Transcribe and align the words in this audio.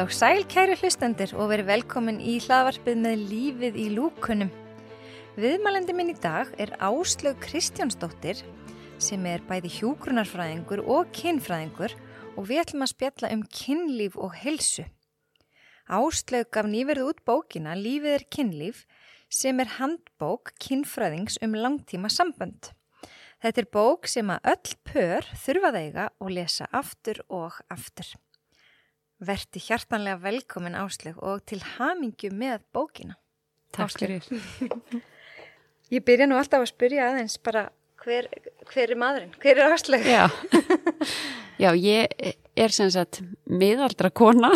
Og 0.00 0.08
sæl 0.16 0.46
kæri 0.48 0.78
hlustendur 0.80 1.34
og 1.36 1.50
verið 1.50 1.66
velkomin 1.68 2.22
í 2.24 2.38
hlaðvarpið 2.40 3.00
með 3.02 3.24
lífið 3.28 3.74
í 3.76 3.82
lúkunum. 3.92 4.48
Viðmælendi 5.36 5.92
minn 5.92 6.12
í 6.14 6.14
dag 6.16 6.48
er 6.62 6.72
Áslaug 6.80 7.36
Kristjánsdóttir 7.44 8.40
sem 8.96 9.26
er 9.28 9.44
bæði 9.44 9.68
hjúgrunarfræðingur 9.74 10.80
og 10.86 11.10
kinnfræðingur 11.18 11.92
og 12.32 12.48
við 12.48 12.62
ætlum 12.62 12.86
að 12.86 12.92
spjalla 12.94 13.32
um 13.36 13.42
kinnlíf 13.58 14.16
og 14.16 14.38
helsu. 14.40 14.86
Áslaug 15.84 16.48
gaf 16.48 16.70
nýverðu 16.70 17.10
út 17.12 17.20
bókina 17.28 17.76
Lífið 17.76 18.16
er 18.16 18.26
kinnlíf 18.32 18.82
sem 19.28 19.60
er 19.60 19.76
handbók 19.76 20.54
kinnfræðings 20.64 21.36
um 21.44 21.58
langtíma 21.60 22.08
sambönd. 22.08 22.72
Þetta 23.44 23.66
er 23.66 23.70
bók 23.76 24.08
sem 24.08 24.32
að 24.32 24.50
öll 24.56 24.74
pör 24.80 25.30
þurfa 25.44 25.76
þeiga 25.76 26.10
og 26.16 26.34
lesa 26.38 26.72
aftur 26.72 27.20
og 27.28 27.60
aftur. 27.68 28.16
Verti 29.20 29.60
hjartanlega 29.60 30.16
velkomin 30.22 30.76
Áslug 30.80 31.18
og 31.20 31.42
til 31.44 31.60
hamingju 31.76 32.30
með 32.32 32.62
bókina. 32.72 33.18
Takk 33.76 33.92
fyrir. 34.00 34.24
Ég 35.94 36.04
byrja 36.06 36.28
nú 36.30 36.38
alltaf 36.38 36.62
að 36.64 36.70
spyrja 36.70 37.10
aðeins 37.10 37.36
bara 37.44 37.66
hver, 38.00 38.30
hver 38.70 38.94
er 38.94 38.98
maðurinn? 38.98 39.34
Hver 39.42 39.60
er 39.60 39.74
Áslug? 39.74 40.08
Já. 40.08 40.30
Já, 41.60 41.74
ég 41.76 42.08
er 42.56 42.72
sem 42.72 42.88
sagt 42.88 43.20
miðaldra 43.44 44.08
kona 44.08 44.48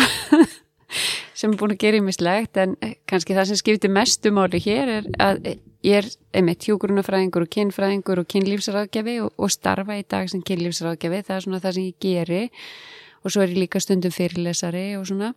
sem 1.37 1.53
er 1.53 1.59
búin 1.61 1.75
að 1.75 1.83
gera 1.83 2.01
í 2.01 2.05
mislegt 2.07 2.57
en 2.63 2.73
kannski 3.05 3.37
það 3.37 3.51
sem 3.51 3.61
skiptir 3.61 3.93
mestu 3.93 4.33
máli 4.33 4.63
hér 4.65 4.93
er 4.95 5.11
að 5.21 5.51
ég 5.85 5.99
er 6.01 6.09
einmitt 6.33 6.65
hjúgrunafræðingur 6.65 7.45
og 7.45 7.53
kinnfræðingur 7.53 8.23
og 8.23 8.31
kinnlífsraðgjafi 8.33 9.19
og, 9.27 9.35
og 9.37 9.53
starfa 9.53 10.01
í 10.01 10.07
dag 10.09 10.33
sem 10.33 10.41
kinnlífsraðgjafi. 10.41 11.21
Það 11.27 11.37
er 11.37 11.45
svona 11.45 11.61
það 11.61 11.77
sem 11.77 11.91
ég 11.91 12.01
geri 12.01 12.45
og 12.47 13.04
svo 13.33 13.45
er 13.45 13.53
ég 13.55 13.63
líka 13.63 13.81
stundum 13.81 14.13
fyrirlesari 14.13 14.97
og 14.99 15.07
svona 15.09 15.31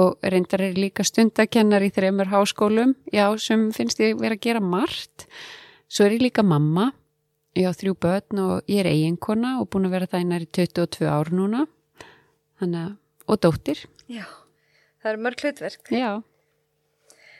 og 0.00 0.16
reyndar 0.26 0.64
er 0.66 0.78
líka 0.78 1.04
stundakennar 1.06 1.84
í 1.86 1.90
þreymur 1.94 2.30
háskólum, 2.32 2.96
já, 3.14 3.26
sem 3.38 3.68
finnst 3.74 4.00
ég 4.02 4.18
verið 4.18 4.38
að 4.38 4.46
gera 4.48 4.62
margt. 4.64 5.28
Svo 5.86 6.08
er 6.08 6.16
ég 6.16 6.24
líka 6.26 6.42
mamma, 6.42 6.90
ég 7.54 7.70
á 7.70 7.72
þrjú 7.72 7.94
börn 8.02 8.42
og 8.42 8.70
ég 8.70 8.82
er 8.82 8.90
eiginkona 8.90 9.58
og 9.62 9.68
búin 9.70 9.86
að 9.86 9.94
vera 9.94 10.10
það 10.10 10.24
einar 10.24 10.46
í 10.46 10.50
22 10.50 11.06
ár 11.06 11.30
núna, 11.34 11.66
þannig 12.58 12.80
að, 12.88 12.96
og 13.28 13.40
dóttir. 13.46 13.84
Já, 14.10 14.26
það 14.98 15.12
eru 15.12 15.22
mörg 15.28 15.44
hlutverk. 15.44 15.92
Já. 15.94 16.10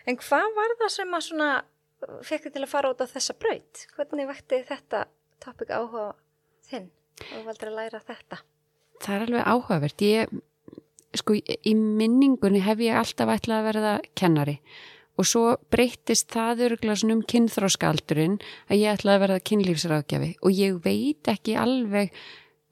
En 0.08 0.16
hvað 0.16 0.54
var 0.56 0.76
það 0.80 0.94
sem 0.94 1.16
að 1.18 1.24
svona 1.26 1.48
fekk 2.24 2.46
þið 2.46 2.54
til 2.54 2.62
að 2.64 2.70
fara 2.70 2.92
út 2.94 3.02
á 3.02 3.06
þessa 3.10 3.34
braut? 3.42 3.82
Hvernig 3.96 4.30
vekti 4.30 4.62
þetta 4.70 5.02
topic 5.42 5.74
áhuga 5.74 6.12
þinn 6.70 6.88
og 7.34 7.50
valdur 7.50 7.72
að 7.72 7.80
læra 7.82 8.00
þetta? 8.06 8.40
Það 9.04 9.16
er 9.16 9.26
alveg 9.26 9.48
áhugavert. 9.54 10.04
Ég, 10.06 10.36
sko, 11.18 11.38
í 11.38 11.74
minningunni 11.74 12.62
hef 12.64 12.82
ég 12.84 12.98
alltaf 13.00 13.34
ætlað 13.34 13.60
að 13.60 13.68
verða 13.70 13.94
kennari. 14.18 14.58
Og 15.18 15.26
svo 15.26 15.56
breytist 15.72 16.28
það 16.30 16.66
öruglega 16.68 17.00
svona 17.00 17.16
um 17.16 17.24
kynþróskaldurinn 17.26 18.36
að 18.70 18.82
ég 18.84 18.92
ætlaði 18.94 19.16
að 19.16 19.24
verða 19.24 19.46
kynlífsráðgjafi. 19.50 20.28
Og 20.46 20.54
ég 20.54 20.76
veit 20.84 21.30
ekki 21.32 21.56
alveg 21.58 22.12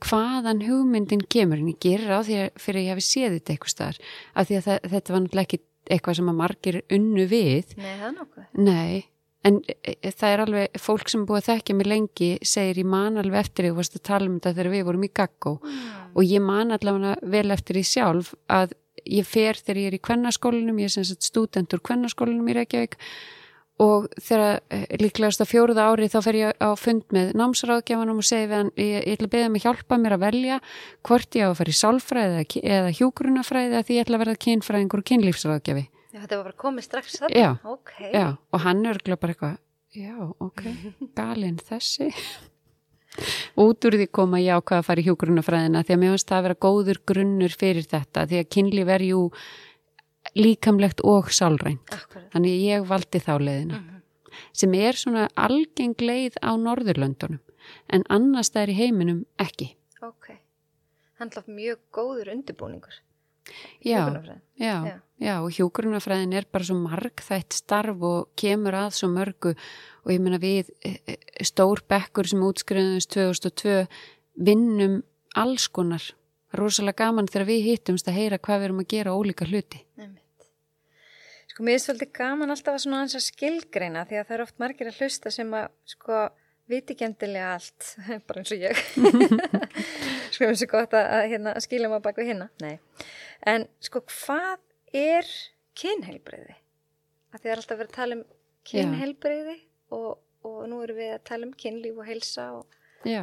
hvaðan 0.05 0.62
hugmyndin 0.66 1.24
kemur 1.33 1.58
en 1.62 1.72
ég 1.72 1.80
gerir 1.83 2.12
á 2.12 2.20
því 2.20 2.38
fyrir 2.61 2.83
að 2.83 2.86
ég 2.86 2.92
hefi 2.92 3.06
séð 3.06 3.36
þetta 3.38 3.55
eitthvað 3.55 3.72
starf 3.72 4.14
af 4.36 4.48
því 4.48 4.58
að 4.58 4.66
það, 4.66 4.80
þetta 4.92 5.14
var 5.14 5.22
náttúrulega 5.24 5.46
ekki 5.46 5.61
eitthvað 5.86 6.18
sem 6.18 6.30
að 6.30 6.40
margir 6.40 6.80
unnu 6.92 7.27
við. 7.30 7.77
Nei, 7.78 7.92
það 7.92 8.08
er 8.08 8.16
nokkuð. 8.16 8.48
Nei, 8.66 9.05
en 9.46 9.61
e, 9.62 9.77
e, 9.94 10.11
það 10.11 10.33
er 10.33 10.42
alveg 10.44 10.80
fólk 10.83 11.12
sem 11.12 11.27
búið 11.28 11.40
að 11.40 11.48
þekkja 11.50 11.77
mig 11.78 11.90
lengi 11.90 12.30
segir 12.42 12.83
ég 12.83 12.90
man 12.90 13.20
alveg 13.22 13.46
eftir 13.46 13.68
því 13.68 13.86
að 13.86 14.02
tala 14.11 14.28
um 14.30 14.38
þetta 14.38 14.55
þegar 14.58 14.72
við 14.74 14.86
vorum 14.90 15.06
í 15.06 15.12
gaggó. 15.22 15.55
Mm. 15.62 16.05
Og 16.17 16.27
ég 16.27 16.42
man 16.42 16.75
allavega 16.75 17.17
vel 17.23 17.51
eftir 17.55 17.79
því 17.79 17.86
sjálf 17.92 18.35
að 18.48 18.77
ég 19.07 19.27
fer 19.29 19.58
þegar 19.61 19.80
ég 19.83 19.89
er 19.90 19.96
í 19.98 20.05
kvennaskólinum 20.08 20.79
ég 20.83 20.90
er 20.90 20.96
sem 20.96 21.07
sagt 21.07 21.27
studentur 21.27 21.83
kvennaskólinum 21.85 22.48
í 22.51 22.57
Reykjavík 22.57 22.96
og 23.85 24.07
þegar 24.24 24.63
e, 24.73 24.79
líklegast 25.02 25.42
að 25.45 25.51
fjóruða 25.51 25.90
ári 25.90 26.08
þá 26.08 26.17
fer 26.24 26.39
ég 26.39 26.63
á 26.64 26.73
fund 26.80 27.05
með 27.13 27.35
námsráðgjafanum 27.36 28.23
og 28.23 28.27
segi 28.27 28.48
við 28.48 28.57
hann 28.57 28.70
ég, 28.80 29.02
ég 29.05 29.18
ætla 29.18 29.29
að 29.29 29.35
beða 29.35 29.51
mig 29.52 29.67
hjálpa 29.67 29.98
mér 30.01 30.17
að 30.17 30.24
velja 30.24 30.57
hvort 31.05 31.36
ég 31.36 31.45
á 31.45 31.48
að 31.52 31.58
fara 31.61 31.74
í 31.74 31.77
sálfræði 31.83 32.46
eða 32.63 32.96
hjúgrunafræði 32.96 33.77
að 33.77 33.85
því 33.90 33.98
ég 33.98 34.07
ætla 34.07 34.17
að 34.17 34.24
verða 34.24 34.42
kynfræðingur 34.46 35.05
og 35.05 35.08
kynlífsráðgjafi 35.13 35.85
Já, 36.17 36.23
þetta 36.23 36.36
var 36.39 36.46
bara 36.46 36.57
komið 36.63 36.85
strax 36.86 37.19
þarna? 37.20 37.36
Já, 37.36 37.51
okay. 37.69 38.08
já, 38.14 38.27
og 38.57 38.63
hann 38.64 38.79
örgulega 38.89 39.20
bara 39.20 39.35
eitthvað, 39.35 39.57
já, 39.92 40.14
ok, 40.46 40.63
galinn 41.19 41.58
þessi. 41.61 42.07
Út 43.56 43.88
úr 43.88 43.96
því 44.00 44.08
koma 44.12 44.40
ég 44.42 44.58
ákvað 44.58 44.78
að 44.80 44.88
fara 44.88 45.02
í 45.02 45.06
hjógrunafræðina 45.06 45.82
því 45.82 45.94
að 45.94 46.00
mér 46.02 46.14
finnst 46.14 46.28
það 46.28 46.38
að 46.38 46.46
vera 46.46 46.62
góður 46.66 47.00
grunnur 47.12 47.56
fyrir 47.62 47.88
þetta 47.90 48.27
því 48.27 48.42
að 48.42 48.50
kynlíf 48.56 48.92
er 48.96 49.06
jú 49.06 49.20
líkamlegt 50.36 51.02
og 51.06 51.30
sálrænt. 51.32 51.96
Þannig 52.34 52.64
ég 52.66 52.86
valdi 52.88 53.22
þá 53.22 53.34
leiðina. 53.38 53.78
Mm 53.78 53.84
-hmm. 53.84 54.02
Sem 54.52 54.74
er 54.74 54.92
svona 54.92 55.28
algeng 55.34 55.96
leið 56.00 56.34
á 56.44 56.52
Norðurlöndunum 56.56 57.40
en 57.88 58.04
annars 58.08 58.50
það 58.50 58.62
er 58.62 58.72
í 58.72 58.78
heiminum 58.80 59.24
ekki. 59.42 59.72
Ok, 60.04 60.30
hann 61.18 61.30
hlað 61.30 61.48
mjög 61.48 61.78
góður 61.92 62.33
undirbúningur. 62.34 63.00
Já, 63.84 64.01
já, 64.58 65.01
já, 65.23 65.34
og 65.40 65.52
hjógrunafræðin 65.55 66.34
er 66.36 66.46
bara 66.51 66.67
svo 66.67 66.77
marg 66.80 67.23
þætt 67.23 67.55
starf 67.55 68.02
og 68.05 68.33
kemur 68.39 68.77
að 68.77 68.96
svo 68.98 69.11
mörgu. 69.12 69.55
Og 70.07 70.14
ég 70.14 70.23
menna 70.23 70.40
við 70.42 70.70
e, 70.83 70.96
e, 71.07 71.17
stór 71.46 71.83
bekkur 71.89 72.29
sem 72.30 72.42
útskriðumst 72.46 73.14
2002 73.14 73.86
vinnum 74.36 75.01
alls 75.36 75.68
konar, 75.68 76.05
rosalega 76.57 77.05
gaman 77.05 77.29
þegar 77.30 77.51
við 77.51 77.67
hittumst 77.70 78.08
að 78.08 78.18
heyra 78.20 78.40
hvað 78.40 78.61
við 78.61 78.68
erum 78.68 78.83
að 78.83 78.90
gera 78.95 79.17
ólíka 79.17 79.48
hluti. 79.48 79.83
Nefnitt. 79.98 80.51
Sko 81.52 81.64
mér 81.67 81.78
er 81.78 81.84
svolítið 81.84 82.13
gaman 82.17 82.52
alltaf 82.52 82.77
að 82.77 82.83
svona 82.84 83.05
hans 83.05 83.17
að 83.17 83.27
skilgreina 83.30 84.05
því 84.08 84.20
að 84.20 84.27
það 84.28 84.36
er 84.36 84.45
oft 84.45 84.58
margir 84.63 84.90
að 84.90 85.01
hlusta 85.01 85.33
sem 85.33 85.55
að 85.57 85.70
sko 85.89 86.27
viti 86.67 86.96
ekki 86.96 87.07
endilega 87.07 87.55
allt, 87.57 87.90
bara 88.28 88.42
eins 88.42 88.52
og 88.52 88.64
ég 88.67 88.80
sko 90.36 90.51
eins 90.51 90.64
og 90.67 90.73
gott 90.73 90.95
að, 90.97 91.08
að, 91.17 91.24
hérna, 91.33 91.57
að 91.57 91.67
skilja 91.67 91.91
maður 91.92 92.07
bak 92.07 92.20
við 92.20 92.30
hérna 92.33 92.48
Nei. 92.63 92.79
en 93.55 93.67
sko 93.85 94.05
hvað 94.13 94.63
er 94.97 95.33
kynheilbreyði? 95.77 96.57
að 97.33 97.41
það 97.42 97.51
er 97.51 97.63
alltaf 97.63 97.80
verið 97.80 97.91
að 97.91 97.98
tala 97.98 98.19
um 98.20 98.24
kynheilbreyði 98.67 99.57
og, 99.96 100.08
og 100.46 100.63
nú 100.70 100.80
erum 100.85 101.01
við 101.01 101.13
að 101.17 101.27
tala 101.33 101.48
um 101.48 101.57
kynlíf 101.64 102.01
og 102.01 102.08
heilsa 102.08 102.48
og 102.61 102.83
Já 103.07 103.23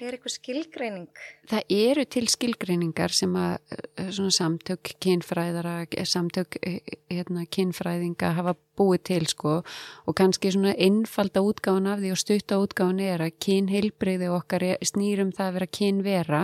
Er 0.00 0.14
eitthvað 0.14 0.34
skilgreining? 0.36 1.08
Það 1.50 1.74
eru 1.76 2.04
til 2.16 2.24
skilgreiningar 2.32 3.14
sem 3.14 3.34
að 3.38 3.76
eh, 4.00 4.10
samtök 4.36 4.94
kynfræðara, 5.02 5.74
samtök 6.08 6.58
eh, 6.62 6.80
hérna, 7.12 7.44
kynfræðinga 7.46 8.32
hafa 8.38 8.56
búið 8.78 9.04
til 9.10 9.28
sko 9.30 9.54
og 9.62 10.16
kannski 10.18 10.52
svona 10.54 10.74
einfalda 10.74 11.44
útgáðan 11.44 11.92
af 11.92 12.02
því 12.02 12.14
og 12.14 12.22
stutta 12.22 12.58
útgáðan 12.62 13.04
er 13.04 13.26
að 13.26 13.38
kynheilbreyði 13.46 14.32
okkar 14.34 14.66
snýrum 14.82 15.32
það 15.36 15.46
að 15.46 15.56
vera 15.58 15.70
kynvera 15.78 16.42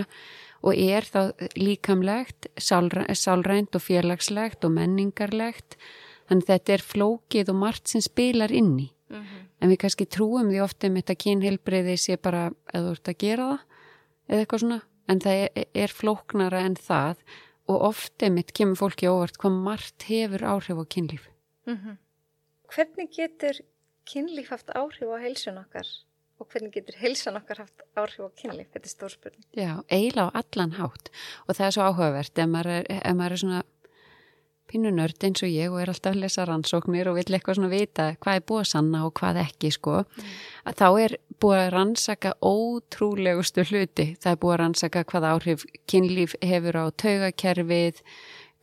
og 0.61 0.77
er 0.77 1.07
þá 1.09 1.21
líkamlegt, 1.57 2.51
sálrænt 2.61 3.77
og 3.77 3.83
félagslegt 3.83 4.67
og 4.67 4.75
menningarlegt 4.77 5.79
þannig 6.29 6.51
þetta 6.51 6.75
er 6.77 6.85
flókið 6.85 7.55
og 7.55 7.63
margt 7.65 7.89
sem 7.91 8.05
spilar 8.05 8.53
inni. 8.53 8.91
Mm 9.11 9.23
-hmm 9.23 9.40
en 9.61 9.73
við 9.73 9.81
kannski 9.85 10.07
trúum 10.09 10.51
því 10.51 10.63
ofta 10.65 10.89
um 10.89 10.97
þetta 10.99 11.17
kynheilbreyði 11.25 11.97
sé 12.01 12.17
bara 12.17 12.49
að 12.73 12.87
þú 12.87 12.95
ert 12.97 13.13
að 13.13 13.21
gera 13.25 13.49
það 13.51 13.61
eða 14.31 14.43
eitthvað 14.45 14.63
svona, 14.65 14.81
en 15.11 15.23
það 15.25 15.41
er, 15.45 15.65
er 15.85 15.95
flóknara 15.95 16.61
en 16.67 16.77
það 16.79 17.25
og 17.71 17.87
ofta 17.91 18.31
mitt 18.33 18.53
kemur 18.57 18.79
fólki 18.79 19.09
óvart 19.11 19.39
hvað 19.41 19.59
margt 19.67 20.07
hefur 20.09 20.47
áhrif 20.53 20.81
á 20.83 20.85
kynlíf. 20.95 21.29
Mm 21.67 21.77
-hmm. 21.77 21.97
Hvernig 22.75 23.11
getur 23.17 23.61
kynlíf 24.07 24.49
haft 24.51 24.71
áhrif 24.71 25.09
á 25.11 25.19
heilsun 25.23 25.59
okkar 25.59 25.87
og 26.39 26.49
hvernig 26.49 26.73
getur 26.73 26.97
heilsan 26.97 27.37
okkar 27.37 27.59
haft 27.59 27.83
áhrif 27.97 28.21
á 28.27 28.31
kynlíf? 28.41 28.69
Þetta 28.73 28.87
er 28.87 28.95
stórspurning. 28.97 29.45
Já, 29.55 29.85
eiginlega 29.91 30.31
á 30.31 30.39
allan 30.41 30.73
hátt 30.73 31.11
og 31.47 31.57
það 31.57 31.67
er 31.67 31.71
svo 31.71 31.83
áhugavert 31.83 32.39
ef 32.39 32.49
maður 32.49 32.67
er, 32.67 32.85
ef 32.89 33.15
maður 33.15 33.33
er 33.33 33.43
svona 33.43 33.63
pínu 34.71 34.93
nörd 34.95 35.27
eins 35.27 35.43
og 35.45 35.51
ég 35.51 35.73
og 35.73 35.81
er 35.83 35.91
alltaf 35.93 36.15
að 36.15 36.23
lesa 36.25 36.47
rannsóknir 36.49 37.11
og 37.11 37.19
vill 37.19 37.35
eitthvað 37.35 37.59
svona 37.59 37.73
vita 37.73 38.07
hvað 38.23 38.39
er 38.39 38.45
búið 38.47 38.63
að 38.63 38.69
sanna 38.71 39.03
og 39.07 39.15
hvað 39.19 39.41
ekki 39.45 39.73
sko. 39.75 39.97
Mm. 40.05 40.35
að 40.71 40.77
þá 40.81 40.89
er 41.05 41.17
búið 41.41 41.63
að 41.63 41.73
rannsaka 41.75 42.35
ótrúlegustu 42.45 43.65
hluti. 43.71 44.07
Það 44.21 44.33
er 44.33 44.43
búið 44.45 44.55
að 44.55 44.61
rannsaka 44.63 45.07
hvaða 45.13 45.33
áhrif 45.35 45.67
kynlíf 45.91 46.37
hefur 46.45 46.81
á 46.81 46.85
taugakerfið 47.03 48.05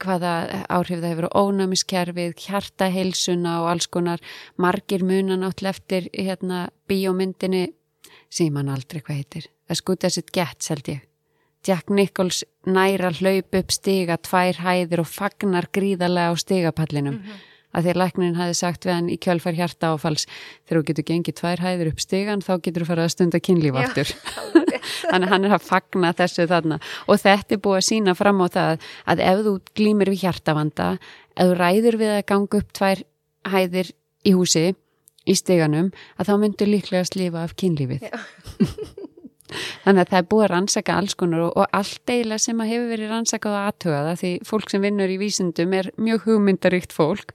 hvaða 0.04 0.33
áhrif 0.69 1.01
það 1.01 1.09
hefur 1.12 1.27
á 1.27 1.38
ónæmiskerfið, 1.42 2.38
hjartaheilsuna 2.45 3.57
og 3.63 3.71
alls 3.74 3.89
konar. 3.89 4.21
Margir 4.56 5.03
munan 5.03 5.45
átt 5.48 5.65
leftir 5.65 6.10
hérna 6.13 6.68
bíómyndinni 6.89 7.68
sem 8.30 8.53
mann 8.53 8.69
aldrei 8.69 9.01
hvað 9.01 9.24
heitir. 9.24 9.51
Að 9.68 9.81
skuta 9.81 10.13
sitt 10.13 10.31
gett 10.36 10.69
held 10.69 10.94
ég 10.94 11.06
Jack 11.65 11.89
Nichols 11.89 12.44
næra 12.68 13.12
hlaup 13.18 13.56
upp 13.59 13.71
stiga 13.74 14.18
tvær 14.18 14.62
hæðir 14.63 15.04
og 15.04 15.09
fagnar 15.09 15.69
gríðarlega 15.74 16.31
á 16.31 16.36
stigapallinum. 16.38 17.15
Mm 17.15 17.24
-hmm. 17.24 17.45
að 17.74 17.83
því 17.83 17.89
að 17.89 18.01
læknin 18.01 18.36
hafi 18.36 18.54
sagt 18.54 18.86
við 18.86 18.94
hann 18.94 19.09
í 19.09 19.18
kjölfar 19.18 19.54
hjarta 19.54 19.94
áfalls 19.94 20.25
þegar 20.65 20.81
þú 20.81 20.88
getur 20.88 21.04
gengið 21.04 21.36
tvær 21.36 21.59
hæðir 21.59 21.88
upp 21.88 22.00
stegan 22.00 22.42
þá 22.42 22.54
getur 22.62 22.81
þú 22.81 22.88
farið 22.88 23.04
að 23.04 23.12
stunda 23.12 23.39
kynlíf 23.39 23.75
aftur. 23.75 24.07
þannig 25.12 25.30
hann 25.30 25.45
er 25.45 25.54
að 25.57 25.68
fagna 25.68 26.13
þessu 26.13 26.48
þarna. 26.48 26.80
Og 27.07 27.19
þetta 27.19 27.56
er 27.56 27.62
búið 27.62 27.77
að 27.77 27.88
sína 27.89 28.15
fram 28.15 28.42
á 28.42 28.48
það 28.48 28.80
að 29.06 29.19
ef 29.19 29.39
þú 29.45 29.53
glýmir 29.75 30.10
við 30.10 30.21
hjartavanda 30.24 30.98
ef 31.36 31.48
þú 31.48 31.53
ræður 31.62 31.98
við 32.01 32.12
að 32.15 32.25
ganga 32.31 32.62
upp 32.62 32.74
tvær 32.74 33.03
hæðir 33.48 33.92
í 34.27 34.33
húsi 34.36 34.65
í 35.27 35.36
steganum 35.36 35.92
að 36.18 36.30
þá 36.30 36.33
myndur 36.42 36.71
líklega 36.71 37.03
að 37.03 37.12
slifa 37.12 37.44
af 37.44 37.56
kynlífið 37.60 38.07
Þannig 39.84 40.02
að 40.02 40.10
það 40.12 40.20
er 40.20 40.28
búið 40.32 40.44
að 40.44 40.52
rannsaka 40.52 40.98
alls 41.00 41.16
konar 41.16 41.46
og, 41.48 41.54
og 41.56 41.66
allt 41.72 42.12
eiginlega 42.12 42.44
sem 42.44 42.62
að 42.62 42.72
hefur 42.74 42.90
verið 42.92 43.12
rannsakað 43.14 43.56
og 43.56 43.68
aðtöðaða 43.68 44.16
því 44.22 44.32
fólk 44.50 44.74
sem 44.74 44.84
vinnur 44.84 45.14
í 45.14 45.18
vísindum 45.22 45.74
er 45.74 45.92
mjög 45.98 46.28
hugmyndaríkt 46.28 46.96
fólk 46.96 47.34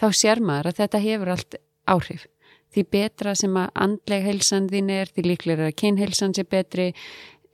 þá 0.00 0.06
sér 0.18 0.42
maður 0.42 0.72
að 0.72 0.80
þetta 0.82 1.02
hefur 1.06 1.32
allt 1.36 1.58
áhrif. 1.90 2.26
Því 2.72 2.84
betra 2.94 3.34
sem 3.36 3.56
að 3.60 3.68
andleg 3.84 4.24
heilsan 4.26 4.70
þín 4.72 4.88
er, 4.94 5.10
því 5.12 5.26
líklega 5.26 5.68
að 5.68 5.76
kynheilsan 5.82 6.32
sé 6.36 6.44
betri, 6.48 6.88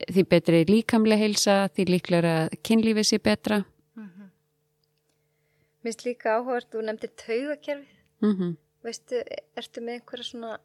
því 0.07 0.25
betri 0.31 0.63
líkamlega 0.69 1.25
heilsa, 1.25 1.57
því 1.75 1.89
líklega 1.89 2.35
að 2.45 2.57
kynlífið 2.69 3.09
sé 3.09 3.19
betra. 3.19 3.65
Mm 3.99 4.07
-hmm. 4.07 4.31
Mér 5.83 5.91
finnst 5.91 6.05
líka 6.07 6.39
áhugast, 6.39 6.71
þú 6.71 6.85
nefndir 6.87 7.11
taugakerfið. 7.17 7.99
Mm 8.23 8.35
-hmm. 8.37 8.57
Veistu, 8.83 9.23
ertu 9.57 9.81
með 9.81 9.95
einhverja 9.95 10.25
svona 10.25 10.59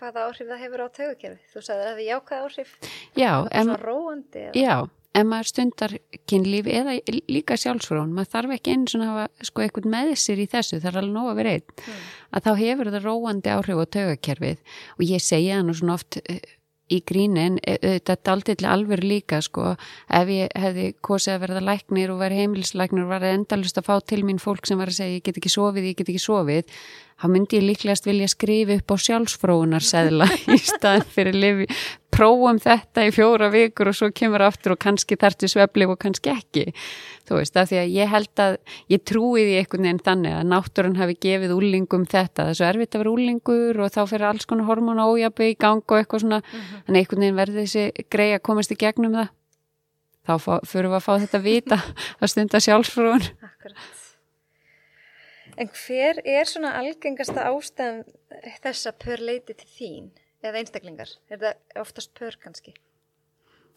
hvaða 0.00 0.26
áhrif 0.26 0.50
það 0.50 0.62
hefur 0.64 0.84
á 0.84 0.88
taugakerfi? 0.98 1.50
Þú 1.52 1.64
sagði 1.64 1.76
að 1.76 1.86
það 1.86 1.90
hefur 1.92 2.06
jákað 2.10 2.44
áhrif? 2.46 2.76
Já. 3.16 3.32
Svona 3.52 3.78
róandi? 3.82 4.44
Já, 4.56 4.76
ef 5.16 5.26
maður 5.26 5.50
stundar 5.50 5.96
kynlíf 6.28 6.68
eða 6.70 6.96
líka 7.30 7.56
sjálfsfrón, 7.60 8.12
maður 8.16 8.32
þarf 8.34 8.56
ekki 8.58 8.76
svona 8.90 9.06
að 9.06 9.14
hafa 9.14 9.48
sko 9.48 9.64
eitthvað 9.64 9.88
með 9.94 10.12
sér 10.20 10.42
í 10.42 10.50
þessu, 10.52 10.80
það 10.82 10.90
er 10.90 11.00
alveg 11.02 11.16
nóg 11.16 11.30
að 11.30 11.40
vera 11.40 11.56
einn, 11.56 11.66
mm. 11.78 12.04
að 12.36 12.46
þá 12.46 12.52
hefur 12.60 12.92
það 12.92 13.08
róandi 13.08 13.54
áhrif 13.54 13.80
á 13.80 13.86
taugakerfið 13.96 14.78
og 14.96 15.08
ég 15.08 15.24
segja 15.24 15.58
það 15.58 15.66
nú 15.68 15.76
svona 15.80 15.96
oft 15.96 16.20
eh, 16.24 16.40
í 16.86 17.00
grínin, 17.02 17.56
þetta 17.66 18.14
er 18.14 18.30
aldrei 18.30 18.68
alveg 18.70 19.00
líka 19.02 19.40
sko, 19.42 19.72
ef 20.06 20.28
ég 20.30 20.52
hefði 20.54 20.84
kosið 21.02 21.32
að 21.32 21.40
verða 21.42 21.62
læknir 21.66 22.12
og 22.14 22.20
verða 22.20 22.44
heimilislæknir 22.44 23.02
og 23.02 23.10
var 23.10 23.26
endalust 23.26 23.80
að 23.80 23.88
fá 23.88 23.96
til 24.06 24.20
mín 24.26 24.38
fólk 24.42 24.68
sem 24.68 24.78
var 24.78 24.92
að 24.92 25.00
segja 25.00 25.16
ég 25.16 25.24
get 25.26 25.40
ekki 25.40 25.50
sofið, 25.50 25.88
ég 25.90 25.98
get 25.98 26.12
ekki 26.12 26.22
sofið 26.22 26.76
þá 27.16 27.26
myndi 27.32 27.56
ég 27.56 27.64
líklegast 27.64 28.06
vilja 28.06 28.28
skrifa 28.28 28.76
upp 28.76 28.92
á 28.92 28.96
sjálfsfróunarseðla 29.06 30.26
í 30.54 30.58
staðin 30.60 31.06
fyrir 31.14 31.36
lifi, 31.36 31.66
prófum 32.12 32.60
þetta 32.60 33.06
í 33.08 33.12
fjóra 33.14 33.48
vikur 33.52 33.90
og 33.90 33.96
svo 33.96 34.10
kemur 34.16 34.44
aftur 34.44 34.74
og 34.74 34.80
kannski 34.84 35.18
þartu 35.20 35.48
sveflif 35.52 35.92
og 35.92 36.00
kannski 36.00 36.32
ekki. 36.32 36.66
Þú 37.26 37.40
veist, 37.40 37.56
af 37.58 37.70
því 37.70 37.80
að 37.80 37.94
ég 37.96 38.12
held 38.12 38.42
að 38.44 38.58
ég 38.92 39.02
trúi 39.08 39.46
því 39.46 39.56
einhvern 39.62 39.88
veginn 39.88 40.04
þannig 40.06 40.36
að 40.36 40.46
náttúrun 40.52 41.00
hafi 41.00 41.18
gefið 41.26 41.56
úlingum 41.56 42.06
þetta, 42.12 42.50
svo 42.54 42.68
erfitt 42.68 42.94
að 42.94 43.04
vera 43.04 43.14
úlingur 43.16 43.82
og 43.82 43.92
þá 43.96 44.00
fyrir 44.12 44.28
alls 44.30 44.48
konar 44.48 44.68
hormóna 44.68 45.08
ójabbi 45.10 45.50
í 45.52 45.58
gang 45.58 45.82
og 45.82 45.98
eitthvað 45.98 46.24
svona, 46.24 46.40
mhm. 46.44 46.62
-huh. 46.62 46.86
en 46.86 47.00
einhvern 47.00 47.24
veginn 47.24 47.40
verður 47.40 47.62
þessi 47.64 48.08
grei 48.12 48.30
að 48.36 48.44
komast 48.46 48.72
í 48.72 48.80
gegnum 48.80 49.16
það. 49.18 49.34
Þá 50.26 50.34
fyrir 50.66 50.90
við 50.90 50.98
að 50.98 51.06
fá 51.06 51.12
þetta 51.22 51.38
vita 51.42 51.82
að 52.20 52.30
stunda 52.30 52.60
sjálfsfróun. 52.60 53.30
Akkurat 53.42 54.05
En 55.56 55.70
hver 55.72 56.20
er 56.28 56.48
svona 56.48 56.74
algengasta 56.76 57.46
ástæðan 57.48 58.02
þess 58.60 58.90
að 58.90 58.98
pör 59.04 59.22
leiti 59.24 59.56
til 59.56 59.70
þín 59.72 60.10
eða 60.44 60.60
einstaklingar? 60.60 61.14
Er 61.32 61.40
það 61.40 61.80
oftast 61.80 62.12
pör 62.18 62.36
kannski? 62.42 62.74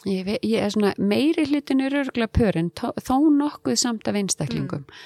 Ég, 0.07 0.27
ég 0.43 0.59
er 0.63 0.71
svona, 0.71 0.91
meiri 0.99 1.45
hlutin 1.47 1.83
er 1.83 1.95
örgulega 2.01 2.31
pör 2.35 2.59
en 2.59 2.69
tó, 2.71 2.91
þó 2.99 3.31
nokkuð 3.35 3.79
samt 3.79 4.07
af 4.07 4.15
einstaklingum 4.15 4.85
mm. 4.85 4.99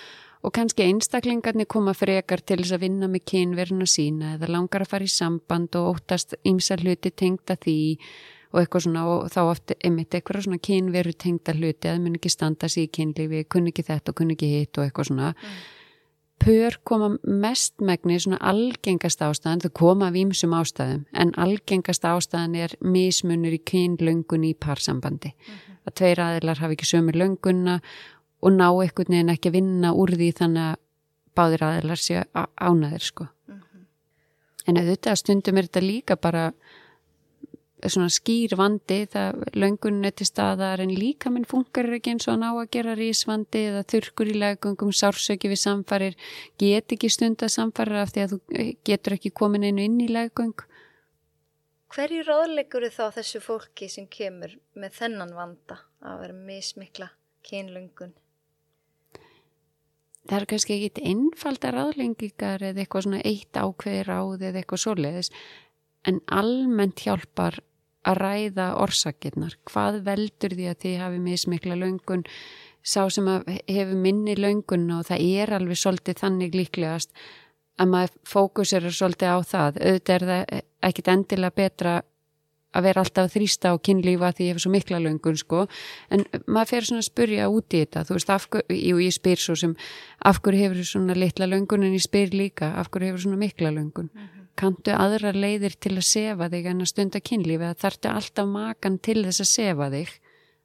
og 0.46 0.54
kannski 0.54 0.86
einstaklingarnir 0.86 1.70
koma 1.70 1.96
frekar 1.98 2.42
til 2.42 2.60
þess 2.62 2.76
að 2.78 2.86
vinna 2.88 3.10
með 3.10 3.26
kynverðin 3.32 3.86
og 3.86 3.90
sína 3.90 4.36
eða 4.36 4.52
langar 4.54 4.86
að 4.86 4.94
fara 4.94 5.10
í 5.10 5.14
samband 5.14 5.78
og 5.78 5.96
óttast 5.96 6.38
ymsa 6.46 6.78
hluti 6.82 7.14
tengda 7.14 7.58
því 7.66 7.78
og 8.54 8.62
eitthvað 8.62 8.86
svona 8.86 9.06
og 9.10 9.30
þá 9.34 9.40
oft 9.44 9.74
einmitt 9.80 10.14
eitthvað 10.14 10.46
svona 10.46 10.62
kynveru 10.62 11.14
tengda 11.18 11.58
hluti 11.58 11.90
að 11.90 11.96
það 11.96 12.04
mun 12.06 12.20
ekki 12.20 12.34
standa 12.34 12.70
sér 12.70 12.86
í 12.86 12.92
kynlífi, 12.98 13.46
kunni 13.50 13.74
ekki 13.74 13.88
þetta 13.90 14.14
og 14.14 14.20
kunni 14.22 14.38
ekki 14.38 14.52
hitt 14.58 14.78
og 14.78 14.86
eitthvað 14.86 15.10
svona 15.10 15.32
mm 15.34 15.80
pör 16.44 16.78
koma 16.84 17.10
mestmægni 17.24 18.20
svona 18.20 18.40
algengast 18.42 19.22
ástæðan, 19.24 19.62
þau 19.64 19.74
koma 19.80 20.10
af 20.12 20.18
ímsum 20.20 20.56
ástæðum, 20.58 21.06
en 21.14 21.34
algengast 21.40 22.06
ástæðan 22.08 22.58
er 22.60 22.76
mismunur 22.82 23.56
í 23.56 23.62
kynlöngun 23.72 24.48
í 24.48 24.54
parsambandi. 24.54 25.34
Mm 25.34 25.54
-hmm. 25.54 25.78
Að 25.88 25.96
tveir 26.00 26.20
aðilar 26.20 26.60
hafi 26.60 26.74
ekki 26.78 26.86
sömur 26.86 27.16
löngunna 27.16 27.80
og 28.42 28.52
ná 28.52 28.68
einhvern 28.70 29.14
veginn 29.14 29.30
ekki 29.30 29.50
að 29.50 29.58
vinna 29.58 29.94
úr 29.94 30.10
því 30.12 30.32
þannig 30.40 30.64
að 30.70 30.76
báðir 31.36 31.64
aðilar 31.64 32.00
sé 32.00 32.24
ánaðir 32.62 33.04
sko. 33.04 33.28
Mm 33.48 33.56
-hmm. 33.56 33.86
En 34.68 34.78
auðvitað 34.78 35.16
stundum 35.16 35.58
er 35.58 35.64
þetta 35.64 35.82
líka 35.82 36.16
bara 36.16 36.54
svona 37.92 38.12
skýr 38.14 38.56
vandi 38.56 39.00
það 39.12 39.42
löngunni 39.60 40.12
til 40.16 40.28
staðar 40.30 40.84
en 40.84 40.94
líka 40.96 41.32
minn 41.34 41.48
funkar 41.50 41.90
ekki 41.98 42.14
eins 42.14 42.28
og 42.32 42.40
ná 42.40 42.50
að 42.52 42.70
gera 42.76 42.94
rísvandi 42.96 43.66
eða 43.72 43.82
þurkur 43.92 44.32
í 44.32 44.36
legungum 44.40 44.94
sársöki 44.96 45.52
við 45.52 45.60
samfarir 45.64 46.16
get 46.62 46.96
ekki 46.96 47.12
stund 47.12 47.44
að 47.44 47.56
samfara 47.58 48.06
af 48.06 48.14
því 48.14 48.24
að 48.24 48.36
þú 48.36 48.40
eh, 48.56 48.72
getur 48.88 49.18
ekki 49.18 49.34
komin 49.36 49.68
einu 49.68 49.84
inn 49.84 50.00
í 50.04 50.08
legung 50.12 50.56
Hverju 51.94 52.24
ráðlegur 52.26 52.88
þá 52.90 53.04
þessu 53.20 53.40
fólki 53.44 53.86
sem 53.92 54.08
kemur 54.10 54.56
með 54.74 54.96
þennan 54.98 55.36
vanda 55.38 55.76
að 56.02 56.24
vera 56.24 56.38
mismikla 56.48 57.10
kynlöngun? 57.46 58.16
Það 60.24 60.38
er 60.40 60.48
kannski 60.50 60.78
ekki 60.80 61.04
einfalda 61.12 61.74
ráðlengingar 61.76 62.64
eða 62.64 62.82
eitthvað 62.82 63.06
svona 63.06 63.22
eitt 63.28 63.60
ákveði 63.60 64.02
ráð 64.08 64.48
eða 64.48 64.64
eitthvað 64.64 64.84
svoleiðis 64.88 65.30
en 66.10 66.20
almennt 66.34 67.04
hjálpar 67.06 67.60
að 68.04 68.20
ræða 68.20 68.68
orsakirnar, 68.84 69.58
hvað 69.70 70.02
veldur 70.08 70.56
því 70.58 70.70
að 70.72 70.80
þið 70.84 71.00
hafi 71.04 71.22
mismikla 71.24 71.80
löngun? 71.80 72.26
Sá 72.84 73.08
sem 73.14 73.28
hefur 73.28 73.96
minni 73.96 74.36
löngun 74.36 74.90
og 74.92 75.06
það 75.08 75.24
er 75.24 75.54
alveg 75.56 75.80
svolítið 75.80 76.20
þannig 76.20 76.58
líklegast 76.58 77.14
að 77.80 77.94
maður 77.94 78.18
fókusir 78.28 78.90
svolítið 78.92 79.32
á 79.32 79.40
það, 79.48 79.80
auðvitað 79.80 80.16
er 80.16 80.26
það 80.30 80.58
ekkit 80.90 81.14
endilega 81.14 81.58
betra 81.62 81.94
að 82.74 82.88
vera 82.88 83.04
alltaf 83.04 83.28
að 83.28 83.34
þrýsta 83.38 83.72
á 83.74 83.76
kynlífa 83.86 84.32
því 84.34 84.46
ég 84.48 84.56
hef 84.56 84.64
svo 84.64 84.72
mikla 84.74 85.00
löngun 85.02 85.38
sko. 85.38 85.66
En 86.10 86.26
maður 86.48 86.72
fer 86.72 86.88
svona 86.90 87.04
að 87.04 87.10
spurja 87.10 87.50
út 87.54 87.76
í 87.78 87.84
þetta. 87.84 88.06
Þú 88.08 88.18
veist, 88.18 88.32
afhverju, 88.34 89.02
ég 89.06 89.14
spyr 89.14 89.44
svo 89.44 89.58
sem 89.62 89.76
afhverju 90.26 90.64
hefur 90.66 90.88
svona 90.90 91.18
litla 91.18 91.50
löngun 91.50 91.86
en 91.86 91.94
ég 91.94 92.06
spyr 92.06 92.34
líka 92.34 92.74
afhverju 92.82 93.12
hefur 93.12 93.28
svona 93.28 93.44
mikla 93.46 93.74
löngun? 93.76 94.10
Mm 94.10 94.26
-hmm 94.26 94.43
kanntu 94.60 94.94
aðra 94.96 95.34
leiðir 95.36 95.78
til 95.82 95.96
að 95.98 96.06
sefa 96.08 96.50
þig 96.52 96.68
en 96.72 96.84
að 96.84 96.92
stunda 96.92 97.22
kynlífi 97.24 97.68
að 97.70 97.80
þartu 97.84 98.12
alltaf 98.12 98.50
makan 98.50 99.00
til 99.04 99.24
þess 99.26 99.44
að 99.44 99.50
sefa 99.52 99.90
þig? 99.94 100.12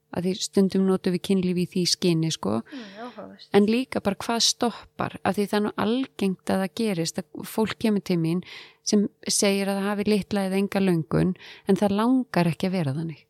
Að 0.09 0.25
því 0.25 0.33
stundum 0.41 0.85
notu 0.89 1.13
við 1.13 1.21
kynlífi 1.27 1.63
í 1.63 1.69
því 1.69 1.81
skinni 1.91 2.31
sko. 2.33 2.55
Mm, 2.65 3.33
en 3.59 3.67
líka 3.69 4.01
bara 4.01 4.17
hvað 4.17 4.39
stoppar? 4.47 5.17
Af 5.21 5.37
því 5.37 5.45
það 5.51 5.59
er 5.59 5.65
nú 5.67 5.73
algengt 5.85 6.53
að 6.53 6.63
það 6.63 6.77
gerist 6.81 7.21
að 7.21 7.49
fólk 7.51 7.77
kemur 7.83 8.05
til 8.05 8.17
mín 8.21 8.41
sem 8.81 9.05
segir 9.29 9.69
að 9.69 9.81
það 9.81 9.89
hafi 9.91 10.07
litla 10.09 10.45
eða 10.47 10.61
enga 10.63 10.81
löngun 10.81 11.35
en 11.69 11.77
það 11.77 11.97
langar 11.99 12.49
ekki 12.49 12.69
að 12.71 12.77
vera 12.79 12.95
þannig. 12.97 13.21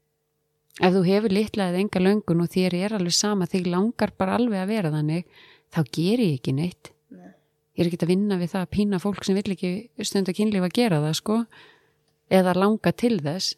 Ef 0.79 0.95
þú 0.95 1.03
hefur 1.09 1.35
litla 1.35 1.67
eða 1.67 1.83
enga 1.83 2.03
löngun 2.05 2.45
og 2.45 2.53
þér 2.53 2.77
er 2.79 2.95
alveg 2.95 3.17
sama 3.17 3.49
þig 3.51 3.67
langar 3.67 4.15
bara 4.15 4.39
alveg 4.39 4.63
að 4.63 4.71
vera 4.71 4.93
þannig 4.95 5.27
þá 5.75 5.81
ger 5.91 6.23
ég 6.23 6.39
ekki 6.39 6.55
neitt 6.55 6.93
ég 7.79 7.85
er 7.85 7.89
ekki 7.93 8.01
að 8.03 8.11
vinna 8.11 8.37
við 8.41 8.51
það 8.51 8.65
að 8.65 8.73
pína 8.75 8.99
fólk 8.99 9.23
sem 9.23 9.37
vill 9.39 9.55
ekki 9.55 9.71
stund 10.03 10.27
að 10.27 10.35
kynlífa 10.41 10.67
að 10.67 10.75
gera 10.75 10.99
það 11.05 11.13
sko 11.21 11.37
eða 12.39 12.55
langa 12.57 12.91
til 12.91 13.15
þess 13.23 13.55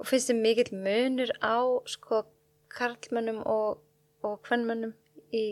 Og 0.00 0.08
finnst 0.08 0.30
þið 0.30 0.38
mikill 0.40 0.76
munur 0.80 1.32
á 1.44 1.60
sko 1.88 2.22
karlmönnum 2.72 3.42
og, 3.48 3.80
og 4.24 4.38
hvernmönnum 4.46 4.94
í 5.36 5.44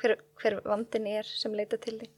hver, 0.00 0.16
hver 0.40 0.60
vandin 0.64 1.08
er 1.10 1.28
sem 1.28 1.52
leita 1.56 1.76
til 1.80 1.98
því? 2.00 2.08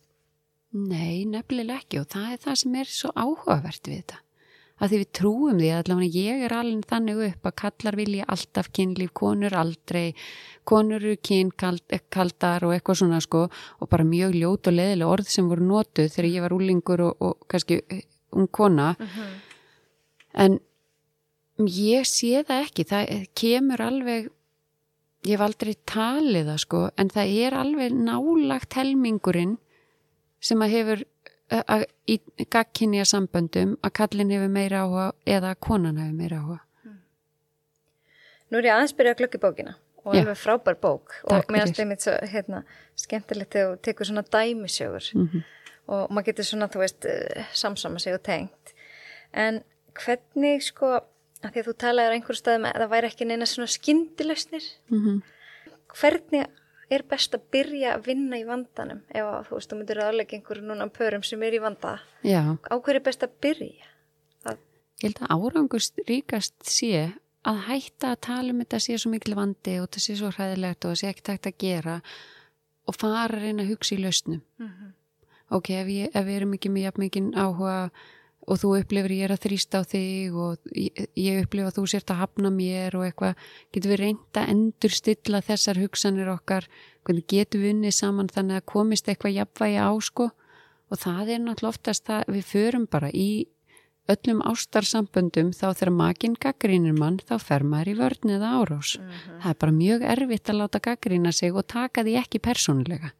Nei, 0.74 1.24
nefnilega 1.30 1.82
ekki 1.82 2.02
og 2.02 2.10
það 2.10 2.28
er 2.34 2.44
það 2.44 2.60
sem 2.62 2.78
er 2.78 2.90
svo 2.90 3.10
áhugavert 3.14 3.90
við 3.90 4.00
þetta 4.02 4.23
að 4.82 4.90
því 4.90 4.98
við 5.00 5.10
trúum 5.14 5.60
því 5.60 5.70
að 5.70 5.80
allavega 5.82 6.24
ég 6.24 6.44
er 6.46 6.54
alveg 6.56 6.88
þannig 6.90 7.22
upp 7.28 7.48
að 7.48 7.56
kallar 7.62 7.96
vilja 7.98 8.26
alltaf 8.34 8.70
kynlíf, 8.74 9.12
konur 9.14 9.54
aldrei 9.54 10.14
konur 10.66 11.02
eru 11.02 11.16
kynkaldar 11.20 12.66
og 12.66 12.74
eitthvað 12.74 13.00
svona 13.02 13.20
sko 13.22 13.46
og 13.46 13.90
bara 13.90 14.06
mjög 14.08 14.36
ljót 14.40 14.70
og 14.70 14.78
leðilega 14.78 15.14
orð 15.16 15.30
sem 15.30 15.48
voru 15.50 15.66
nótuð 15.68 16.10
þegar 16.10 16.30
ég 16.30 16.46
var 16.46 16.56
úlingur 16.56 17.04
og, 17.06 17.16
og 17.20 17.48
kannski 17.50 17.80
eh, 17.88 18.06
ung 18.34 18.48
kona 18.50 18.94
uh 18.98 19.04
mhm. 19.04 19.10
-huh. 19.10 19.34
en 20.34 20.58
ég 21.58 22.02
sé 22.02 22.42
það 22.42 22.64
ekki, 22.66 22.84
það 22.84 23.28
kemur 23.34 23.80
alveg 23.80 24.30
ég 25.24 25.38
hef 25.38 25.40
aldrei 25.40 25.74
talið 25.86 26.46
það 26.50 26.58
sko 26.58 26.90
en 26.96 27.08
það 27.08 27.36
er 27.46 27.54
alveg 27.54 27.92
nálagt 27.92 28.74
helmingurinn 28.74 29.58
sem 30.40 30.60
að 30.60 30.74
hefur 30.76 31.04
í 31.52 32.18
gagkinja 32.50 33.04
samböndum 33.04 33.76
að 33.84 33.92
kallin 34.00 34.30
hefur 34.30 34.48
meira 34.52 34.84
áhuga 34.84 35.12
eða 35.26 35.50
að 35.54 35.60
konan 35.60 35.96
hefur 36.00 36.14
meira 36.18 36.38
áhuga. 36.40 36.60
Nú 38.50 38.58
er 38.60 38.68
ég 38.68 38.74
aðeins 38.76 38.94
byrjað 38.96 39.14
að 39.14 39.20
glöggi 39.22 39.40
bókina 39.42 39.74
og 40.04 40.14
Já. 40.14 40.20
alveg 40.20 40.36
frábær 40.38 40.76
bók 40.80 41.14
Takk 41.28 41.48
og 41.48 41.52
mér 41.54 41.64
finnst 41.64 41.80
einmitt 41.80 42.04
svo 42.04 42.12
hérna, 42.28 42.62
skemmtilegt 43.00 43.54
þegar 43.54 43.70
þú 43.74 43.80
tekur 43.88 44.06
svona 44.10 44.22
dæmisögur 44.28 45.06
Mhm. 45.14 45.44
og 45.88 46.10
maður 46.10 46.24
getur 46.26 46.44
svona, 46.44 46.68
þú 46.68 46.78
veist, 46.82 47.04
eh, 47.04 47.44
samsama 47.52 47.98
sig 48.00 48.14
og 48.14 48.22
tengt 48.22 48.74
en 49.32 49.62
hvernig 49.94 50.62
sko, 50.62 51.00
að 51.42 51.52
því 51.52 51.58
að 51.62 51.66
þú 51.68 51.74
talaður 51.76 52.12
einhverju 52.14 52.40
staðum 52.42 52.64
að 52.72 52.76
það 52.80 52.90
væri 52.90 53.06
ekki 53.10 53.26
neina 53.26 53.44
svona 53.46 53.68
skyndilausnir 53.68 54.64
Mhm. 54.90 55.22
hvernig 55.88 56.46
er 56.96 57.04
best 57.10 57.34
að 57.36 57.48
byrja 57.54 57.96
að 57.96 58.06
vinna 58.08 58.38
í 58.40 58.46
vandanum 58.48 59.02
ef 59.08 59.24
að, 59.24 59.48
þú 59.48 59.58
veist, 59.58 59.70
þú 59.70 59.78
myndir 59.80 60.00
aðlega 60.04 60.38
einhverju 60.38 60.68
núna 60.68 60.88
pörum 60.94 61.24
sem 61.26 61.42
er 61.46 61.56
í 61.56 61.60
vanda. 61.64 61.98
Já, 62.26 62.42
á 62.54 62.74
hverju 62.74 63.00
er 63.00 63.06
best 63.08 63.26
að 63.26 63.36
byrja? 63.44 63.90
Að, 64.50 64.64
ég 65.02 65.10
held 65.10 65.22
að 65.24 65.34
árangust 65.36 66.02
ríkast 66.08 66.56
sé 66.68 67.06
að 67.44 67.60
hætta 67.68 68.14
að 68.14 68.22
tala 68.24 68.54
um 68.54 68.62
þetta 68.64 68.80
sé 68.80 68.98
svo 69.00 69.12
mikil 69.12 69.36
vandi 69.36 69.78
og 69.80 69.88
þetta 69.88 70.04
sé 70.06 70.18
svo 70.18 70.32
hræðilegt 70.32 70.84
og 70.84 70.94
það 70.94 71.00
sé 71.00 71.10
ekkert 71.12 71.32
hægt 71.34 71.50
að 71.50 71.58
gera 71.64 71.96
og 72.84 72.96
fara 72.96 73.24
að 73.26 73.38
reyna 73.38 73.64
að 73.64 73.72
hugsa 73.74 73.96
í 73.96 74.02
lausnum. 74.02 74.42
Ok, 75.52 75.70
ef, 75.76 75.88
ég, 75.92 76.12
ef 76.12 76.24
við 76.24 76.38
erum 76.38 76.54
ekki 76.56 76.72
með 76.72 76.86
jafn 76.88 77.04
mikið 77.04 77.28
áhuga 77.36 77.76
og 78.44 78.60
þú 78.60 78.72
upplifir 78.80 79.14
ég 79.16 79.26
er 79.26 79.34
að 79.34 79.44
þrýsta 79.46 79.80
á 79.80 79.82
þig 79.88 80.36
og 80.36 80.68
ég, 80.76 81.06
ég 81.16 81.40
upplifa 81.44 81.70
að 81.70 81.78
þú 81.78 81.84
sért 81.94 82.12
að 82.12 82.20
hafna 82.20 82.52
mér 82.52 82.96
og 82.98 83.06
eitthvað, 83.06 83.40
getum 83.72 83.94
við 83.94 84.00
reynda 84.02 84.42
að 84.42 84.52
endur 84.54 84.96
stilla 84.98 85.40
þessar 85.44 85.80
hugsanir 85.80 86.30
okkar, 86.34 86.68
hvernig 87.06 87.26
getum 87.30 87.64
við 87.64 87.74
unnið 87.76 87.96
saman 87.96 88.30
þannig 88.32 88.60
að 88.60 88.68
komist 88.74 89.08
eitthvað 89.08 89.38
jafnvægi 89.38 89.80
á 89.80 89.92
sko? 90.04 90.30
Og 90.92 91.00
það 91.00 91.34
er 91.34 91.42
náttúrulega 91.42 91.72
oftast 91.72 92.06
það 92.06 92.32
við 92.36 92.48
förum 92.52 92.88
bara 92.92 93.08
í 93.10 93.28
öllum 94.12 94.42
ástarsamböndum 94.44 95.52
þá 95.56 95.66
þegar 95.72 95.92
makinn 95.96 96.36
gaggrínir 96.40 96.96
mann 96.96 97.16
þá 97.24 97.38
fer 97.40 97.64
maður 97.64 97.94
í 97.94 97.98
vörn 98.02 98.32
eða 98.36 98.50
árás. 98.60 98.96
Það 99.40 99.50
er 99.54 99.60
bara 99.64 99.76
mjög 99.78 100.08
erfitt 100.14 100.50
að 100.52 100.60
láta 100.60 100.80
gaggrína 100.84 101.32
sig 101.32 101.56
og 101.56 101.64
taka 101.72 102.04
því 102.04 102.18
ekki 102.20 102.42
persónulega. 102.44 103.14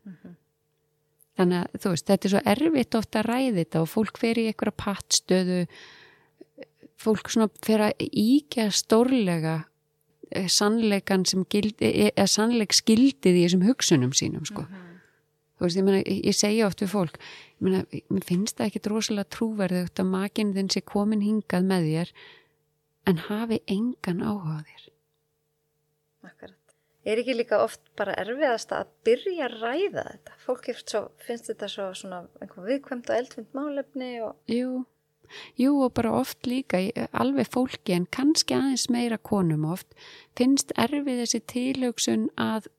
Þannig 1.34 1.60
að 1.64 1.82
þú 1.82 1.92
veist, 1.92 2.06
þetta 2.08 2.28
er 2.28 2.32
svo 2.32 2.42
erfitt 2.52 2.96
ofta 2.98 3.20
að 3.20 3.28
ræði 3.28 3.54
þetta 3.58 3.82
og 3.82 3.90
fólk 3.90 4.18
fer 4.22 4.38
í 4.38 4.46
einhverja 4.50 4.76
pattstöðu, 4.84 5.60
fólk 7.04 7.30
svona 7.32 7.50
fer 7.66 7.82
að 7.88 8.04
íkja 8.06 8.68
stórlega 8.74 9.56
eh, 10.30 10.46
sannleikan 10.46 11.26
sem 11.26 11.42
gildi, 11.50 11.90
eða 12.12 12.28
sannleik 12.30 12.76
skildið 12.76 13.40
í 13.40 13.44
þessum 13.48 13.66
hugsunum 13.66 14.14
sínum 14.14 14.46
sko. 14.46 14.66
Þú 15.54 15.66
veist, 15.66 15.78
ég 15.78 15.86
meina, 15.86 16.00
ég 16.06 16.38
segja 16.38 16.68
oft 16.68 16.82
við 16.82 16.94
fólk, 16.94 17.20
ég 17.58 17.66
meina, 17.66 18.00
mér 18.14 18.26
finnst 18.30 18.58
það 18.58 18.70
ekki 18.70 18.86
rosalega 18.90 19.34
trúverðugt 19.34 20.02
að 20.02 20.10
makinn 20.14 20.54
þinn 20.54 20.70
sé 20.70 20.82
komin 20.86 21.22
hingað 21.24 21.70
með 21.70 21.90
þér 21.90 22.14
en 23.10 23.24
hafi 23.26 23.62
engan 23.70 24.22
áhuga 24.22 24.60
þér. 24.68 24.90
Akkurat. 26.30 26.63
Er 27.04 27.20
ekki 27.20 27.36
líka 27.36 27.60
oft 27.60 27.82
bara 27.98 28.14
erfiðast 28.16 28.72
að 28.72 28.90
byrja 29.04 29.48
að 29.48 29.56
ræða 29.60 30.04
þetta? 30.08 30.36
Fólk 30.40 30.68
svo, 30.80 31.02
finnst 31.20 31.50
þetta 31.50 31.68
svo 31.68 31.88
svona 32.00 32.22
viðkvæmt 32.40 33.10
og 33.10 33.18
eldfind 33.18 33.56
málefni 33.56 34.10
og 34.24 34.38
Jú, 34.48 34.84
jú 35.60 35.74
og 35.84 35.92
bara 35.98 36.14
oft 36.16 36.48
líka, 36.48 36.80
alveg 37.12 37.50
fólki 37.52 37.96
en 37.96 38.08
kannski 38.08 38.56
aðeins 38.56 38.88
meira 38.92 39.18
konum 39.20 39.66
oft, 39.68 39.92
finnst 40.38 40.72
erfið 40.80 41.20
þessi 41.24 41.42
tilhugsun 41.52 42.30
að 42.40 42.70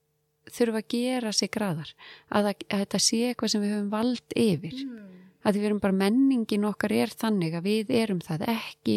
þurfa 0.56 0.82
að 0.82 0.90
gera 0.94 1.34
sig 1.34 1.52
graðar, 1.54 1.94
að, 2.30 2.52
að, 2.54 2.66
þetta 2.82 3.02
sé 3.02 3.22
eitthvað 3.30 3.54
sem 3.54 3.66
við 3.66 3.76
höfum 3.76 3.94
vald 3.94 4.38
yfir. 4.40 4.82
Að 5.46 5.60
við 5.60 5.66
erum 5.70 5.80
bara 5.84 5.94
menningin 5.94 6.64
okkar 6.66 6.92
er 6.98 7.12
þannig 7.14 7.54
að 7.60 7.68
við 7.70 7.92
erum 8.02 8.20
það 8.26 8.46
ekki, 8.50 8.96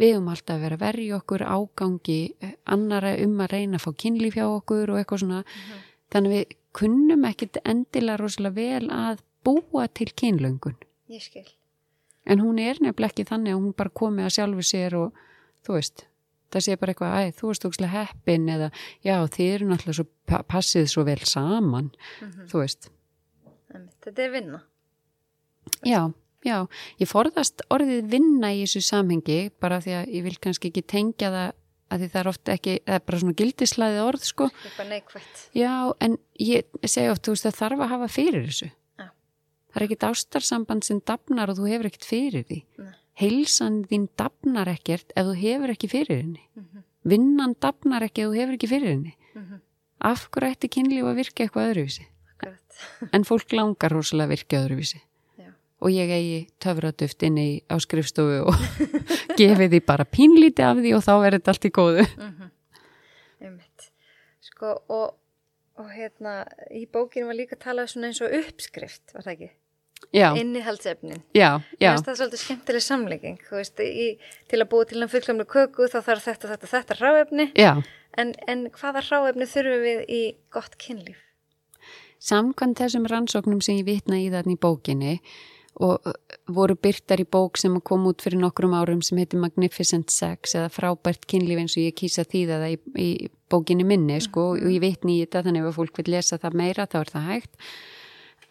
við 0.00 0.14
höfum 0.16 0.30
alltaf 0.32 0.56
að 0.56 0.64
vera 0.66 0.78
verja 0.80 1.18
okkur 1.20 1.44
ágangi 1.46 2.20
eh, 2.42 2.54
annara 2.74 3.12
um 3.22 3.36
að 3.44 3.52
reyna 3.54 3.78
að 3.78 3.84
fá 3.86 3.92
kynlíf 4.02 4.34
hjá 4.38 4.46
okkur 4.48 4.90
og 4.90 4.98
eitthvað 5.02 5.22
svona. 5.22 5.42
Þannig 6.14 6.32
að 6.32 6.38
við 6.40 6.56
kunnum 6.74 7.28
ekkit 7.30 7.60
endilega 7.64 8.18
rosalega 8.20 8.56
vel 8.58 8.88
að 8.90 9.22
búa 9.46 9.84
til 9.94 10.08
kynlöngun. 10.18 10.74
ég 11.14 11.22
skil. 11.22 11.46
En 12.26 12.40
hún 12.40 12.58
er 12.58 12.78
nefnilega 12.80 13.12
ekki 13.12 13.26
þannig 13.28 13.52
að 13.54 13.60
hún 13.62 13.72
bara 13.76 13.90
komi 13.92 14.22
að 14.24 14.32
sjálfu 14.38 14.62
sér 14.64 14.94
og 14.96 15.12
þú 15.66 15.74
veist, 15.76 16.06
það 16.54 16.62
sé 16.64 16.76
bara 16.80 16.92
eitthvað, 16.94 17.16
æ, 17.20 17.22
þú 17.38 17.50
veist 17.50 17.66
ókslega 17.68 17.92
heppin 18.08 18.46
eða 18.48 18.70
já, 19.04 19.14
þið 19.28 19.50
eru 19.54 19.66
náttúrulega 19.68 19.98
svo, 19.98 20.06
pa- 20.26 20.42
passið 20.48 20.86
svo 20.88 21.04
vel 21.04 21.18
saman, 21.28 21.90
þú 22.50 22.62
veist. 22.64 22.88
Þetta 24.04 24.24
er 24.24 24.32
vinna. 24.34 24.62
Já, 25.84 26.00
já, 26.44 26.56
ég 27.00 27.10
forðast 27.10 27.64
orðið 27.74 28.08
vinna 28.12 28.52
í 28.54 28.64
þessu 28.64 28.82
samhengi 28.84 29.38
bara 29.60 29.80
því 29.84 29.98
að 30.00 30.14
ég 30.18 30.26
vil 30.28 30.38
kannski 30.40 30.70
ekki 30.72 30.84
tengja 30.94 31.30
það 31.34 31.52
að 31.94 32.00
því 32.00 32.08
það 32.10 32.20
er 32.20 32.30
oft 32.30 32.50
ekki, 32.54 32.74
það 32.84 32.96
er 32.96 33.02
bara 33.06 33.20
svona 33.20 33.36
gildislæðið 33.38 34.02
orð, 34.04 34.24
sko. 34.26 34.48
Eitthvað 34.64 34.88
neikvætt. 34.90 35.42
Já, 35.54 35.74
en 36.02 36.16
ég 36.42 36.78
segi 36.88 37.10
oft, 37.12 37.22
þú 37.26 37.34
veist, 37.34 37.46
það 37.46 37.58
þarf 37.60 37.84
að 37.84 37.92
hafa 37.92 38.08
fyrir 38.10 38.46
þessu. 38.48 38.70
Já. 38.98 39.06
Það 39.70 39.80
er 39.80 39.86
ekkit 39.86 40.06
ástarsamband 40.08 40.86
sem 40.88 41.02
dafnar 41.06 41.52
og 41.52 41.60
þú 41.60 41.68
hefur 41.70 41.90
ekkit 41.90 42.08
fyrir 42.08 42.46
því. 42.48 42.60
Nei. 42.80 42.94
Heilsan 43.20 43.76
þín 43.90 44.08
dafnar 44.18 44.70
ekkert 44.72 45.14
ef 45.14 45.28
þú 45.28 45.36
hefur 45.38 45.74
ekki 45.74 45.90
fyrir 45.92 46.18
henni. 46.22 46.42
Mhm. 46.58 46.84
Vinnan 47.04 47.54
dafnar 47.62 48.02
ekki 48.08 48.24
ef 48.24 48.32
þú 48.32 48.40
hefur 48.40 48.56
ekki 48.56 48.70
fyrir 48.72 48.90
henni. 48.90 49.14
Mhm. 49.34 49.60
Af 50.00 50.28
hverju 50.34 50.56
ætti 50.56 50.68
kynlíf 50.68 51.06
að 51.06 51.18
virka 51.20 51.44
eitthvað 51.44 51.68
öðruvísi? 51.70 52.06
Akkurat. 52.34 53.12
En 53.12 53.24
fólk 53.24 53.52
langar 53.52 53.92
rosalega 53.94 54.26
að 54.26 54.34
virka 54.34 54.62
öðruvísi. 54.64 55.00
Og 55.84 55.92
ég 55.92 56.12
eigi 56.16 56.38
töfraduft 56.64 57.26
inn 57.26 57.36
í 57.40 57.48
á 57.68 57.76
skrifstofu 57.82 58.38
og 58.48 58.54
gefi 59.38 59.68
því 59.68 59.80
bara 59.84 60.06
pínlíti 60.08 60.64
af 60.64 60.78
því 60.80 60.94
og 60.96 61.04
þá 61.04 61.12
er 61.18 61.36
þetta 61.36 61.52
allt 61.52 61.68
í 61.68 61.72
góðu. 61.76 62.06
Einmitt. 63.44 63.90
Sko 64.44 64.78
og, 64.88 65.18
og 65.76 65.90
hérna 65.92 66.38
í 66.72 66.86
bókinu 66.88 67.28
var 67.28 67.36
líka 67.36 67.60
talað 67.60 67.92
svona 67.92 68.08
eins 68.08 68.22
og 68.24 68.32
uppskrift, 68.38 69.12
var 69.12 69.26
það 69.26 69.36
ekki? 69.36 69.50
Já, 70.12 70.34
Innihaldsefnin. 70.36 71.22
já, 71.34 71.60
já, 71.80 71.94
það 71.96 72.16
svolítið 72.18 72.40
skemmtileg 72.42 72.82
samlegging, 72.84 73.38
til 74.50 74.58
að 74.60 74.68
búa 74.70 74.84
til 74.86 75.00
hann 75.00 75.10
fullkomlu 75.10 75.46
köku 75.48 75.88
þá 75.90 75.96
þarf 76.04 76.26
þetta, 76.28 76.50
þetta, 76.52 76.70
þetta 76.70 76.96
ráefni, 76.98 77.46
en, 77.56 78.34
en 78.46 78.66
hvaða 78.74 79.02
ráefni 79.08 79.48
þurfum 79.48 79.82
við 79.86 80.02
í 80.08 80.20
gott 80.54 80.76
kynlíf? 80.78 81.18
Samkvæmt 82.24 82.80
þessum 82.80 83.08
rannsóknum 83.10 83.60
sem 83.64 83.80
ég 83.80 83.88
vitna 83.88 84.20
í 84.20 84.28
þarna 84.32 84.54
í 84.54 84.60
bókinni 84.60 85.16
og 85.82 86.06
uh, 86.06 86.14
voru 86.54 86.76
byrtar 86.78 87.22
í 87.22 87.26
bók 87.26 87.58
sem 87.58 87.74
kom 87.82 88.06
út 88.10 88.22
fyrir 88.24 88.40
nokkrum 88.42 88.76
árum 88.76 89.02
sem 89.02 89.18
heitir 89.18 89.42
Magnificent 89.42 90.12
Sex 90.14 90.54
eða 90.54 90.70
frábært 90.72 91.26
kynlíf 91.30 91.62
eins 91.62 91.78
og 91.78 91.86
ég 91.86 91.96
kýsa 91.98 92.26
þýða 92.28 92.60
það 92.62 92.74
í, 92.74 92.78
í 93.02 93.30
bókinni 93.50 93.86
minni 93.88 94.20
sko 94.22 94.52
og 94.54 94.66
ég 94.70 94.82
vitni 94.84 95.18
í 95.18 95.24
þetta 95.24 95.46
þannig 95.48 95.68
að 95.68 95.78
fólk 95.78 96.02
vil 96.02 96.10
lesa 96.14 96.40
það 96.42 96.60
meira 96.62 96.86
þá 96.90 97.00
er 97.00 97.14
það 97.14 97.30
hægt. 97.30 97.56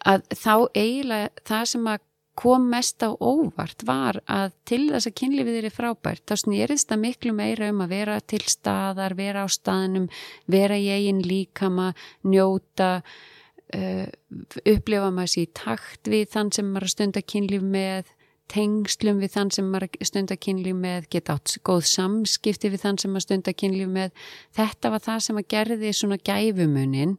Að 0.04 0.26
þá 0.36 0.54
eiginlega 0.74 1.46
það 1.48 1.70
sem 1.72 1.88
að 1.94 2.02
kom 2.34 2.66
mest 2.70 3.02
á 3.06 3.14
óvart 3.14 3.84
var 3.86 4.18
að 4.26 4.54
til 4.66 4.88
þess 4.90 5.08
að 5.08 5.16
kynlífið 5.20 5.58
er 5.60 5.74
frábært 5.74 6.24
þá 6.26 6.34
snýrist 6.42 6.88
það 6.90 7.02
miklu 7.04 7.34
meira 7.36 7.68
um 7.70 7.84
að 7.84 7.94
vera 7.94 8.16
til 8.20 8.42
staðar, 8.50 9.14
vera 9.14 9.46
á 9.46 9.48
staðnum 9.48 10.08
vera 10.50 10.78
í 10.78 10.90
eigin 10.90 11.22
líkama 11.22 11.92
njóta 12.26 13.04
uh, 13.74 14.06
upplifa 14.64 15.10
maður 15.14 15.34
sér 15.36 15.48
í 15.48 15.54
takt 15.64 16.12
við 16.12 16.28
þann 16.34 16.52
sem 16.54 16.68
maður 16.70 16.86
er 16.86 16.92
að 16.92 16.96
stunda 16.98 17.24
kynlíf 17.34 17.64
með 17.78 18.12
tengslum 18.52 19.22
við 19.22 19.30
þann 19.32 19.50
sem 19.56 19.68
maður 19.72 19.86
er 19.86 19.94
að 20.04 20.08
stunda 20.10 20.36
kynlíf 20.36 20.74
með 20.76 21.06
geta 21.14 21.32
átt 21.38 21.54
góð 21.64 21.86
samskipti 21.88 22.68
við 22.74 22.82
þann 22.82 22.98
sem 23.00 23.10
maður 23.14 23.24
stunda 23.24 23.54
kynlíf 23.56 23.88
með 23.88 24.10
þetta 24.58 24.90
var 24.92 25.00
það 25.06 25.22
sem 25.24 25.38
að 25.40 25.46
gerði 25.54 25.92
svona 25.96 26.18
gæfumunin 26.28 27.14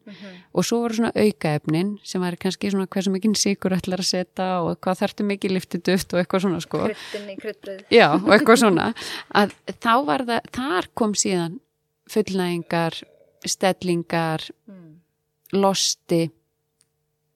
og 0.54 0.68
svo 0.70 0.84
voru 0.84 1.00
svona 1.00 1.12
aukaefnin 1.18 1.90
sem 2.06 2.22
var 2.22 2.38
kannski 2.38 2.70
svona 2.76 2.86
hversu 2.94 3.10
mikinn 3.16 3.34
sigur 3.42 3.74
ætlar 3.74 4.04
að 4.06 4.12
setja 4.12 4.50
og 4.68 4.78
hvað 4.86 5.02
þarftu 5.02 5.26
mikið 5.32 5.56
liftiduft 5.58 6.14
og 6.14 6.22
eitthvað 6.22 6.46
svona 6.46 6.62
sko 6.62 6.84
Kryddin 6.86 7.28
í 7.34 7.38
kryddbröð. 7.42 7.82
já, 7.90 8.08
og 8.22 8.30
eitthvað 8.38 8.62
svona 8.62 8.88
að 9.42 9.58
þá 9.82 9.92
var 10.12 10.26
það, 10.30 10.52
þar 10.62 10.92
kom 10.94 11.18
síðan 11.18 11.58
fullnægingar 12.14 13.02
stellingar 13.50 14.46
Mm. 14.70 15.02
losti 15.54 16.30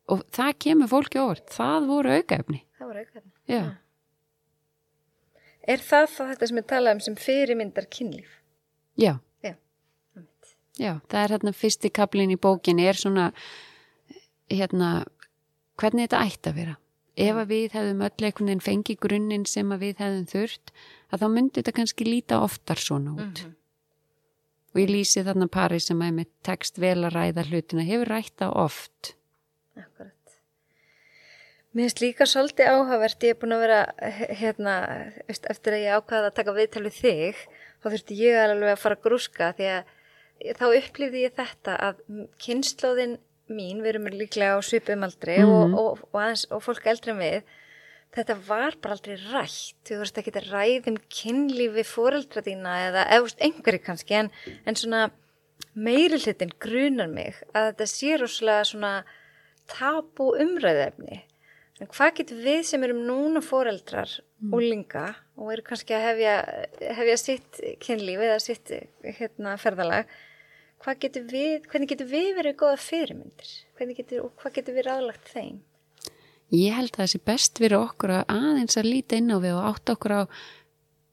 og 0.10 0.24
það 0.36 0.52
kemur 0.66 0.90
fólki 0.92 1.20
óvart 1.22 1.50
það 1.54 1.88
voru 1.92 2.16
aukaefni 2.18 2.64
Það 2.80 2.88
var 2.88 2.98
aukaefni. 3.04 3.32
já, 3.52 3.64
Er 5.70 5.82
það 5.86 6.06
þá 6.10 6.22
þetta 6.32 6.48
sem 6.50 6.58
við 6.60 6.68
talaðum 6.72 7.02
sem 7.06 7.16
fyrirmyndar 7.20 7.88
kynlíf? 7.94 8.30
já, 8.98 9.20
Já. 9.44 9.54
Já 10.80 10.94
það 11.12 11.24
er 11.24 11.34
hérna 11.36 11.54
fyrsti 11.54 11.90
kaplinn 11.94 12.32
í 12.34 12.38
bókinni 12.40 12.86
er 12.88 12.96
svona 12.98 13.32
hérna 14.50 15.04
hvernig 15.80 16.08
þetta 16.08 16.22
ætti 16.26 16.50
að 16.54 16.56
vera 16.62 16.76
ef 17.20 17.36
að 17.42 17.50
við 17.52 17.74
hefðum 17.76 18.02
öll 18.08 18.26
einhvern 18.30 18.48
veginn 18.50 18.64
fengi 18.64 18.96
grunninn 18.96 19.46
sem 19.46 19.72
að 19.76 19.82
við 19.84 20.02
hefðum 20.06 20.28
þurft 20.32 20.72
að 21.12 21.22
þá 21.24 21.28
myndi 21.36 21.60
þetta 21.60 21.74
kannski 21.82 22.08
líta 22.08 22.40
oftar 22.46 22.80
svona 22.80 23.12
út 23.18 23.44
Mhm. 23.44 23.56
og 24.74 24.80
ég 24.82 24.90
lýsi 24.94 25.24
þarna 25.28 25.48
pari 25.52 25.80
sem 25.84 26.00
að 26.00 26.14
með 26.22 26.28
text 26.44 26.78
vel 26.80 27.04
að 27.04 27.14
ræða 27.18 27.46
hlutina 27.50 27.84
hefur 27.86 28.08
rætt 28.16 28.36
það 28.40 28.56
oft 28.66 29.14
Akkurat. 29.78 30.16
Mér 31.70 31.86
finnst 31.86 32.02
líka 32.02 32.26
svolítið 32.26 32.66
áhugavert, 32.74 33.22
ég 33.24 33.36
er 33.36 33.38
búin 33.38 33.54
að 33.54 33.62
vera 33.62 33.80
hérna, 34.40 34.74
eftir 35.30 35.76
að 35.78 35.84
ég 35.84 35.98
ákvaða 36.00 36.32
að 36.32 36.38
taka 36.40 36.56
viðtal 36.58 36.82
við 36.88 36.96
þig, 36.98 37.44
þá 37.84 37.88
þurfti 37.94 38.18
ég 38.24 38.40
alveg 38.42 38.72
að 38.74 38.82
fara 38.82 38.98
að 38.98 39.04
grúska 39.06 39.52
því 39.60 39.68
að 39.76 39.92
þá 40.58 40.66
upplýði 40.80 41.22
ég 41.28 41.36
þetta 41.38 41.76
að 41.86 42.02
kynnslóðin 42.42 43.18
mín, 43.54 43.84
við 43.84 43.92
erum 43.94 44.10
líklega 44.14 44.58
á 44.58 44.60
svipum 44.66 45.06
aldrei 45.06 45.38
Mhm. 45.44 45.54
og, 45.54 45.78
og, 45.78 46.04
og, 46.10 46.20
aðeins, 46.24 46.48
og 46.50 46.64
fólk 46.66 46.90
eldri 46.90 47.14
við, 47.18 47.44
þetta 48.18 48.36
var 48.48 48.76
bara 48.82 48.96
aldrei 48.98 49.16
rætt. 49.30 49.78
Þú 49.86 50.02
veist 50.02 50.18
ekki 50.18 50.34
að 50.34 50.50
ræðum 50.50 50.98
kynlífi 51.14 51.86
fóreldra 51.86 52.42
þína 52.46 52.76
eða 52.90 53.06
veist, 53.22 53.40
einhverju 53.46 53.84
kannski, 53.86 54.14
en, 54.24 54.32
en 54.66 54.76
svona 54.76 55.12
meiri 55.76 56.18
hlutin 56.18 56.50
grunar 56.60 57.08
mig 57.14 57.38
að 57.54 57.70
þetta 57.74 57.86
sé 57.94 58.18
rosalega 58.18 58.66
svona 58.66 58.94
tabu 59.72 60.34
umræðefni. 60.40 61.24
En 61.80 61.88
hvað 61.88 62.18
getur 62.18 62.42
við 62.44 62.64
sem 62.68 62.84
erum 62.84 63.06
núna 63.08 63.42
fóreldrar 63.46 64.20
Mm. 64.40 64.54
úlinga 64.56 65.16
og 65.36 65.52
eru 65.52 65.64
kannski 65.68 65.92
að 65.92 66.06
hefja, 66.08 66.34
hefja 66.96 67.16
sitt 67.20 67.58
kynlíf 67.84 68.22
eða 68.24 68.38
sitt 68.40 68.72
hérna, 69.04 69.58
ferðalag, 69.60 70.06
getur 71.04 71.26
við, 71.28 71.66
hvernig 71.68 71.90
getur 71.92 72.08
við 72.08 72.30
verið 72.38 72.56
góða 72.62 72.78
fyrirmyndir? 72.80 73.50
Getur, 73.98 74.22
og 74.24 74.32
hvað 74.40 74.54
getur 74.56 74.78
við 74.78 74.88
ráðlagt 74.88 75.28
þeim? 75.34 75.60
Ég 76.56 76.74
held 76.74 76.94
að 76.94 77.02
það 77.02 77.12
sé 77.12 77.20
best 77.28 77.60
fyrir 77.60 77.78
okkur 77.82 78.16
að 78.16 78.32
aðeins 78.32 78.80
að 78.80 78.88
líta 78.88 79.20
inn 79.20 79.36
á 79.36 79.38
við 79.44 79.58
og 79.60 79.68
átta 79.74 79.98
okkur 79.98 80.16
á 80.16 80.22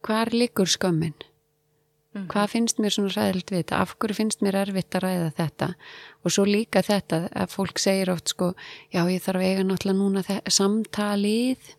hvar 0.06 0.30
liggur 0.30 0.70
skömmin. 0.70 1.18
Hvað 2.32 2.52
finnst 2.52 2.82
mér 2.82 2.94
svona 2.94 3.14
ræðilt 3.14 3.52
við 3.52 3.62
þetta? 3.62 3.80
Af 3.84 3.96
hverju 4.00 4.18
finnst 4.18 4.44
mér 4.44 4.60
erfitt 4.62 4.96
að 4.98 5.04
ræða 5.06 5.32
þetta? 5.40 5.68
Og 6.24 6.34
svo 6.34 6.44
líka 6.48 6.82
þetta 6.86 7.22
að 7.30 7.52
fólk 7.54 7.82
segir 7.82 8.12
oft 8.12 8.32
sko, 8.32 8.52
já 8.94 9.02
ég 9.06 9.24
þarf 9.24 9.44
eiga 9.44 9.66
náttúrulega 9.66 10.00
núna 10.00 10.40
samtalið 10.58 11.74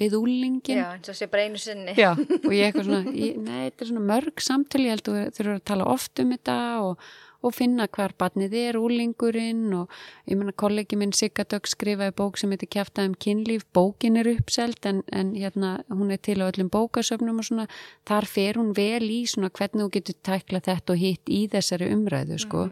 við 0.00 0.16
úlingin. 0.16 0.80
Já, 0.80 0.86
eins 0.94 1.10
og 1.12 1.18
sé 1.18 1.28
bara 1.30 1.46
einu 1.48 1.60
sinni. 1.60 1.94
Já, 1.98 2.12
og 2.16 2.52
ég 2.54 2.70
eitthvað 2.70 2.86
svona, 2.88 3.16
ég, 3.16 3.40
nei, 3.40 3.66
þetta 3.68 3.84
er 3.84 3.90
svona 3.92 4.06
mörg 4.12 4.44
samtöl, 4.44 4.84
ég 4.86 4.96
held 4.96 5.10
að 5.10 5.18
þú 5.18 5.34
þurfur 5.38 5.56
að 5.58 5.66
tala 5.72 5.88
oft 5.92 6.22
um 6.22 6.32
þetta 6.36 6.56
og, 6.86 7.10
og 7.40 7.54
finna 7.56 7.86
hvar 7.88 8.12
barnið 8.20 8.54
er, 8.60 8.78
úlingurinn 8.80 9.72
og 9.76 9.92
ég 10.28 10.38
menna 10.38 10.52
kollegi 10.52 10.98
minn 11.00 11.14
Sigga 11.16 11.46
Dögg 11.48 11.68
skrifaði 11.70 12.14
bók 12.16 12.40
sem 12.40 12.52
heitir 12.52 12.70
Kjaftaðum 12.74 13.16
kynlíf, 13.22 13.64
bókin 13.76 14.18
er 14.20 14.28
uppselt 14.34 14.86
en, 14.88 15.02
en 15.12 15.32
hérna 15.38 15.78
hún 15.88 16.12
er 16.12 16.20
til 16.20 16.40
á 16.44 16.48
öllum 16.50 16.70
bókasöfnum 16.72 17.40
og 17.40 17.48
svona, 17.48 17.68
þar 18.08 18.28
fer 18.28 18.60
hún 18.60 18.74
vel 18.76 19.06
í 19.08 19.22
svona 19.30 19.50
hvernig 19.50 19.86
þú 19.86 19.92
getur 19.96 20.18
tækla 20.28 20.62
þetta 20.68 20.94
og 20.94 21.00
hitt 21.00 21.32
í 21.32 21.44
þessari 21.52 21.90
umræðu, 21.94 22.40
sko. 22.44 22.66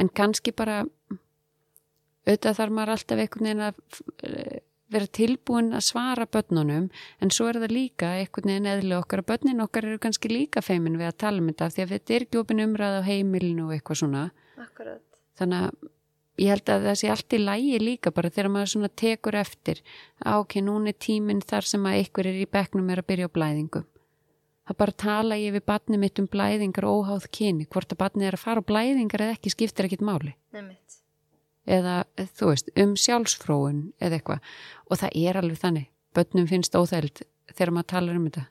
En 0.00 0.10
kannski 0.10 0.54
bara, 0.56 0.82
auðvitað 2.24 2.60
þarf 2.60 2.78
maður 2.78 2.94
alltaf 2.96 3.20
einhvern 3.20 3.50
veginn 3.50 3.66
að 3.68 3.82
eh, 4.26 4.62
vera 4.92 5.08
tilbúin 5.08 5.72
að 5.74 5.86
svara 5.88 6.26
börnunum 6.28 6.90
en 7.22 7.32
svo 7.32 7.48
er 7.48 7.58
það 7.62 7.72
líka 7.72 8.10
einhvern 8.18 8.50
veginn 8.50 8.70
eðli 8.74 8.96
okkar 8.98 9.22
að 9.22 9.30
börnin 9.32 9.64
okkar 9.64 9.88
eru 9.88 10.02
kannski 10.02 10.30
líka 10.32 10.62
feimin 10.64 10.98
við 11.00 11.08
að 11.08 11.18
tala 11.24 11.40
um 11.40 11.48
þetta 11.50 11.70
því 11.72 11.84
að 11.84 11.94
þetta 11.94 12.14
er 12.14 12.26
ekki 12.26 12.40
opin 12.42 12.64
umræð 12.66 13.00
á 13.00 13.08
heimilinu 13.08 13.68
og 13.68 13.74
eitthvað 13.76 14.00
svona 14.02 14.24
Akkurat. 14.60 15.02
þannig 15.40 15.64
að 15.64 15.90
ég 16.44 16.52
held 16.52 16.74
að 16.74 16.86
það 16.88 17.00
sé 17.00 17.10
allt 17.14 17.36
í 17.36 17.40
lægi 17.40 17.80
líka 17.80 18.12
bara 18.14 18.30
þegar 18.34 18.52
maður 18.52 18.72
svona 18.74 18.92
tekur 19.02 19.38
eftir 19.40 19.80
á 20.20 20.32
ok, 20.36 20.58
núna 20.66 20.92
er 20.92 20.98
tíminn 20.98 21.42
þar 21.42 21.70
sem 21.70 21.88
að 21.88 21.98
einhver 22.00 22.30
er 22.30 22.40
í 22.42 22.48
bekknum 22.50 22.90
er 22.90 23.02
að 23.02 23.08
byrja 23.12 23.30
á 23.30 23.34
blæðingum 23.38 23.86
það 24.64 24.78
bara 24.80 24.98
tala 25.04 25.38
ég 25.40 25.54
við 25.54 25.66
barnið 25.68 26.02
mitt 26.02 26.20
um 26.20 26.28
blæðingar 26.30 26.88
óháð 26.88 27.30
kyni, 27.30 27.68
hvort 27.68 27.92
að 27.92 28.00
barnið 28.02 28.28
er 28.28 28.38
að 28.38 28.44
fara 28.44 28.64
á 28.64 28.68
blæðingar 28.68 29.26
eða 29.26 29.38
ekki 29.38 29.54
skiptir 29.54 29.88
ekkit 29.88 30.04
máli 30.04 30.34
Nefnitt. 30.52 31.03
Eða 31.66 32.04
þú 32.38 32.50
veist, 32.52 32.70
um 32.76 32.96
sjálfsfróun 32.96 33.92
eða 34.00 34.18
eitthvað. 34.18 34.50
Og 34.90 35.00
það 35.00 35.16
er 35.24 35.38
alveg 35.40 35.60
þannig. 35.62 35.86
Börnum 36.14 36.48
finnst 36.50 36.76
óþægild 36.78 37.22
þegar 37.54 37.72
maður 37.74 37.90
talar 37.94 38.18
um 38.20 38.26
þetta. 38.28 38.44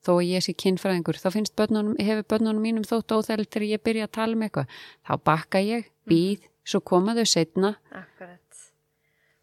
Þó 0.00 0.12
að 0.16 0.28
ég 0.30 0.44
sé 0.46 0.52
kynfræðingur 0.56 1.18
þá 1.20 1.28
finnst 1.34 1.56
börnunum, 1.60 1.96
hefur 2.00 2.24
börnunum 2.32 2.62
mínum 2.64 2.84
þótt 2.88 3.12
óþægild 3.12 3.50
þegar 3.52 3.66
ég 3.68 3.82
byrja 3.84 4.06
að 4.08 4.14
tala 4.16 4.36
um 4.38 4.44
eitthvað. 4.46 4.76
Þá 5.04 5.12
bakka 5.28 5.60
ég, 5.60 5.90
býð, 6.08 6.46
svo 6.64 6.80
koma 6.80 7.12
þau 7.18 7.26
setna 7.28 7.74
Akkurat. 7.90 8.38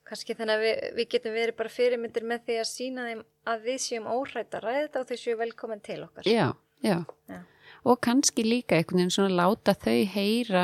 Kanski 0.07 0.37
þannig 0.39 0.55
að 0.55 0.63
við, 0.63 0.81
við 0.95 1.07
getum 1.11 1.33
verið 1.35 1.55
bara 1.59 1.69
fyrirmyndir 1.73 2.23
með 2.23 2.43
því 2.47 2.55
að 2.61 2.67
sína 2.69 3.05
þeim 3.09 3.21
að 3.51 3.65
við 3.67 3.79
séum 3.83 4.05
óhrætt 4.07 4.55
að 4.55 4.63
ræða 4.63 4.83
þetta 4.85 5.01
og 5.01 5.09
þau 5.09 5.17
séu 5.19 5.37
velkomin 5.41 5.81
til 5.83 5.97
okkar. 6.05 6.29
já, 6.31 6.45
já, 6.85 6.97
Já. 7.27 7.39
og 7.83 7.99
kannski 8.07 8.45
líka 8.47 8.77
einhvern 8.77 9.01
veginn 9.01 9.11
svona 9.17 9.35
láta 9.35 9.75
þau 9.75 9.97
heyra 10.13 10.63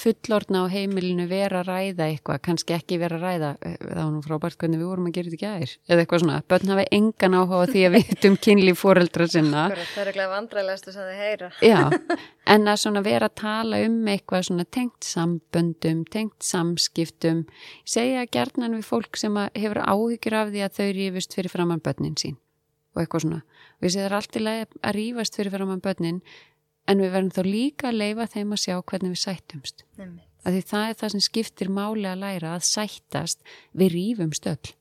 fullorna 0.00 0.64
á 0.64 0.72
heimilinu 0.72 1.26
vera 1.30 1.60
að 1.60 1.68
ræða 1.70 2.06
eitthvað, 2.08 2.40
kannski 2.46 2.74
ekki 2.76 2.98
vera 3.00 3.18
að 3.18 3.24
ræða 3.26 3.50
eh, 3.60 3.76
það 3.80 4.00
var 4.00 4.10
nú 4.14 4.22
frábært 4.24 4.58
hvernig 4.60 4.80
við 4.80 4.90
vorum 4.90 5.08
að 5.10 5.14
gera 5.16 5.30
þetta 5.30 5.38
í 5.38 5.44
gær 5.44 5.74
eða 5.90 6.04
eitthvað 6.04 6.22
svona, 6.24 6.40
börn 6.50 6.72
hafa 6.72 6.86
engan 6.98 7.36
áhuga 7.38 7.62
því 7.70 7.84
að 7.86 7.94
við 7.96 8.10
vitum 8.10 8.38
kynlíf 8.46 8.80
fóreldra 8.80 9.28
sinna 9.30 9.64
það 9.76 10.02
er 10.02 10.12
ekki 10.12 10.28
vandræðilegast 10.34 10.90
sem 10.90 11.08
þau 11.10 11.20
heyra. 11.20 11.50
Já, 11.64 11.80
en 12.54 12.68
að 12.72 12.82
svona 12.84 13.04
vera 13.06 13.30
að 13.30 13.38
tala 13.42 13.80
um 13.86 13.98
eitthvað 14.14 14.46
svona 14.50 14.68
tengt 14.78 15.06
samböndum, 15.06 16.04
tengt 16.10 16.38
samskiptum, 16.44 17.46
segja 17.84 18.26
gerðnan 18.32 18.78
við 18.78 18.86
fólk 18.88 19.20
sem 19.20 19.36
að 19.40 19.50
hefur 19.60 19.82
áhyggjur 19.84 20.38
af 20.40 20.54
því 20.54 20.64
að 20.66 20.78
þau 20.80 20.86
rífist 21.00 21.36
fyrir 21.36 21.52
framann 21.52 21.84
börnin 21.84 22.16
sín 22.20 22.38
og 22.94 23.04
eitthvað 23.04 23.24
svona. 23.24 23.42
Við 23.80 23.92
séum 23.94 24.02
það 24.02 24.08
er 24.08 24.16
allt 24.16 24.36
í 24.36 24.40
lagi 24.42 24.64
að 24.80 24.96
rífast 24.96 25.36
fyrir 25.38 25.54
framann 25.54 25.82
börnin 25.84 26.22
en 26.88 27.02
við 27.02 27.14
verðum 27.14 27.34
þá 27.36 27.42
líka 27.46 27.90
að 27.90 28.00
leifa 28.00 28.26
þeim 28.34 28.52
að 28.56 28.62
sjá 28.64 28.74
hvernig 28.80 29.14
við 29.14 29.22
sættumst. 29.24 29.84
Af 30.40 30.54
því 30.54 30.62
það 30.70 30.88
er 30.88 30.98
það 31.00 31.12
sem 31.14 31.24
skiptir 31.26 31.68
máli 31.68 32.08
að 32.08 32.22
læra 32.24 32.54
að 32.56 32.66
sættast 32.70 33.42
við 33.76 33.92
rífumst 33.96 34.48
öll. 34.48 34.72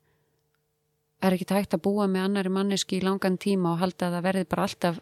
Er 1.19 1.35
ekki 1.35 1.49
hægt 1.51 1.75
að 1.75 1.83
búa 1.83 2.07
með 2.07 2.29
annari 2.29 2.51
manneski 2.55 2.99
í 2.99 3.03
langan 3.03 3.35
tíma 3.37 3.73
og 3.73 3.81
halda 3.83 4.07
að 4.07 4.15
það 4.15 4.27
verði 4.29 4.49
bara 4.53 4.67
alltaf 4.69 5.01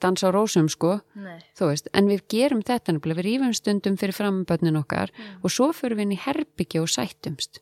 dansa 0.00 0.30
á 0.30 0.34
rósum 0.34 0.68
sko, 0.72 1.00
Nei. 1.18 1.40
þú 1.58 1.70
veist, 1.70 1.90
en 1.92 2.08
við 2.08 2.22
gerum 2.32 2.62
þetta 2.64 2.94
nefnilega, 2.94 3.20
við 3.20 3.26
rífum 3.26 3.56
stundum 3.56 3.98
fyrir 4.00 4.16
framböndin 4.16 4.78
okkar 4.80 5.12
og 5.42 5.52
svo 5.52 5.70
fyrir 5.76 5.98
við 5.98 6.06
inn 6.06 6.14
í 6.16 6.20
herbyggja 6.24 6.84
og 6.84 6.88
sættumst 6.88 7.60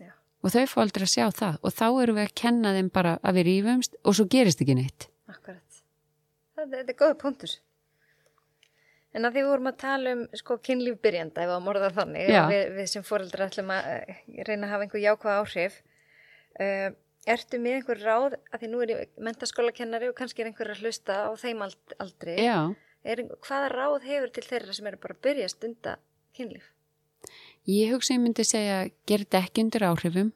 Já. 0.00 0.14
og 0.40 0.54
þau 0.54 0.64
fá 0.70 0.78
aldrei 0.84 1.04
að 1.04 1.12
sjá 1.12 1.26
það 1.42 1.58
og 1.60 1.74
þá 1.76 1.86
erum 1.90 2.20
við 2.20 2.28
að 2.28 2.36
kenna 2.40 2.72
þeim 2.78 2.88
bara 2.94 3.18
að 3.20 3.40
við 3.40 3.48
rífumst 3.50 3.98
og 4.02 4.16
svo 4.16 4.28
gerist 4.32 4.64
ekki 4.64 4.78
neitt 4.78 5.08
þetta 6.72 6.92
er 6.94 7.00
góða 7.00 7.20
punktur. 7.20 7.54
En 9.14 9.28
að 9.28 9.36
því 9.36 9.42
við 9.44 9.50
vorum 9.52 9.70
að 9.70 9.80
tala 9.84 10.12
um 10.16 10.22
sko 10.34 10.56
kynlíf 10.58 10.98
byrjanda 11.02 11.44
ef 11.44 11.52
að 11.54 11.62
morða 11.62 11.90
þannig 11.94 12.30
við, 12.50 12.62
við 12.74 12.88
sem 12.90 13.04
fóreldrar 13.06 13.46
ætlum 13.46 13.70
að 13.70 13.90
eh, 13.92 14.22
reyna 14.48 14.66
að 14.66 14.72
hafa 14.72 14.86
einhver 14.86 15.04
jákvæð 15.04 15.36
áhrif. 15.38 15.76
Uh, 16.54 16.88
ertu 17.30 17.58
með 17.62 17.76
einhver 17.78 18.00
ráð 18.02 18.36
að 18.36 18.60
því 18.62 18.70
nú 18.70 18.80
er 18.82 18.92
ég 18.92 19.20
mentaskólakennari 19.26 20.10
og 20.10 20.16
kannski 20.18 20.42
er 20.42 20.50
einhver 20.50 20.70
að 20.74 20.82
hlusta 20.82 21.16
á 21.26 21.30
þeim 21.38 21.62
ald, 21.66 21.94
aldri. 22.02 22.34
Já, 22.42 22.58
er, 23.04 23.22
hvaða 23.46 23.70
ráð 23.72 24.08
hefur 24.08 24.32
til 24.34 24.44
þeirra 24.48 24.76
sem 24.76 24.88
eru 24.90 25.00
bara 25.02 25.16
að 25.16 25.22
byrja 25.28 25.50
stunda 25.52 25.96
kynlíf? 26.36 26.66
Ég 27.70 27.94
hugsa 27.94 28.16
ég 28.16 28.22
myndi 28.24 28.44
segja 28.46 28.82
gerð 29.08 29.38
ekki 29.40 29.64
undir 29.64 29.86
áhrifum. 29.88 30.34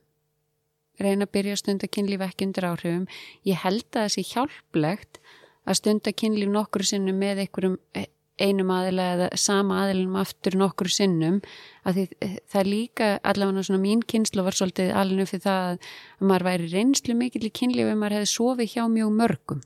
Reyna 0.99 1.29
að 1.29 1.35
byrja 1.37 1.59
stunda 1.61 1.91
kynlíf 1.91 2.25
ekki 2.25 2.49
undir 2.49 2.67
áhrifum. 2.71 3.05
Ég 3.47 3.61
held 3.63 3.87
að 3.91 4.01
það 4.01 4.15
sé 4.15 4.27
hjálplegt 4.33 5.21
að 5.21 5.35
stunda 5.77 6.13
kynlíf 6.13 6.49
nokkru 6.53 6.87
sinnum 6.87 7.19
með 7.21 7.45
einhverjum 7.45 7.77
eh, 7.99 8.09
einum 8.39 8.71
aðila 8.71 9.07
eða 9.15 9.29
sama 9.41 9.83
aðilum 9.85 10.19
aftur 10.21 10.57
nokkru 10.59 10.91
sinnum 10.93 11.41
að 11.85 11.99
því 11.99 12.05
eh, 12.25 12.37
það 12.53 12.71
líka 12.73 13.09
allavega 13.27 13.67
svona 13.67 13.83
mín 13.83 14.05
kynslu 14.07 14.45
var 14.47 14.57
svolítið 14.57 14.93
alveg 14.97 15.33
fyrir 15.33 15.45
það 15.47 15.71
að 15.73 16.29
maður 16.31 16.49
væri 16.51 16.71
reynslu 16.75 17.19
mikill 17.19 17.49
í 17.49 17.55
kynlíf 17.61 17.91
ef 17.91 17.99
maður 17.99 18.19
hefði 18.19 18.33
sofið 18.35 18.75
hjá 18.75 18.85
mjög 18.95 19.17
mörgum 19.23 19.65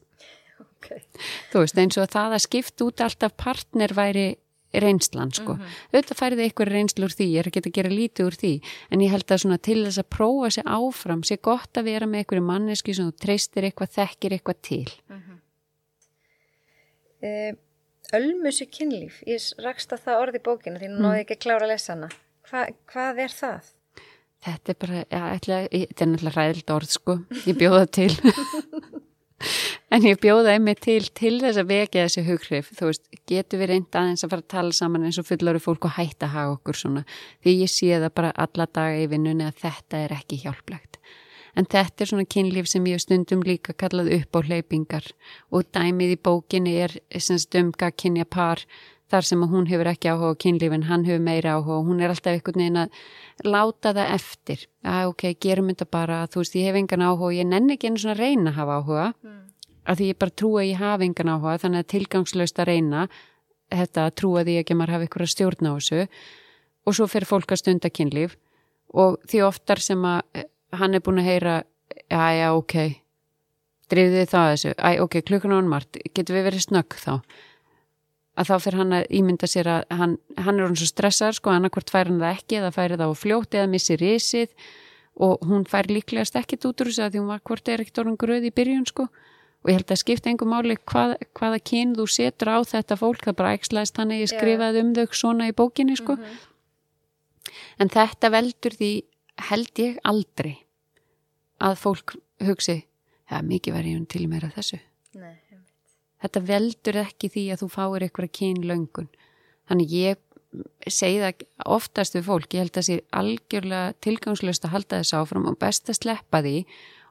okay. 0.64 1.04
þú 1.52 1.64
veist 1.64 1.82
eins 1.82 2.00
og 2.00 2.12
það 2.12 2.38
að 2.38 2.46
skipta 2.46 2.88
út 2.88 3.04
alltaf 3.04 3.36
partner 3.40 3.94
væri 3.96 4.26
reynslan 4.72 5.32
sko. 5.36 5.58
auðvitað 5.92 6.16
færði 6.16 6.46
ykkur 6.48 6.70
reynslu 6.72 7.04
úr 7.04 7.12
því, 7.12 7.26
ég 7.34 7.42
er 7.42 7.50
ekki 7.50 7.60
að 7.60 7.74
gera 7.76 7.92
lítið 7.92 8.28
úr 8.28 8.36
því 8.40 8.52
en 8.88 9.04
ég 9.04 9.12
held 9.12 9.26
að 9.34 9.42
svona 9.44 9.58
til 9.60 9.78
þess 9.84 10.00
að 10.00 10.08
prófa 10.16 10.50
sig 10.56 10.64
áfram 10.78 11.24
sé 11.28 11.36
gott 11.44 11.76
að 11.76 11.90
vera 11.90 12.08
með 12.08 12.24
ykkur 12.24 12.40
manneski 12.46 12.96
sem 12.96 13.10
þú 13.10 13.26
treystir 13.26 13.68
eitthvað, 13.68 13.92
þekkir 13.98 14.36
eitthvað 14.38 14.62
til 14.64 14.86
uh, 15.12 15.31
Ölmusu 18.12 18.66
kynlíf. 18.68 19.22
Ég 19.28 19.44
rakst 19.64 19.94
á 19.94 19.96
það 19.96 20.24
orði 20.26 20.42
í 20.42 20.46
bókina 20.48 20.80
því 20.80 20.90
nú 20.92 21.04
náði 21.04 21.22
ég 21.22 21.24
ekki 21.26 21.38
að 21.38 21.44
klára 21.46 21.68
að 21.68 21.72
lesa 21.72 21.94
hana. 21.94 22.10
Hva, 22.50 22.66
hvað 22.92 23.22
er 23.24 23.36
það? 23.36 23.70
þetta 24.42 24.72
er 24.72 24.78
bara, 24.82 25.04
já, 25.06 25.22
ætla, 25.36 25.58
þetta 25.70 26.04
er 26.04 26.10
náttúrulega 26.10 26.36
ræðild 26.38 26.74
orð 26.74 26.92
sko, 26.96 27.16
ég 27.46 27.58
bjóða 27.60 27.86
til. 27.98 28.12
En 29.92 30.04
ég 30.06 30.20
bjóða 30.22 30.54
einmitt 30.54 30.78
til 30.86 31.02
til 31.12 31.34
þess 31.42 31.58
að 31.58 31.72
vekja 31.72 32.04
þessi 32.06 32.22
hughrif. 32.24 32.68
Þú 32.78 32.86
veist, 32.88 33.02
getur 33.28 33.60
við 33.60 33.68
reynd 33.72 33.96
aðeins 33.98 34.22
að 34.24 34.30
fara 34.32 34.44
að 34.44 34.52
tala 34.54 34.76
saman 34.76 35.08
eins 35.08 35.18
og 35.20 35.26
fullari 35.28 35.60
fólk 35.60 35.88
og 35.88 35.92
hætta 35.98 36.28
að 36.28 36.32
haga 36.36 36.52
okkur 36.54 36.78
svona, 36.78 37.02
því 37.42 37.54
ég 37.58 37.72
sé 37.72 37.90
það 37.90 38.14
bara 38.16 38.30
alla 38.44 38.68
daga 38.78 39.02
í 39.02 39.10
vinnunni 39.10 39.44
að 39.44 39.58
þetta 39.66 40.00
er 40.06 40.14
ekki 40.16 40.38
hjálplegt 40.46 40.96
en 41.56 41.68
þetta 41.68 42.04
er 42.04 42.10
svona 42.10 42.28
kynlíf 42.28 42.70
sem 42.70 42.86
ég 42.88 43.02
stundum 43.02 43.42
líka 43.44 43.74
kallað 43.76 44.12
upp 44.18 44.38
á 44.38 44.40
hleypingar 44.46 45.10
og 45.50 45.68
dæmið 45.74 46.16
í 46.16 46.18
bókinni 46.28 46.74
er 46.86 46.96
sem 47.18 47.40
stumga 47.40 47.90
kynja 47.92 48.24
par 48.24 48.64
þar 49.12 49.28
sem 49.28 49.42
að 49.44 49.52
hún 49.52 49.68
hefur 49.68 49.90
ekki 49.90 50.08
áhuga 50.08 50.32
á 50.32 50.40
kynlífin, 50.40 50.86
hann 50.88 51.04
hefur 51.04 51.20
meira 51.20 51.58
áhuga 51.58 51.78
og 51.78 51.88
hún 51.90 52.00
er 52.00 52.12
alltaf 52.12 52.32
einhvern 52.32 52.62
veginn 52.62 52.80
að 52.80 53.00
láta 53.44 53.92
það 53.92 54.14
eftir. 54.16 54.64
Já, 54.80 54.94
ok, 55.10 55.24
gerum 55.42 55.68
þetta 55.68 55.88
bara, 55.92 56.22
þú 56.32 56.42
veist, 56.42 56.56
ég 56.56 56.70
hef 56.70 56.78
engan 56.80 57.04
áhuga 57.04 57.28
og 57.28 57.36
ég 57.36 57.48
nenni 57.48 57.76
ekki 57.76 57.90
einu 57.90 58.00
svona 58.00 58.16
að 58.16 58.22
reyna 58.22 58.52
að 58.52 58.58
hafa 58.60 58.78
áhuga. 58.80 59.08
Mm. 59.22 59.40
af 59.82 59.98
því 59.98 60.08
ég 60.12 60.18
bara 60.22 60.30
trúi 60.38 60.58
að 60.62 60.68
ég 60.68 60.78
hafi 60.78 61.06
engan 61.08 61.32
áhuga 61.32 61.58
þannig 61.58 61.82
að 61.82 61.90
tilgangslaust 61.90 62.58
að 62.62 62.68
reyna 62.68 63.06
þetta 63.72 64.04
að 64.06 64.14
trúa 64.20 64.44
því 64.46 64.54
ekki 64.60 64.74
að 64.74 64.78
maður 64.78 64.94
hafi 64.94 65.08
ykkur 65.08 65.24
að 65.24 65.32
stjórna 65.32 65.72
á 65.72 65.74
þessu. 65.74 66.04
Og 66.86 66.96
svo 66.96 67.08
fer 67.10 67.26
fólk 67.26 67.52
að 67.52 67.62
stunda 67.62 67.90
kynlíf. 67.90 68.36
Og 68.94 69.18
því 69.26 69.42
oftar 69.46 69.82
sem 69.82 70.04
að 70.06 70.44
hann 70.78 70.96
er 70.96 71.04
búin 71.04 71.20
að 71.20 71.28
heyra 71.28 71.54
já, 72.08 72.26
já, 72.36 72.48
ok. 72.56 72.76
Drifðu 73.92 74.20
þið 74.20 74.28
það 74.30 74.44
að 74.44 74.52
þessu, 74.52 74.74
æ, 74.78 74.90
ok, 75.04 75.16
klukkan 75.28 75.56
án 75.56 75.68
margt. 75.68 75.98
Getur 76.16 76.38
við 76.38 76.46
verið 76.48 76.64
snögg 76.66 76.96
þá? 77.00 77.12
Að 78.32 78.48
þá 78.48 78.54
fyrir 78.64 78.80
hann 78.80 78.94
að 78.96 79.10
ímynda 79.18 79.48
sér 79.50 79.68
að 79.68 79.82
hann, 79.98 80.14
hann 80.38 80.60
er 80.60 80.70
hann 80.70 80.78
svo 80.80 80.88
stressar, 80.88 81.36
sko, 81.36 81.52
annarkvort 81.52 81.92
fær 81.92 82.08
hann 82.08 82.22
það 82.22 82.38
ekki 82.38 82.60
eða 82.62 82.70
færi 82.72 82.96
það 82.96 83.12
á 83.12 83.20
fljóti 83.20 83.60
eða 83.60 83.72
missi 83.74 83.98
risið. 84.00 84.54
Og 85.20 85.44
hún 85.44 85.66
fær 85.68 85.90
líklegast 85.92 86.38
ekkit 86.40 86.64
út 86.70 86.80
úr 86.80 86.88
þess 86.88 87.04
að 87.04 87.12
því 87.12 87.20
hún 87.20 87.28
var 87.34 87.44
hvort 87.44 87.68
er 87.68 87.84
ekkit 87.84 88.00
orðan 88.00 88.16
gröð 88.22 88.48
í 88.48 88.54
byrjun, 88.56 88.88
sko. 88.88 89.10
Og 89.62 89.70
ég 89.70 89.76
held 89.76 89.92
að 89.92 90.00
skipta 90.00 90.32
engum 90.32 90.50
máli 90.50 90.78
hvað, 90.88 91.18
hvaða 91.36 91.60
kyn 91.60 91.92
þú 91.98 92.08
setur 92.08 92.54
á 92.56 92.58
þetta 92.64 92.96
fólk, 92.98 93.20
það 93.28 93.38
bara 93.42 93.52
ægslæðist 93.58 94.00
hann 94.00 94.16
eða 94.16 94.32
skrifaði 94.32 94.80
um 94.86 94.96
þau 94.96 95.04
svona 95.20 95.50
í 95.52 95.54
bókinni, 95.54 95.98
sko. 96.00 96.16
Mm 96.16 96.24
-hmm. 96.24 96.40
en 97.78 97.92
þetta 97.92 98.32
veldur 98.32 98.74
því 98.80 98.92
held 99.50 99.78
ég 99.78 100.00
aldrei 100.08 100.61
að 101.62 101.78
fólk 101.80 102.16
hugsi 102.42 102.78
ja, 102.82 103.40
mikið 103.42 103.78
verið 103.78 103.96
hún 103.96 104.08
til 104.10 104.26
meira 104.30 104.50
þessu. 104.54 104.80
Nei, 105.18 105.36
þetta 106.22 106.44
veldur 106.48 107.00
ekki 107.04 107.30
því 107.32 107.46
að 107.52 107.64
þú 107.64 107.70
fáir 107.76 108.06
eitthvað 108.06 108.34
kynlöngun. 108.38 109.10
Þannig 109.70 109.94
ég 109.96 110.22
segi 110.92 111.20
það 111.22 111.44
oftast 111.72 112.16
við 112.16 112.26
fólk, 112.28 112.48
ég 112.52 112.64
held 112.64 112.72
að 112.72 112.78
það 112.78 112.88
sé 112.88 112.96
algjörlega 113.20 113.94
tilgangslöst 114.04 114.66
að 114.66 114.74
halda 114.74 114.98
þess 115.00 115.16
áfram 115.16 115.46
og 115.48 115.60
best 115.60 115.88
að 115.88 116.00
sleppa 116.00 116.42
því 116.44 116.56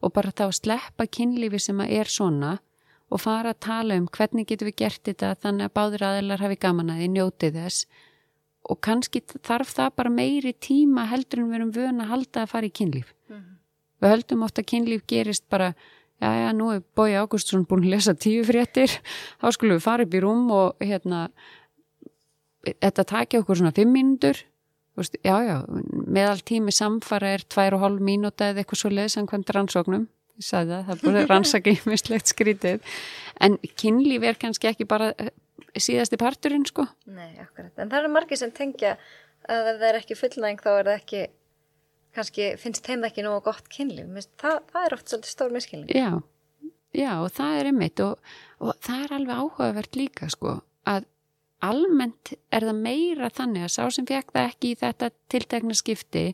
og 0.01 0.13
bara 0.13 0.33
þá 0.35 0.45
sleppa 0.57 1.07
kynlífi 1.07 1.61
sem 1.61 1.81
að 1.81 1.95
er 2.01 2.11
svona 2.11 2.51
og 3.11 3.21
fara 3.21 3.53
að 3.53 3.63
tala 3.65 3.97
um 3.99 4.07
hvernig 4.07 4.47
getur 4.49 4.69
við 4.69 4.77
gert 4.83 5.03
þetta 5.07 5.33
þannig 5.41 5.67
að 5.67 5.75
báður 5.77 6.05
aðeinar 6.07 6.45
hafi 6.45 6.59
gaman 6.61 6.93
að 6.93 7.01
því 7.01 7.09
njótið 7.15 7.57
þess. 7.59 7.87
Og 8.71 8.77
kannski 8.85 9.23
þarf 9.41 9.73
það 9.73 9.95
bara 9.97 10.13
meiri 10.13 10.53
tíma 10.53 11.07
heldur 11.09 11.41
en 11.41 11.49
við 11.49 11.59
erum 11.59 11.73
vöna 11.75 12.05
að 12.05 12.13
halda 12.13 12.43
að 12.45 12.53
fara 12.53 12.69
í 12.69 12.75
kynlíf. 12.77 13.09
Mm 13.27 13.39
-hmm. 13.39 13.57
Við 14.01 14.15
höldum 14.15 14.45
ofta 14.47 14.63
að 14.63 14.69
kynlíf 14.73 15.03
gerist 15.09 15.47
bara 15.49 15.73
já 16.21 16.29
já 16.29 16.51
nú 16.53 16.69
er 16.75 16.83
Bói 16.95 17.15
Ágústsson 17.17 17.65
búin 17.65 17.87
að 17.87 17.95
lesa 17.95 18.13
tíu 18.13 18.43
fréttir. 18.45 18.93
Þá 19.41 19.47
skulum 19.55 19.79
við 19.79 19.85
fara 19.85 20.05
upp 20.05 20.13
í 20.13 20.21
rúm 20.21 20.51
og 20.53 20.83
hérna 20.83 21.27
þetta 22.67 23.07
takja 23.09 23.41
okkur 23.41 23.61
svona 23.61 23.73
fimm 23.75 23.93
mínútur. 23.95 24.43
Já 25.23 25.37
já, 25.41 25.55
meðal 26.05 26.41
tími 26.45 26.73
samfara 26.75 27.31
er 27.37 27.45
tvær 27.49 27.77
og 27.77 27.85
hálf 27.85 28.03
mínúta 28.03 28.51
eða 28.51 28.61
eitthvað 28.61 28.81
svo 28.83 28.91
leðsangvæmt 28.91 29.53
rannsóknum. 29.55 30.07
Ég 30.37 30.45
sagði 30.45 30.75
það, 30.75 30.83
það 30.89 31.01
búin 31.05 31.19
að 31.21 31.29
rannsaka 31.31 31.71
í 31.71 31.79
mislegt 31.89 32.29
skrítið. 32.29 32.83
En 33.41 33.57
kynlíf 33.79 34.25
er 34.27 34.37
kannski 34.41 34.69
ekki 34.69 34.85
bara 34.89 35.11
eh, 35.17 35.31
síðasti 35.79 36.19
parturinn 36.21 36.67
sko. 36.69 36.85
Nei, 37.09 37.33
akkurat, 37.41 37.73
en 37.79 37.89
það 37.89 37.99
eru 38.03 38.13
margir 38.13 38.41
sem 38.41 38.53
tengja 38.53 38.97
að 39.49 39.71
ef 39.71 39.79
það 39.79 39.87
er 39.87 39.99
ekki 40.01 40.19
fullnæging 40.19 40.61
þá 40.61 40.71
er 40.73 40.89
það 40.89 40.97
ekki 40.99 41.23
kannski 42.15 42.51
finnst 42.61 42.85
þeim 42.87 43.05
ekki 43.07 43.25
nógu 43.25 43.45
gott 43.49 43.69
kynlíf. 43.71 44.27
Það, 44.41 44.59
það 44.73 44.87
er 44.87 44.97
oft 44.97 45.13
svolítið 45.13 45.33
stór 45.35 45.55
miskilning 45.55 45.95
Já, 45.95 46.11
já 46.97 47.11
og 47.21 47.31
það 47.37 47.59
er 47.59 47.71
einmitt 47.71 48.03
og, 48.03 48.33
og 48.59 48.75
það 48.83 49.05
er 49.05 49.15
alveg 49.19 49.41
áhugavert 49.45 49.99
líka 49.99 50.29
sko 50.33 50.59
að 50.89 51.07
almennt 51.61 52.33
er 52.49 52.65
það 52.65 52.81
meira 52.81 53.29
þannig 53.29 53.67
að 53.67 53.73
sá 53.75 53.83
sem 53.93 54.07
fekk 54.09 54.33
það 54.33 54.47
ekki 54.49 54.71
í 54.71 54.77
þetta 54.81 55.11
tiltegna 55.31 55.77
skipti 55.77 56.25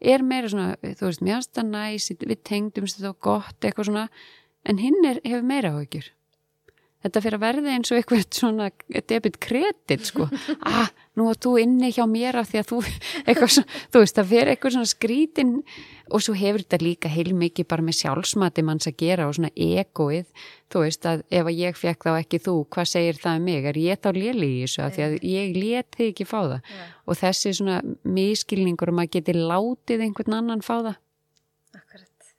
er 0.00 0.24
meira 0.24 0.48
svona, 0.48 0.76
þú 0.80 1.10
veist, 1.10 1.24
mjögst 1.24 1.60
að 1.60 1.72
næs 1.74 2.08
við 2.16 2.38
tengdumst 2.48 2.96
þetta 2.96 3.12
og 3.12 3.20
gott 3.26 3.66
eitthvað 3.66 3.90
svona 3.90 4.06
en 4.64 4.80
hinn 4.80 5.04
er, 5.04 5.20
hefur 5.24 5.46
meira 5.46 5.74
áhugjur 5.74 6.08
þetta 7.04 7.22
fyrir 7.24 7.38
að 7.38 7.44
verða 7.44 7.74
eins 7.74 7.90
og 7.90 7.98
eitthvað 8.00 8.26
svona 8.36 8.68
debit 9.08 9.38
kredit 9.42 10.06
sko. 10.08 10.28
Ah, 10.70 10.90
nú 11.16 11.28
er 11.30 11.38
þú 11.40 11.54
inni 11.62 11.90
hjá 11.94 12.04
mér 12.08 12.40
af 12.40 12.50
því 12.50 12.60
að 12.60 12.68
þú 12.70 12.78
eitthvað 13.28 13.52
svona, 13.56 13.80
þú 13.92 14.02
veist, 14.04 14.18
það 14.18 14.30
fyrir 14.32 14.52
eitthvað 14.52 14.74
svona 14.76 14.90
skrítin 14.90 15.52
og 16.10 16.24
svo 16.24 16.34
hefur 16.38 16.64
þetta 16.64 16.80
líka 16.82 17.10
heilmikið 17.12 17.68
bara 17.70 17.86
með 17.86 17.98
sjálfsmati 18.00 18.64
manns 18.66 18.88
að 18.90 18.96
gera 19.02 19.28
og 19.30 19.36
svona 19.38 19.52
egoið, 19.54 20.46
þú 20.72 20.84
veist 20.84 21.06
að 21.08 21.24
ef 21.30 21.50
að 21.50 21.60
ég 21.60 21.78
fekk 21.78 22.08
þá 22.08 22.12
ekki 22.16 22.42
þú, 22.46 22.56
hvað 22.74 22.90
segir 22.92 23.20
það 23.22 23.40
um 23.40 23.46
mig? 23.50 23.68
Er 23.70 23.78
ég 23.80 24.00
þá 24.02 24.10
léli 24.16 24.50
í 24.50 24.64
þessu? 24.64 24.82
Að 24.86 24.96
því 24.96 25.06
að 25.06 25.16
ég 25.30 25.60
let 25.60 25.98
þig 25.98 26.10
ekki 26.14 26.26
fá 26.28 26.40
það. 26.40 26.58
Yeah. 26.70 26.90
og 27.06 27.18
þessi 27.18 27.54
svona 27.56 27.78
miskilningur 28.06 28.92
um 28.92 29.00
að 29.02 29.14
geti 29.16 29.36
látið 29.36 30.04
einhvern 30.06 30.36
annan 30.40 30.66
fá 30.66 30.76
það 30.80 30.98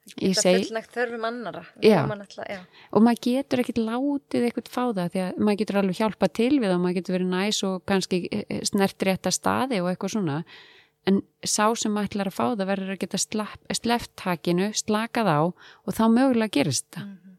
Þetta 0.01 0.41
seg... 0.41 0.63
fullnægt 0.65 0.95
þörfum 0.95 1.25
annara 1.27 1.61
já. 1.77 1.99
Ætla, 2.09 2.45
já. 2.49 2.59
og 2.89 3.03
maður 3.05 3.19
getur 3.27 3.61
ekkit 3.61 3.81
látið 3.85 4.45
eitthvað 4.47 4.71
fá 4.73 4.83
það 4.97 5.11
því 5.13 5.21
að 5.23 5.37
maður 5.37 5.59
getur 5.61 5.77
alveg 5.81 5.99
hjálpa 6.01 6.29
til 6.39 6.51
við 6.55 6.73
og 6.73 6.81
maður 6.81 6.97
getur 6.97 7.15
verið 7.17 7.29
næs 7.29 7.59
og 7.67 7.75
kannski 7.89 8.21
eh, 8.25 8.41
eh, 8.49 8.63
snert 8.65 9.05
rétta 9.05 9.33
staði 9.35 9.81
og 9.83 9.91
eitthvað 9.91 10.15
svona 10.15 10.39
en 11.09 11.21
sá 11.45 11.69
sem 11.77 11.93
maður 11.93 12.09
ætlar 12.09 12.31
að 12.31 12.37
fá 12.39 12.43
það 12.47 12.65
verður 12.71 12.95
að 12.95 12.99
geta 13.03 13.21
sleft 13.77 14.11
takinu, 14.17 14.71
slakað 14.77 15.29
á 15.29 15.39
og 15.53 15.93
þá 15.93 16.03
mögulega 16.17 16.55
gerist 16.57 16.89
það 16.89 17.05
mm 17.05 17.15
-hmm. 17.21 17.37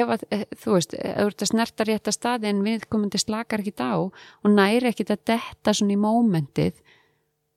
ef 0.00 0.16
að, 0.16 0.26
eh, 0.30 0.44
þú 0.56 0.76
veist, 0.78 0.96
þú 0.96 1.28
ert 1.28 1.42
að 1.44 1.52
snerta 1.52 1.84
rétta 1.84 2.16
staði 2.16 2.48
en 2.48 2.64
viðkomandi 2.64 3.20
slakar 3.20 3.60
ekkit 3.60 3.84
á 3.84 3.92
og 4.00 4.48
næri 4.48 4.88
ekkit 4.88 5.12
að 5.12 5.24
detta 5.36 5.76
svona 5.76 5.92
í 5.92 6.00
mómentið 6.00 6.80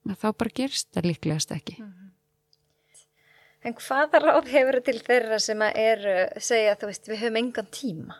þá 0.03 0.27
bara 0.35 0.51
gerist 0.55 0.91
það 0.91 1.13
líklegast 1.13 1.51
ekki 1.51 1.79
mm 1.79 1.87
-hmm. 1.87 2.02
En 3.63 3.75
hvaða 3.79 4.19
ráð 4.19 4.49
hefur 4.51 4.79
til 4.83 4.99
þeirra 4.99 5.39
sem 5.39 5.61
að 5.63 5.79
er, 5.79 6.05
segja 6.43 6.75
þú 6.79 6.89
veist, 6.89 7.07
við 7.07 7.21
höfum 7.21 7.39
engan 7.39 7.69
tíma? 7.71 8.17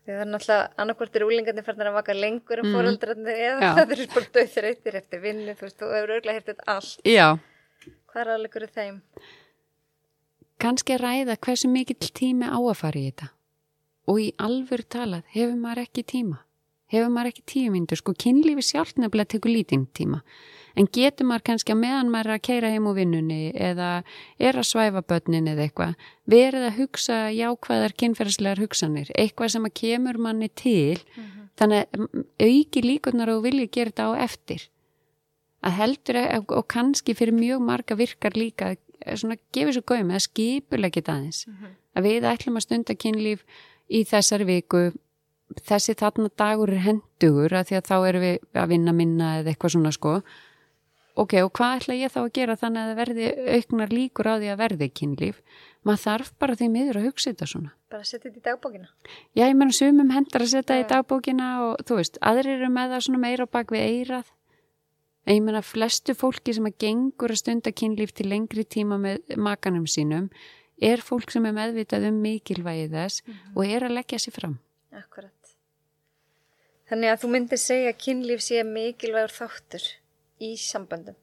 Því 0.00 0.14
það 0.14 0.22
er 0.22 0.30
náttúrulega, 0.30 0.68
annarkvörtir 0.80 1.24
úlingarnir 1.26 1.66
farnar 1.66 1.90
að 1.90 1.98
vaka 1.98 2.16
lengur 2.16 2.62
en 2.62 2.66
mm. 2.66 2.76
fóröldrarnir 2.76 3.42
eða 3.48 3.72
það 3.76 3.92
eru 3.96 4.06
bara 4.14 4.30
döður 4.36 4.68
eittir 4.70 4.96
eftir 5.02 5.22
vinnu, 5.26 5.56
þú 5.58 5.66
veist, 5.66 5.76
þú 5.76 5.90
hefur 5.92 6.14
örgulega 6.16 6.38
hértið 6.38 6.62
allt. 6.74 7.02
Já. 7.04 7.26
Hvað 8.10 8.22
er 8.22 8.32
aðleikur 8.34 8.64
í 8.64 8.70
þeim? 8.78 8.96
Kanski 10.60 10.96
að 10.96 11.04
ræða 11.04 11.36
hversu 11.44 11.70
mikill 11.72 12.12
tími 12.16 12.48
á 12.48 12.56
að 12.56 12.78
fara 12.80 13.00
í 13.00 13.10
þetta. 13.10 13.28
Og 14.08 14.22
í 14.24 14.30
alvöru 14.40 14.88
talað, 14.96 15.28
hefur 15.36 15.60
maður 15.60 15.84
ekki 15.84 16.06
tíma? 16.16 16.40
Hefur 16.90 17.12
maður 17.12 17.30
ekki 17.34 17.44
tíu 17.52 17.70
myndur? 17.70 18.00
Sko, 18.00 18.16
kynlífi 18.18 18.64
sjálf 18.66 18.96
nefnilega 18.96 19.36
tekur 19.36 19.52
lítinn 19.52 19.84
tíma 19.94 20.24
en 20.76 20.88
getur 20.92 21.26
maður 21.28 21.46
kannski 21.50 21.74
að 21.74 21.82
meðan 21.82 22.10
maður 22.12 22.30
er 22.30 22.36
að 22.36 22.46
keira 22.48 22.72
heim 22.72 22.88
úr 22.90 22.98
vinnunni 22.98 23.52
eða 23.54 23.90
er 24.38 24.58
að 24.60 24.68
svæfa 24.70 25.02
börnin 25.02 25.48
eða 25.50 25.66
eitthvað 25.66 25.94
verið 26.30 26.66
að 26.68 26.76
hugsa 26.78 27.18
jákvæðar 27.34 27.96
kynferðslegar 28.02 28.62
hugsanir, 28.64 29.10
eitthvað 29.18 29.54
sem 29.54 29.66
að 29.66 29.76
kemur 29.82 30.18
manni 30.18 30.48
til 30.48 30.98
mm 30.98 31.22
-hmm. 31.22 31.48
þannig 31.56 31.78
að 31.80 32.48
auki 32.48 32.82
líkunar 32.82 33.30
og 33.30 33.42
vilja 33.42 33.66
gera 33.66 33.90
þetta 33.90 34.06
á 34.06 34.12
eftir 34.24 34.68
að 35.60 35.76
heldur 35.76 36.16
og 36.48 36.68
kannski 36.68 37.14
fyrir 37.14 37.34
mjög 37.34 37.60
marga 37.60 37.94
virkar 37.94 38.32
líka 38.36 38.76
svona 39.16 39.36
gefið 39.52 39.74
svo 39.74 39.96
að 39.96 40.24
skipulegja 40.24 41.00
þetta 41.00 41.12
aðeins 41.12 41.46
mm 41.46 41.54
-hmm. 41.54 41.76
að 41.96 42.02
við 42.02 42.24
ætlum 42.24 42.56
að 42.56 42.62
stunda 42.62 42.94
kynlíf 42.94 43.44
í 43.88 44.04
þessari 44.04 44.44
viku 44.44 44.92
þessi 45.66 45.96
þarna 45.98 46.30
dagur 46.38 46.70
er 46.70 46.84
hendugur 46.84 47.52
að 47.52 47.70
því 47.70 47.76
að 47.76 47.88
þá 47.88 47.96
erum 48.08 48.22
við 48.22 48.38
að 48.54 48.68
vinna 48.68 48.92
minna 48.92 49.30
eða 49.40 49.52
eitthvað 49.52 49.74
svona 49.74 49.92
sko 49.92 50.20
ok, 51.20 51.34
og 51.44 51.52
hvað 51.56 51.76
ætla 51.78 51.96
ég 51.98 52.12
þá 52.14 52.20
að 52.22 52.32
gera 52.38 52.56
þannig 52.60 52.80
að 52.80 52.90
það 52.90 53.00
verði 53.00 53.28
auknar 53.56 53.94
líkur 53.94 54.30
á 54.30 54.34
því 54.36 54.50
að 54.52 54.60
verði 54.62 54.88
kynlíf? 55.00 55.40
Maður 55.86 56.02
þarf 56.04 56.32
bara 56.42 56.56
því 56.60 56.68
miður 56.74 56.98
að 57.00 57.06
hugsa 57.08 57.30
þetta 57.30 57.48
svona. 57.52 57.72
Bara 57.90 58.04
setja 58.04 58.26
þetta 58.28 58.40
í 58.40 58.44
dagbókina? 58.48 58.90
Já, 59.36 59.44
ég 59.46 59.56
menn 59.56 59.72
sumum 59.72 60.12
hendar 60.12 60.44
að 60.44 60.52
setja 60.52 60.62
þetta 60.62 60.80
í 60.80 60.88
dagbókina 60.92 61.48
og 61.64 61.84
þú 61.88 62.00
veist, 62.00 62.20
aðrir 62.20 62.58
eru 62.58 62.70
með 62.72 62.94
það 62.94 63.04
svona 63.06 63.22
meira 63.24 63.48
á 63.48 63.54
bak 63.56 63.72
við 63.72 63.86
eirað 63.86 64.32
en 65.26 65.36
ég 65.36 65.44
menna 65.44 65.62
flestu 65.64 66.16
fólki 66.16 66.54
sem 66.56 66.68
að 66.68 66.78
gengur 66.84 67.34
að 67.34 67.42
stunda 67.42 67.72
kynlíf 67.72 68.14
til 68.16 68.28
lengri 68.30 68.64
tíma 68.64 68.98
með 69.00 69.36
makanum 69.36 69.86
sínum 69.88 70.30
er 70.80 71.02
fólk 71.04 71.32
sem 71.32 71.44
er 71.46 71.56
meðvitað 71.56 72.08
um 72.08 72.20
mikilvægi 72.24 72.88
þess 72.92 73.22
mm 73.22 73.32
-hmm. 73.32 73.56
og 73.56 73.66
er 73.66 73.84
að 73.84 73.96
leggja 73.98 74.18
sér 74.18 74.34
fram. 74.34 74.58
Akkurat. 74.92 75.56
Þannig 76.88 77.10
að 77.12 77.20
þú 77.22 77.28
myndir 77.30 77.58
segja 77.58 77.90
að 77.92 78.00
kynlíf 78.04 78.40
sé 78.42 78.64
mikilvægur 78.64 79.30
þáttur 79.30 79.84
í 80.40 80.54
samböndum. 80.56 81.16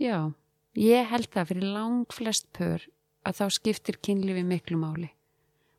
Já, 0.00 0.32
ég 0.74 1.08
held 1.12 1.30
það 1.30 1.52
fyrir 1.52 1.72
lang 1.76 2.12
flest 2.12 2.48
pör 2.56 2.86
að 3.26 3.40
þá 3.40 3.46
skiptir 3.56 4.00
kynlifi 4.00 4.44
miklu 4.46 4.78
máli 4.80 5.10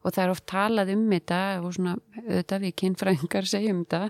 og 0.02 0.16
það 0.16 0.24
er 0.24 0.32
oft 0.34 0.48
talað 0.50 0.94
um 0.96 1.04
þetta 1.12 1.42
og 1.62 1.76
svona 1.76 1.98
auðvitað 2.24 2.64
við 2.66 2.76
kynfrængar 2.82 3.50
segjum 3.54 3.84
þetta, 3.84 4.10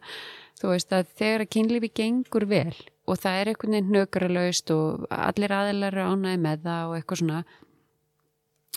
þú 0.62 0.72
veist 0.74 0.96
að 0.96 1.10
þegar 1.20 1.46
að 1.46 1.52
kynlifi 1.56 1.92
gengur 2.02 2.48
vel 2.52 2.78
og 3.10 3.20
það 3.20 3.40
er 3.40 3.52
einhvern 3.52 3.76
veginn 3.76 3.98
nökralaust 3.98 4.72
og 4.76 5.06
allir 5.12 5.56
aðeinar 5.56 5.98
eru 5.98 6.08
ánæði 6.14 6.42
með 6.46 6.64
það 6.68 6.88
og 6.88 6.96
eitthvað 6.98 7.22
svona 7.24 7.42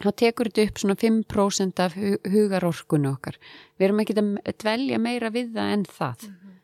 þá 0.00 0.10
tekur 0.22 0.50
þetta 0.50 0.66
upp 0.68 0.82
svona 0.82 0.98
5% 1.04 1.84
af 1.84 1.98
hugarorkunu 2.34 3.12
okkar 3.14 3.38
við 3.78 3.86
erum 3.88 4.02
ekki 4.02 4.18
að 4.18 4.54
dvelja 4.64 5.00
meira 5.02 5.30
við 5.34 5.52
það 5.54 5.74
en 5.76 5.84
það 5.86 6.26
mm 6.26 6.34
-hmm. 6.34 6.56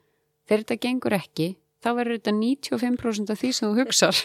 þegar 0.47 0.65
þetta 0.65 0.83
gengur 0.87 1.19
ekki 1.21 1.49
þá 1.81 1.91
verður 1.99 2.19
þetta 2.19 2.35
95% 2.39 3.33
af 3.35 3.41
því 3.41 3.53
sem 3.57 3.69
þú 3.69 3.85
hugsar 3.85 4.25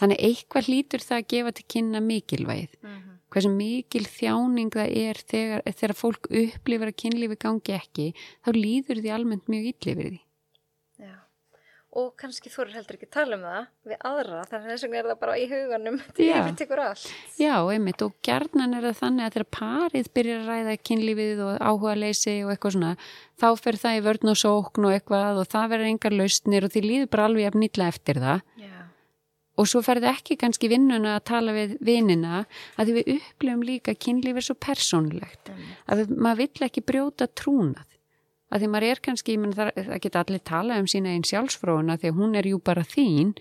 þannig 0.00 0.24
eitthvað 0.30 0.68
hlýtur 0.70 1.04
það 1.04 1.18
að 1.18 1.28
gefa 1.34 1.54
til 1.56 1.66
kynna 1.74 2.00
mikilvægið 2.04 2.74
mm 2.80 2.90
-hmm. 2.90 3.18
hversu 3.32 3.52
mikil 3.52 4.04
þjáning 4.06 4.72
það 4.76 4.96
er 5.04 5.22
þegar, 5.32 5.62
þegar 5.66 5.96
fólk 6.02 6.30
upplifir 6.30 6.92
að 6.92 7.00
kynlífi 7.02 7.36
gangi 7.44 7.76
ekki, 7.76 8.06
þá 8.44 8.50
líður 8.56 9.02
því 9.02 9.14
almennt 9.16 9.48
mjög 9.48 9.72
illifir 9.72 10.10
því. 10.10 10.20
Og 11.90 12.12
kannski 12.14 12.46
þú 12.52 12.60
eru 12.62 12.74
heldur 12.76 12.94
ekki 12.94 13.06
að 13.08 13.14
tala 13.16 13.34
um 13.34 13.40
það 13.42 13.64
við 13.90 14.02
aðra, 14.06 14.42
þannig 14.46 14.66
að 14.68 14.70
þess 14.70 14.84
vegna 14.86 14.98
er 15.00 15.06
það 15.10 15.16
bara 15.24 15.32
í 15.40 15.46
huganum 15.50 15.96
til 16.14 16.28
Já. 16.28 16.34
yfir 16.38 16.52
tekur 16.60 16.82
allt. 16.84 17.06
Já, 17.40 17.54
einmitt 17.74 18.04
og 18.06 18.12
gjarnan 18.28 18.76
er 18.78 18.86
það 18.86 19.00
þannig 19.00 19.24
að 19.26 19.34
þegar 19.34 19.48
parið 19.56 20.10
byrjar 20.20 20.44
að 20.44 20.50
ræða 20.52 20.76
kynlífið 20.86 21.42
og 21.48 21.58
áhuga 21.66 21.96
leysi 21.98 22.36
og 22.44 22.52
eitthvað 22.54 22.76
svona, 22.76 22.92
þá 23.42 23.48
fer 23.64 23.80
það 23.82 23.98
í 23.98 24.04
vörn 24.06 24.30
og 24.34 24.38
sókn 24.44 24.86
og 24.86 24.94
eitthvað 24.94 25.42
og 25.42 25.50
það 25.50 25.68
verður 25.74 25.90
engar 25.90 26.18
lausnir 26.20 26.68
og 26.68 26.74
því 26.76 26.84
líður 26.86 27.10
bara 27.16 27.26
alveg 27.26 27.48
jafn 27.48 27.64
nýtla 27.64 27.90
eftir 27.90 28.22
það 28.22 28.44
Já. 28.62 28.72
og 29.58 29.70
svo 29.74 29.82
ferði 29.90 30.12
ekki 30.14 30.38
kannski 30.44 30.70
vinnuna 30.70 31.16
að 31.18 31.24
tala 31.34 31.56
við 31.58 31.74
vinnina 31.90 32.44
að 32.78 32.86
því 32.86 32.94
við 33.00 33.10
upplifum 33.18 33.66
líka 33.66 33.96
að 33.96 34.02
kynlíf 34.06 34.38
er 34.38 34.46
svo 34.46 34.56
persónulegt 34.62 35.50
að 35.90 36.06
maður 36.14 36.44
vill 36.46 36.68
ekki 36.70 36.86
brjóta 36.86 37.26
trúnað 37.26 37.98
að 38.50 38.62
því 38.62 38.68
maður 38.70 38.86
er 38.90 39.00
kannski, 39.06 39.36
menn, 39.40 39.54
það, 39.56 39.72
geta 40.02 40.22
allir 40.24 40.44
tala 40.50 40.78
um 40.82 40.88
sína 40.90 41.14
einn 41.14 41.26
sjálfsfróuna 41.26 41.98
því 42.00 42.10
að 42.10 42.20
hún 42.20 42.38
er 42.38 42.50
jú 42.50 42.60
bara 42.66 42.84
þín 42.86 43.34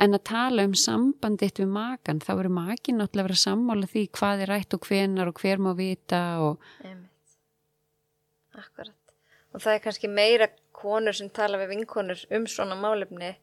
en 0.00 0.16
að 0.16 0.24
tala 0.30 0.66
um 0.68 0.74
sambandit 0.78 1.60
við 1.60 1.72
makan 1.74 2.22
þá 2.24 2.30
verður 2.34 2.56
makin 2.58 3.00
náttúrulega 3.00 3.26
að 3.26 3.30
vera 3.30 3.42
sammála 3.44 3.90
því 3.92 4.04
hvað 4.18 4.44
er 4.44 4.54
rætt 4.54 4.76
og 4.76 4.88
hvenar 4.88 5.30
og 5.30 5.40
hver 5.42 5.62
má 5.62 5.72
vita 5.78 6.22
og 6.44 6.68
Einmitt. 6.82 7.10
Akkurat. 8.54 8.94
Og 9.54 9.62
það 9.62 9.76
er 9.76 9.82
kannski 9.82 10.10
meira 10.10 10.48
konur 10.74 11.16
sem 11.16 11.30
tala 11.34 11.58
við 11.62 11.74
vinkonur 11.74 12.20
um 12.36 12.46
svona 12.50 12.76
málefni 12.78 13.34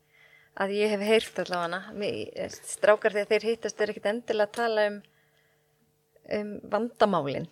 að 0.59 0.75
ég 0.75 0.91
hef 0.91 1.03
heyrt 1.07 1.39
allavega 1.43 1.79
hana. 1.79 2.49
Strákar 2.51 3.15
þegar 3.15 3.31
þeir 3.31 3.47
hittast 3.49 3.81
er 3.81 3.93
ekkit 3.93 4.09
endilega 4.11 4.49
að 4.49 4.57
tala 4.57 4.87
um, 4.89 4.97
um 6.37 6.53
vandamálin. 6.71 7.47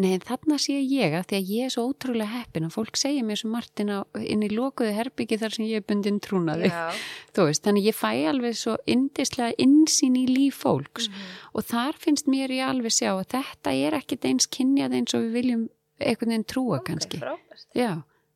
Nei, 0.00 0.16
þarna 0.24 0.56
sé 0.60 0.78
ég 0.80 1.12
að 1.12 1.26
því 1.28 1.38
að 1.38 1.50
ég 1.52 1.66
er 1.66 1.72
svo 1.74 1.82
ótrúlega 1.90 2.32
heppin 2.38 2.64
og 2.64 2.72
fólk 2.72 2.96
segja 2.96 3.24
mér 3.26 3.42
svo 3.42 3.50
margt 3.52 3.82
inn, 3.82 3.90
á, 3.92 4.00
inn 4.16 4.44
í 4.46 4.48
lokuðu 4.48 4.94
herbyggi 4.96 5.36
þar 5.42 5.56
sem 5.56 5.66
ég 5.68 5.82
er 5.82 5.86
bundin 5.88 6.20
trúnaði. 6.24 6.70
Veist, 7.36 7.64
þannig 7.66 7.90
ég 7.90 7.98
fæ 7.98 8.24
alveg 8.30 8.56
svo 8.56 8.78
indislega 8.88 9.52
insýn 9.60 10.16
í 10.16 10.24
líf 10.30 10.62
fólks 10.64 11.10
og 11.52 11.68
þar 11.68 12.00
finnst 12.00 12.30
mér 12.32 12.54
ég 12.56 12.70
alveg 12.70 12.96
sjá 12.96 13.10
að 13.12 13.28
þetta 13.36 13.76
er 13.76 13.98
ekkit 14.00 14.24
eins 14.30 14.48
kynjað 14.48 14.96
eins 14.96 15.16
og 15.18 15.26
við 15.26 15.36
viljum 15.36 15.68
einhvern 16.00 16.32
veginn 16.32 16.48
trúa 16.48 16.80
kannski. 16.86 17.20
Ok, 17.20 17.26
frábært. 17.26 17.66
Já, 17.76 17.92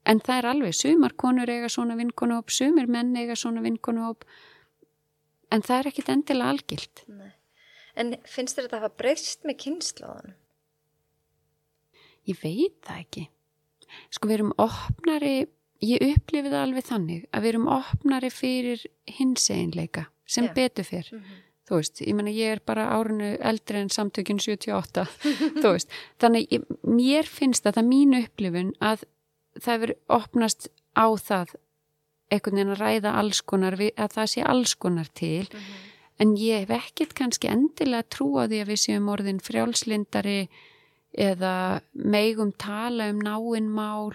en 0.07 0.21
það 0.27 0.43
er 0.43 0.51
alveg, 0.53 0.77
sumar 0.77 1.17
konur 1.19 1.51
eiga 1.51 1.71
svona 1.73 1.97
vinkonuhóp, 1.99 2.53
sumir 2.53 2.91
menn 2.91 3.17
eiga 3.17 3.37
svona 3.39 3.65
vinkonuhóp, 3.65 4.29
en 5.53 5.65
það 5.65 5.81
er 5.81 5.91
ekkit 5.91 6.13
endilega 6.13 6.53
algilt. 6.53 7.05
Nei. 7.09 7.26
En 7.97 8.15
finnst 8.29 8.57
þér 8.59 8.67
þetta 8.67 8.77
að 8.77 8.85
hafa 8.87 8.99
breyst 9.01 9.47
með 9.49 9.57
kynnslóðan? 9.65 10.35
Ég 12.27 12.39
veit 12.43 12.77
það 12.85 13.01
ekki. 13.05 13.25
Sko 14.13 14.29
við 14.29 14.37
erum 14.41 14.53
opnari, 14.61 15.35
ég 15.85 16.03
upplifi 16.11 16.51
það 16.51 16.63
alveg 16.67 16.87
þannig 16.89 17.27
að 17.31 17.45
við 17.45 17.53
erum 17.55 17.69
opnari 17.77 18.31
fyrir 18.35 18.83
hins 19.19 19.47
einleika 19.55 20.09
sem 20.27 20.49
Já. 20.49 20.55
betur 20.59 20.89
fyrr. 20.89 21.11
Þú 21.67 21.79
veist, 21.81 22.01
ég 22.03 22.15
menna 22.15 22.31
ég 22.35 22.53
er 22.57 22.61
bara 22.67 22.85
árinu 22.95 23.33
eldri 23.43 23.81
en 23.83 23.89
samtökin 23.91 24.39
78, 24.43 25.07
þú 25.63 25.73
veist. 25.75 25.95
Þannig 26.23 26.51
ég, 26.55 26.67
mér 26.87 27.27
finnst 27.31 27.67
að 27.67 27.79
það 27.81 27.89
mín 27.91 28.19
upplifun 28.21 28.73
að 28.87 29.07
það 29.63 29.81
verður 29.87 30.19
opnast 30.19 30.69
á 30.99 31.07
það 31.19 31.57
einhvern 32.35 32.59
veginn 32.59 32.75
að 32.75 32.81
ræða 32.83 33.15
alls 33.23 33.41
konar, 33.47 33.77
við- 33.79 33.95
að 34.03 34.15
það 34.19 34.31
sé 34.35 34.45
alls 34.51 34.75
konar 34.83 35.11
til 35.15 35.47
en 36.23 36.37
ég 36.41 36.65
hef 36.65 36.73
ekkert 36.77 37.15
kannski 37.17 37.51
endilega 37.53 38.07
trú 38.13 38.31
á 38.41 38.49
því 38.49 38.63
að 38.63 38.71
við 38.73 38.83
séum 38.83 39.11
orðin 39.13 39.43
frjálslindari 39.45 40.39
eða 41.17 41.81
megum 41.93 42.53
tala 42.61 43.11
um 43.13 43.21
náinn 43.25 43.69
mál. 43.73 44.15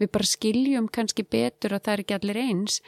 Við 0.00 0.12
bara 0.14 0.28
skiljum 0.28 0.88
kannski 0.88 1.24
betur 1.24 1.76
að 1.76 1.84
það 1.84 1.92
er 1.92 2.02
ekki 2.04 2.16
allir 2.16 2.40
eins 2.40 2.80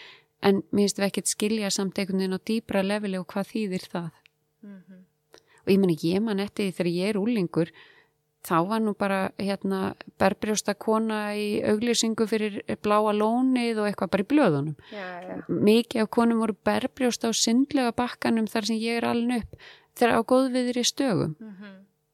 en 0.42 0.62
mér 0.72 0.86
finnst 0.86 1.00
við 1.00 1.08
ekkert 1.08 1.30
skilja 1.30 1.70
samt 1.70 1.98
einhvern 2.00 2.22
veginn 2.22 2.36
á 2.36 2.46
dýbra 2.48 2.82
leveli 2.84 3.20
og 3.20 3.28
hvað 3.30 3.50
þýðir 3.52 3.88
það. 3.92 4.08
Og 5.62 5.70
ég 5.70 5.80
meni 5.82 5.98
ég 6.02 6.22
man 6.24 6.42
eftir 6.42 6.66
því 6.66 6.76
þegar 6.78 6.92
ég 6.92 7.12
er 7.12 7.20
úlingur 7.20 7.72
þá 8.42 8.54
var 8.68 8.80
nú 8.82 8.92
bara 8.98 9.30
hérna 9.38 9.94
berbrjósta 10.18 10.74
kona 10.74 11.34
í 11.38 11.60
auglýsingu 11.62 12.26
fyrir 12.26 12.56
bláa 12.82 13.12
lónið 13.14 13.78
og 13.78 13.86
eitthvað 13.90 14.10
bara 14.10 14.24
í 14.24 14.30
blöðunum. 14.32 14.76
Já, 14.90 15.06
já. 15.22 15.36
mikið 15.48 16.02
af 16.02 16.10
konum 16.10 16.40
voru 16.42 16.56
berbrjósta 16.66 17.30
á 17.30 17.32
syndlega 17.32 17.92
bakkanum 17.94 18.46
þar 18.50 18.66
sem 18.66 18.76
ég 18.82 18.98
er 18.98 19.06
alveg 19.06 19.44
upp 19.44 19.56
þegar 19.94 20.16
á 20.18 20.20
góðviðri 20.32 20.84
stögum. 20.84 21.36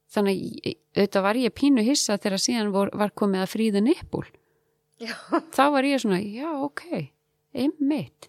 Þannig 0.08 0.36
að 0.36 0.66
ég- 0.66 0.78
auðvitað 0.96 1.22
var 1.22 1.34
ég 1.36 1.54
pínu 1.54 1.82
hissa 1.84 2.16
þegar 2.18 2.38
síðan 2.44 2.72
vor, 2.72 2.90
var 2.92 3.10
komið 3.10 3.42
að 3.44 3.52
fríða 3.54 3.82
nippul. 3.84 4.24
Þá 5.52 5.64
var 5.72 5.82
ég 5.84 6.00
svona, 6.00 6.20
já 6.20 6.48
ok 6.64 6.82
einmitt. 7.54 8.28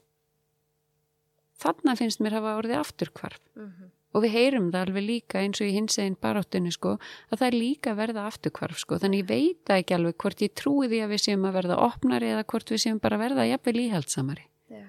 Þarna 1.60 1.96
finnst 2.00 2.22
mér 2.24 2.38
hafa 2.38 2.56
orðið 2.62 2.80
afturkvarf 2.80 3.40
Mhm. 3.56 3.92
Og 4.14 4.24
við 4.24 4.34
heyrum 4.34 4.70
það 4.74 4.86
alveg 4.88 5.06
líka 5.06 5.42
eins 5.44 5.62
og 5.62 5.70
í 5.70 5.76
hins 5.76 5.98
eginn 6.02 6.18
baráttunni 6.22 6.72
sko 6.74 6.96
að 6.98 7.36
það 7.36 7.48
er 7.48 7.58
líka 7.58 7.96
verða 7.98 8.26
afturkvarf 8.30 8.82
sko. 8.82 8.98
Þannig 9.02 9.24
ég 9.24 9.30
veit 9.30 9.74
ekki 9.76 9.98
alveg 9.98 10.18
hvort 10.24 10.44
ég 10.46 10.56
trúi 10.58 10.90
því 10.90 11.02
að 11.06 11.14
við 11.14 11.24
séum 11.26 11.46
að 11.50 11.58
verða 11.60 11.80
opnari 11.86 12.32
eða 12.34 12.48
hvort 12.50 12.74
við 12.74 12.84
séum 12.86 13.02
bara 13.04 13.20
að 13.20 13.26
verða 13.28 13.48
jafnvel 13.52 13.76
íhaldsamari 13.84 14.46
Já. 14.74 14.84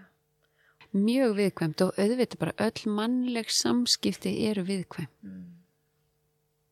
mjög 0.97 1.37
viðkvæmt 1.43 1.87
og 1.87 2.01
auðvitað 2.01 2.43
bara 2.45 2.59
öll 2.67 2.97
mannleg 2.97 3.53
samskipti 3.53 4.35
eru 4.49 4.67
viðkvæm. 4.69 5.11
Mm. 5.23 5.47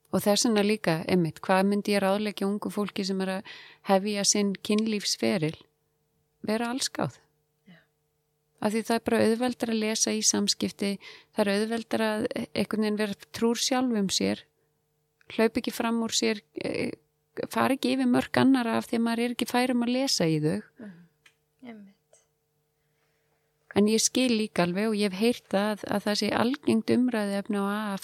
og 0.09 0.23
þess 0.25 0.47
vegna 0.47 0.63
líka, 0.65 0.93
emmitt, 1.05 1.43
hvað 1.45 1.67
myndi 1.69 1.93
ég 1.93 2.01
ráðleggja 2.01 2.49
ungu 2.49 2.71
fólki 2.73 3.05
sem 3.05 3.21
er 3.21 3.39
að 3.39 3.57
hefja 3.91 4.25
sinn 4.25 4.55
kynlífsferil? 4.65 5.59
Vera 6.49 6.71
allskáð 6.73 7.19
af 8.59 8.73
því 8.73 8.85
það 8.89 8.97
er 8.99 9.05
bara 9.09 9.21
auðveldar 9.25 9.73
að 9.73 9.83
lesa 9.83 10.15
í 10.15 10.23
samskipti 10.27 10.93
það 11.37 11.43
er 11.45 11.51
auðveldar 11.55 12.05
að 12.07 12.25
einhvern 12.37 12.87
veginn 12.87 13.03
vera 13.03 13.29
trúr 13.37 13.61
sjálfum 13.63 14.09
sér 14.15 14.45
hlaup 15.35 15.61
ekki 15.61 15.75
fram 15.75 16.01
úr 16.07 16.15
sér 16.17 16.43
eh, 16.65 16.97
fari 17.53 17.79
ekki 17.79 17.95
yfir 17.97 18.11
mörg 18.11 18.41
annara 18.41 18.79
af 18.79 18.89
því 18.89 18.99
að 18.99 19.07
maður 19.07 19.25
er 19.27 19.37
ekki 19.37 19.51
færum 19.51 19.87
að 19.87 19.95
lesa 19.99 20.27
í 20.27 20.41
þau 20.43 20.59
Einmitt. 21.59 21.95
En 23.77 23.89
ég 23.91 24.01
skil 24.01 24.31
líka 24.33 24.65
alveg 24.65 24.91
og 24.91 24.99
ég 24.99 25.13
hef 25.13 25.21
heyrt 25.21 25.49
það 25.53 25.83
að 25.87 26.05
það 26.07 26.21
sé 26.21 26.29
algengt 26.35 26.93
umræði 26.95 27.41
efna 27.43 27.65
á 27.67 27.99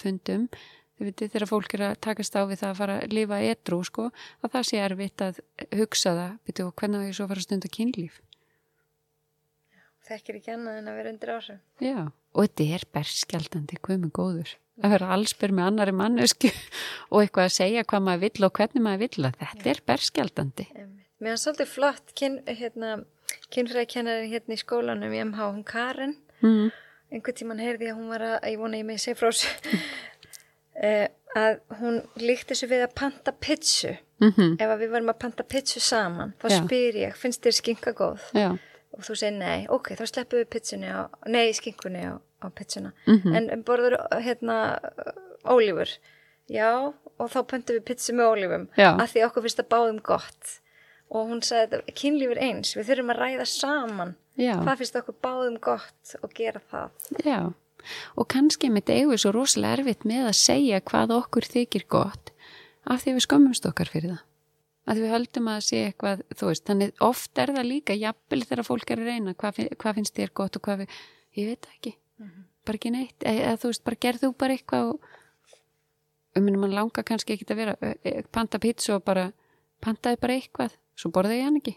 veitir 1.00 1.30
þegar 1.30 1.50
fólk 1.50 1.74
er 1.76 1.84
að 1.88 2.00
takast 2.06 2.36
á 2.38 2.42
við 2.46 2.60
það 2.60 2.70
að 2.70 2.78
fara 2.80 2.96
að 3.02 3.14
lifa 3.16 3.40
edru 3.42 3.80
sko, 3.86 4.06
að 4.42 4.54
það 4.54 4.66
sé 4.68 4.80
erfitt 4.84 5.24
að 5.24 5.40
hugsa 5.80 6.14
það, 6.18 6.36
og 6.64 6.74
hvernig 6.78 7.02
á 7.02 7.06
ég 7.08 7.16
svo 7.16 7.26
að 7.26 7.32
fara 7.32 7.42
að 7.42 7.48
stunda 7.48 7.70
kynlíf. 7.76 8.20
Þekkir 10.04 10.36
ekki 10.36 10.52
annað 10.52 10.78
en 10.82 10.90
að 10.90 10.98
vera 10.98 11.10
undir 11.14 11.32
áhrif. 11.32 11.60
Já, 11.80 11.98
og 12.04 12.44
þetta 12.44 12.66
er 12.76 12.82
berskjaldandi, 12.92 13.78
hvað 13.80 14.02
með 14.02 14.12
góður. 14.18 14.52
Að 14.84 14.92
vera 14.96 15.10
allsbyr 15.14 15.54
með 15.54 15.68
annari 15.70 15.94
mannesku 15.96 16.50
og 17.12 17.22
eitthvað 17.22 17.46
að 17.48 17.54
segja 17.54 17.84
hvað 17.88 18.04
maður 18.08 18.24
vill 18.26 18.48
og 18.48 18.54
hvernig 18.58 18.84
maður 18.84 19.02
vill 19.04 19.28
að 19.28 19.38
þetta 19.40 19.70
er 19.72 19.80
berskjaldandi. 19.88 20.66
Mér 21.24 21.36
er 21.36 21.40
svolítið 21.40 21.70
flott 21.70 22.14
kyn, 22.18 22.40
hérna, 22.50 22.90
kynfræðikennari 23.54 24.28
hérna 24.32 24.58
í 24.58 24.60
skólanum 24.60 25.14
í 25.14 25.22
MH, 25.24 25.46
hún 25.54 25.64
Karen. 25.68 26.16
Mm. 26.42 26.68
Einhvern 27.14 27.38
tíman 27.38 27.62
heyrði 27.62 27.92
að 27.92 28.00
hún 28.00 28.12
var 28.12 28.26
að, 28.26 28.36
ég 28.50 28.60
vona 28.60 28.80
ég 28.80 28.88
með 28.88 29.00
þessu, 29.06 29.52
eh, 30.90 31.06
að 31.38 31.62
hún 31.80 32.00
líkti 32.20 32.52
þessu 32.52 32.68
við 32.74 32.84
að 32.90 32.96
panta 33.00 33.32
pitsu. 33.32 33.94
Mm 34.22 34.52
Ef 34.62 34.68
að 34.68 34.78
við 34.84 34.92
varum 34.92 35.10
að 35.10 35.20
panta 35.24 35.44
pitsu 35.48 35.80
saman, 35.82 36.36
þá 36.42 36.46
Já. 36.50 36.58
spyr 36.60 37.00
ég, 37.00 37.16
finnst 37.18 37.42
þér 37.42 37.56
skinka 37.56 37.92
góð? 37.96 38.22
Já, 38.36 38.52
Og 38.94 39.02
þú 39.02 39.16
segir 39.18 39.34
nei, 39.38 39.66
ok, 39.68 39.94
þá 39.98 40.04
sleppum 40.06 40.38
við 40.42 40.50
pitsunni 40.54 40.86
á, 40.90 41.10
nei, 41.26 41.48
skinkunni 41.56 42.02
á, 42.06 42.14
á 42.42 42.46
pitsuna. 42.54 42.92
Mhm. 43.10 43.36
En 43.54 43.64
borður, 43.66 43.96
hérna, 44.22 44.58
ólífur. 45.44 45.96
Já, 46.50 46.92
og 47.18 47.30
þá 47.32 47.40
pöntum 47.48 47.78
við 47.78 47.84
pitsu 47.88 48.12
með 48.14 48.30
ólífum. 48.34 48.66
Af 49.00 49.12
því 49.14 49.24
okkur 49.26 49.42
finnst 49.46 49.60
það 49.62 49.68
báðum 49.74 50.02
gott. 50.02 50.52
Og 51.14 51.28
hún 51.30 51.42
sagði 51.42 51.78
þetta, 51.80 51.94
kynlífur 52.00 52.40
eins, 52.42 52.74
við 52.76 52.88
þurfum 52.90 53.12
að 53.14 53.20
ræða 53.22 53.46
saman. 53.50 54.14
já. 54.38 54.54
Hvað 54.58 54.78
finnst 54.80 54.96
okkur 54.98 55.14
báðum 55.22 55.58
gott 55.60 56.14
og 56.22 56.32
gera 56.34 56.60
það? 56.70 56.90
Já, 57.24 57.52
og 58.16 58.28
kannski 58.28 58.70
með 58.72 58.84
degu 58.90 59.18
svo 59.18 59.30
rosalega 59.32 59.78
erfitt 59.78 60.04
með 60.08 60.28
að 60.30 60.38
segja 60.40 60.80
hvað 60.80 61.12
okkur 61.18 61.46
þykir 61.46 61.84
gott 61.88 62.30
af 62.86 63.02
því 63.04 63.10
að 63.12 63.18
við 63.18 63.26
skömmumst 63.28 63.66
okkar 63.68 63.90
fyrir 63.92 64.10
það. 64.16 64.22
Að 64.84 65.00
við 65.00 65.12
höldum 65.14 65.46
að 65.48 65.60
sé 65.64 65.82
eitthvað, 65.88 66.22
þú 66.36 66.48
veist, 66.50 66.64
þannig 66.68 67.04
oft 67.04 67.40
er 67.40 67.52
það 67.56 67.68
líka 67.70 67.96
jafnvel 67.96 68.40
þegar 68.44 68.66
fólk 68.66 68.90
er 68.92 69.00
að 69.00 69.10
reyna 69.10 69.34
hvað, 69.40 69.60
hvað 69.80 69.98
finnst 69.98 70.18
þér 70.18 70.32
gott 70.40 70.58
og 70.58 70.64
hvað 70.66 70.82
við, 70.82 70.98
ég 71.38 71.48
veit 71.48 71.68
ekki, 71.72 71.92
bara 72.68 72.80
ekki 72.80 72.92
neitt, 72.92 73.24
eða 73.24 73.54
þú 73.62 73.70
veist, 73.70 73.84
bara 73.86 74.00
gerð 74.04 74.26
þú 74.26 74.30
bara 74.44 74.58
eitthvað 74.58 74.90
og 74.90 75.08
um 76.34 76.44
minnum 76.44 76.66
mann 76.66 76.76
langa 76.76 77.06
kannski 77.06 77.36
ekki 77.36 77.48
að 77.48 77.62
vera, 77.62 77.94
panta 78.34 78.60
pizza 78.60 78.98
og 78.98 79.06
bara, 79.08 79.30
pantaði 79.84 80.20
bara 80.20 80.36
eitthvað, 80.36 80.76
svo 80.98 81.14
borðið 81.14 81.40
ég 81.40 81.48
hann 81.48 81.58
ekki. 81.62 81.76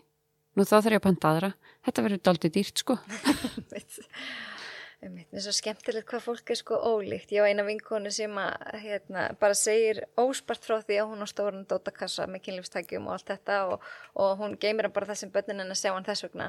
Nú 0.58 0.66
þá 0.66 0.76
þarf 0.82 0.94
ég 0.98 1.00
að 1.00 1.08
panta 1.08 1.32
aðra, 1.32 1.54
þetta 1.88 2.06
verður 2.08 2.24
daldið 2.28 2.56
dýrt 2.58 2.84
sko. 2.84 3.00
Mér 4.98 5.28
finnst 5.30 5.46
svo 5.46 5.52
skemmtilegt 5.54 6.08
hvað 6.10 6.24
fólk 6.26 6.50
er 6.50 6.58
sko 6.58 6.78
ólíkt. 6.82 7.30
Ég 7.30 7.46
á 7.46 7.50
eina 7.50 7.62
vinkonu 7.68 8.10
sem 8.10 8.32
að 8.42 8.80
hérna, 8.82 9.28
bara 9.38 9.54
segir 9.54 10.00
óspart 10.18 10.64
frá 10.66 10.80
því 10.82 10.96
að 10.98 11.12
hún 11.12 11.22
á 11.22 11.28
stórun 11.30 11.68
dótakassa 11.70 12.26
með 12.26 12.48
kynlífstækjum 12.48 13.06
og 13.06 13.14
allt 13.14 13.30
þetta 13.30 13.58
og, 13.70 13.86
og 14.18 14.42
hún 14.42 14.56
geymir 14.58 14.90
bara 14.96 15.06
það 15.12 15.20
sem 15.22 15.34
börnin 15.36 15.62
en 15.62 15.76
að 15.76 15.78
sjá 15.84 15.92
hann 15.92 16.08
þess 16.08 16.26
vegna. 16.26 16.48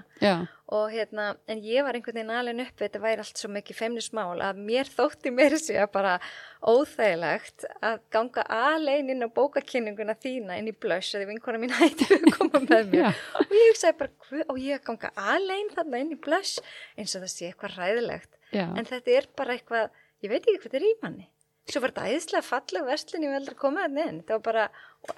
Og 0.73 0.87
hérna, 0.95 1.27
en 1.45 1.61
ég 1.61 1.85
var 1.85 1.99
einhvern 1.99 2.17
veginn 2.17 2.33
alveg 2.39 2.63
upp, 2.65 2.81
þetta 2.81 3.03
væri 3.05 3.25
allt 3.27 3.43
svo 3.43 3.51
mikið 3.53 3.81
feimnismál 3.83 4.41
að 4.49 4.63
mér 4.71 4.93
þótti 4.97 5.35
mér 5.37 5.59
sé 5.61 5.77
að 5.83 5.93
bara 5.99 6.17
óþægilegt 6.65 7.69
að 7.85 8.01
ganga 8.17 8.47
alveg 8.49 9.13
inn 9.13 9.29
á 9.29 9.37
bókakynninguna 9.37 10.17
þína 10.17 10.57
inn 10.57 10.73
í 10.73 10.75
blöss 10.75 11.13
að 11.13 11.27
því 11.27 11.29
vinkona 11.35 11.61
mín 11.61 11.77
hætti 11.83 12.09
að 12.17 12.27
koma 12.33 12.65
með 12.65 12.97
mér. 12.97 13.23
Og 13.45 13.55
ég 13.61 13.71
hugsaði 13.75 14.01
bara, 14.01 14.43
og 14.49 14.65
ég 14.65 14.89
ganga 14.89 15.13
alveg 15.37 15.77
þarna 15.77 16.03
inn 16.03 16.17
í 16.17 16.21
blöss 16.25 16.57
eins 16.97 17.13
og 17.13 17.27
það 17.27 17.35
sé 17.37 17.53
eitthvað 17.53 17.77
ræðilegt 17.77 18.35
Já. 18.55 18.65
en 18.79 18.85
þetta 18.89 19.17
er 19.19 19.27
bara 19.37 19.57
eitthvað, 19.57 19.91
ég 20.25 20.31
veit 20.33 20.43
ekki 20.47 20.57
hvað 20.59 20.69
þetta 20.69 20.81
er 20.81 20.87
í 20.89 20.95
manni 21.03 21.27
svo 21.69 21.83
var 21.85 21.93
þetta 21.93 22.09
æðislega 22.15 22.47
falleg 22.49 22.87
verslun 22.89 23.25
ég 23.27 23.33
veldur 23.37 23.55
að 23.57 23.61
koma 23.61 23.83
þetta 23.87 24.05
inn, 24.09 24.21
þetta 24.23 24.37
var 24.39 24.45
bara 24.47 24.69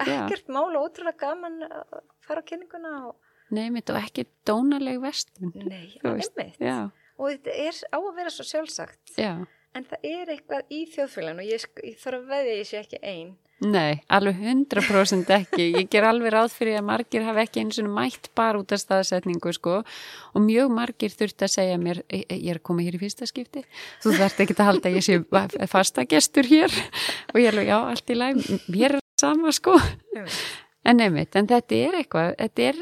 Já. 0.07 0.15
ekkert 0.17 0.49
mál 0.51 0.69
og 0.75 0.87
ótrúlega 0.89 1.21
gaman 1.21 1.61
að 1.67 2.01
fara 2.27 2.43
á 2.43 2.47
kynninguna 2.49 2.95
og 3.11 3.15
Nei, 3.51 3.65
mitt 3.69 3.89
og 3.91 3.97
ekki 3.99 4.23
dónaleg 4.47 5.01
vestun. 5.03 5.51
nei, 5.55 5.97
einmitt 6.03 6.59
Já, 6.59 6.77
og 7.19 7.31
þetta 7.33 7.55
er 7.67 7.79
á 7.91 7.97
að 7.99 8.13
vera 8.15 8.31
svo 8.31 8.45
sjálfsagt 8.47 9.15
já. 9.19 9.33
en 9.75 9.87
það 9.87 10.05
er 10.11 10.31
eitthvað 10.35 10.71
í 10.71 10.85
þjóðfélaginu 10.93 11.43
og 11.43 11.49
ég, 11.51 11.65
ég 11.87 11.97
þarf 11.99 12.19
að 12.21 12.29
veðja 12.31 12.53
ég 12.59 12.69
sé 12.69 12.79
ekki 12.83 12.99
ein 13.03 13.33
Nei, 13.61 13.99
alveg 14.09 14.39
100% 14.41 15.29
ekki. 15.35 15.67
Ég 15.75 15.89
ger 15.93 16.07
alveg 16.09 16.31
ráð 16.33 16.53
fyrir 16.55 16.79
að 16.79 16.87
margir 16.87 17.25
hafa 17.27 17.43
ekki 17.43 17.61
eins 17.61 17.77
og 17.77 17.91
mætt 17.93 18.31
bara 18.37 18.57
út 18.57 18.73
af 18.73 18.81
staðsetningu 18.81 19.53
sko 19.53 19.75
og 19.83 20.41
mjög 20.41 20.71
margir 20.73 21.13
þurft 21.13 21.45
að 21.45 21.51
segja 21.53 21.75
mér, 21.77 22.01
"E- 22.09 22.25
e- 22.25 22.39
ég 22.41 22.55
er 22.55 22.57
að 22.57 22.63
koma 22.63 22.81
hér 22.81 22.97
í 22.97 23.01
fyrsta 23.03 23.27
skipti, 23.29 23.63
þú 24.01 24.17
þarft 24.17 24.41
ekki 24.41 24.55
að 24.57 24.65
halda 24.65 24.89
að 24.89 24.95
ég 24.97 25.05
sé 25.05 25.67
fasta 25.67 26.05
gestur 26.05 26.43
hér 26.49 26.71
og 27.29 27.35
ég 27.37 27.47
er 27.47 27.53
alveg, 27.53 27.67
já, 27.67 27.77
allt 27.91 28.07
í 28.09 28.15
læg, 28.15 28.35
mér 28.67 28.95
er 28.95 28.99
sama 29.21 29.51
sko. 29.51 29.77
En 30.83 30.97
nefnitt, 30.97 31.35
en 31.35 31.45
þetta 31.45 31.75
er 31.75 31.93
eitthvað, 32.01 32.35
þetta 32.37 32.61
er 32.69 32.75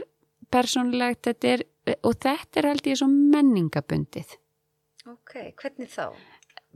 persónulegt, 0.50 1.22
þetta 1.28 1.48
er, 1.48 1.64
og 2.04 2.14
þetta 2.16 2.58
er 2.58 2.68
held 2.72 2.84
ég 2.88 2.96
svo 2.96 3.08
menningabundið. 3.08 4.38
ok, 5.06 5.54
hvernig 5.60 5.90
þá? 5.92 6.16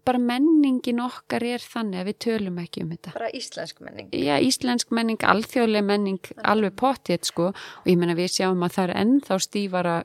Bara 0.03 0.19
menningin 0.19 0.99
okkar 0.99 1.45
er 1.47 1.63
þannig 1.63 2.01
að 2.01 2.09
við 2.09 2.17
tölum 2.25 2.59
ekki 2.59 2.83
um 2.83 2.89
þetta. 2.91 3.13
bara 3.15 3.29
íslensk 3.39 3.81
menning 3.85 4.09
Já, 4.11 4.35
íslensk 4.43 4.91
menning, 4.91 5.23
alþjóðleg 5.23 5.85
menning, 5.87 6.19
alveg 6.43 6.75
pottið 6.79 7.27
sko 7.29 7.49
og 7.53 7.87
ég 7.87 7.99
menna 8.01 8.15
við 8.17 8.31
sjáum 8.35 8.65
að 8.67 8.75
það 8.77 8.89
er 8.89 8.95
ennþá 9.03 9.39
stífara, 9.47 9.97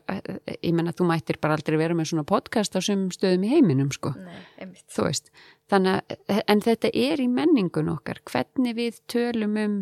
ég 0.63 0.75
menna 0.79 0.95
þú 0.95 1.09
mættir 1.11 1.41
bara 1.43 1.59
aldrei 1.59 1.79
vera 1.81 1.99
með 1.99 2.13
svona 2.13 2.27
podcast 2.29 2.79
á 2.79 2.81
sumum 2.81 3.11
stöðum 3.15 3.47
í 3.49 3.55
heiminum 3.57 3.91
sko, 3.95 4.15
nei, 4.15 4.43
einmitt 4.63 4.87
þú 4.95 5.09
veist. 5.09 5.33
Þannig 5.69 5.99
að, 5.99 6.43
en 6.49 6.61
þetta 6.65 6.91
er 6.95 7.21
í 7.21 7.29
menningun 7.29 7.91
okkar, 7.93 8.23
hvernig 8.31 8.77
við 8.79 9.01
tölum 9.11 9.59
um 9.61 9.81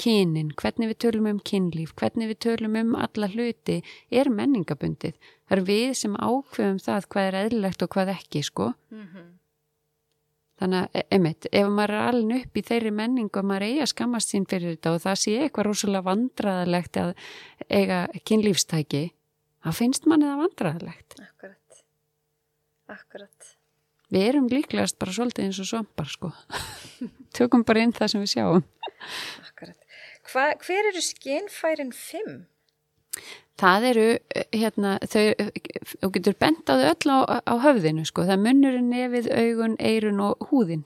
kynin, 0.00 0.52
hvernig 0.56 0.92
við 0.92 0.98
tölum 1.06 1.26
um 1.30 1.40
kynlíf, 1.40 1.94
hvernig 1.96 2.30
við 2.30 2.38
tölum 2.46 2.76
um 2.80 2.94
alla 3.00 3.28
hluti 3.32 3.80
er 4.12 4.30
menningabundið. 4.32 5.16
Það 5.48 5.58
er 5.58 5.64
við 5.70 5.94
sem 5.96 6.16
ákveðum 6.20 6.78
það 6.84 7.08
hvað 7.14 7.28
er 7.30 7.38
eðlilegt 7.42 7.84
og 7.86 7.92
hvað 7.96 8.14
ekki 8.16 8.44
sko. 8.46 8.74
mm 8.92 9.35
Þannig 10.56 10.86
að, 10.86 11.02
einmitt, 11.12 11.48
ef 11.52 11.66
maður 11.68 11.92
er 11.92 12.06
alveg 12.10 12.46
upp 12.46 12.56
í 12.56 12.62
þeirri 12.64 12.92
menningu 12.96 13.40
að 13.40 13.48
maður 13.50 13.66
eigi 13.66 13.82
að 13.84 13.90
skammast 13.92 14.32
sín 14.32 14.46
fyrir 14.48 14.72
þetta 14.76 14.94
og 14.94 15.02
það 15.04 15.18
sé 15.20 15.34
eitthvað 15.42 15.68
rosalega 15.68 16.06
vandraðalegt 16.06 17.00
að 17.02 17.10
eiga 17.68 17.98
kynlífstæki, 18.30 19.02
þá 19.60 19.70
finnst 19.76 20.08
manni 20.08 20.30
það 20.30 20.42
vandraðalegt. 20.46 21.18
akkurat 21.20 21.84
akkurat 22.96 23.52
Við 24.14 24.22
erum 24.22 24.46
líklegast 24.46 25.00
bara 25.02 25.12
svolítið 25.12 25.48
eins 25.48 25.58
og 25.60 25.66
svampar, 25.66 26.06
sko. 26.06 26.30
Tökum 27.36 27.64
bara 27.66 27.82
inn 27.82 27.94
það 27.94 28.12
sem 28.12 28.22
við 28.22 28.32
sjáum. 28.36 28.66
akkurat 29.50 29.86
Hva, 30.30 30.44
hver 30.62 30.90
eru 30.92 31.02
skinfærin 31.04 31.92
fimm? 31.94 32.46
Það 33.56 33.86
eru, 33.90 34.08
eh, 34.36 34.44
hérna, 34.52 34.98
þau, 35.08 35.24
þú 36.02 36.10
getur 36.12 36.34
bent 36.38 36.68
á 36.68 36.74
þau 36.76 36.88
öll 36.92 37.12
á, 37.16 37.18
á 37.40 37.54
höfðinu, 37.64 38.04
sko. 38.08 38.26
Það 38.28 38.42
munnurinn, 38.44 38.90
nefið, 38.92 39.30
augun, 39.32 39.76
eirun 39.80 40.20
og 40.20 40.50
húðin. 40.50 40.84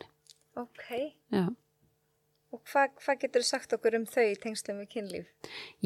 ok 0.57 0.87
Já. 1.33 1.49
Og 2.51 2.59
hvað 2.67 2.97
hva 3.05 3.15
getur 3.21 3.45
sagt 3.47 3.75
okkur 3.77 3.95
um 3.95 4.05
þau 4.11 4.25
í 4.25 4.35
tengslum 4.43 4.81
við 4.81 4.89
kynlíf? 4.91 5.27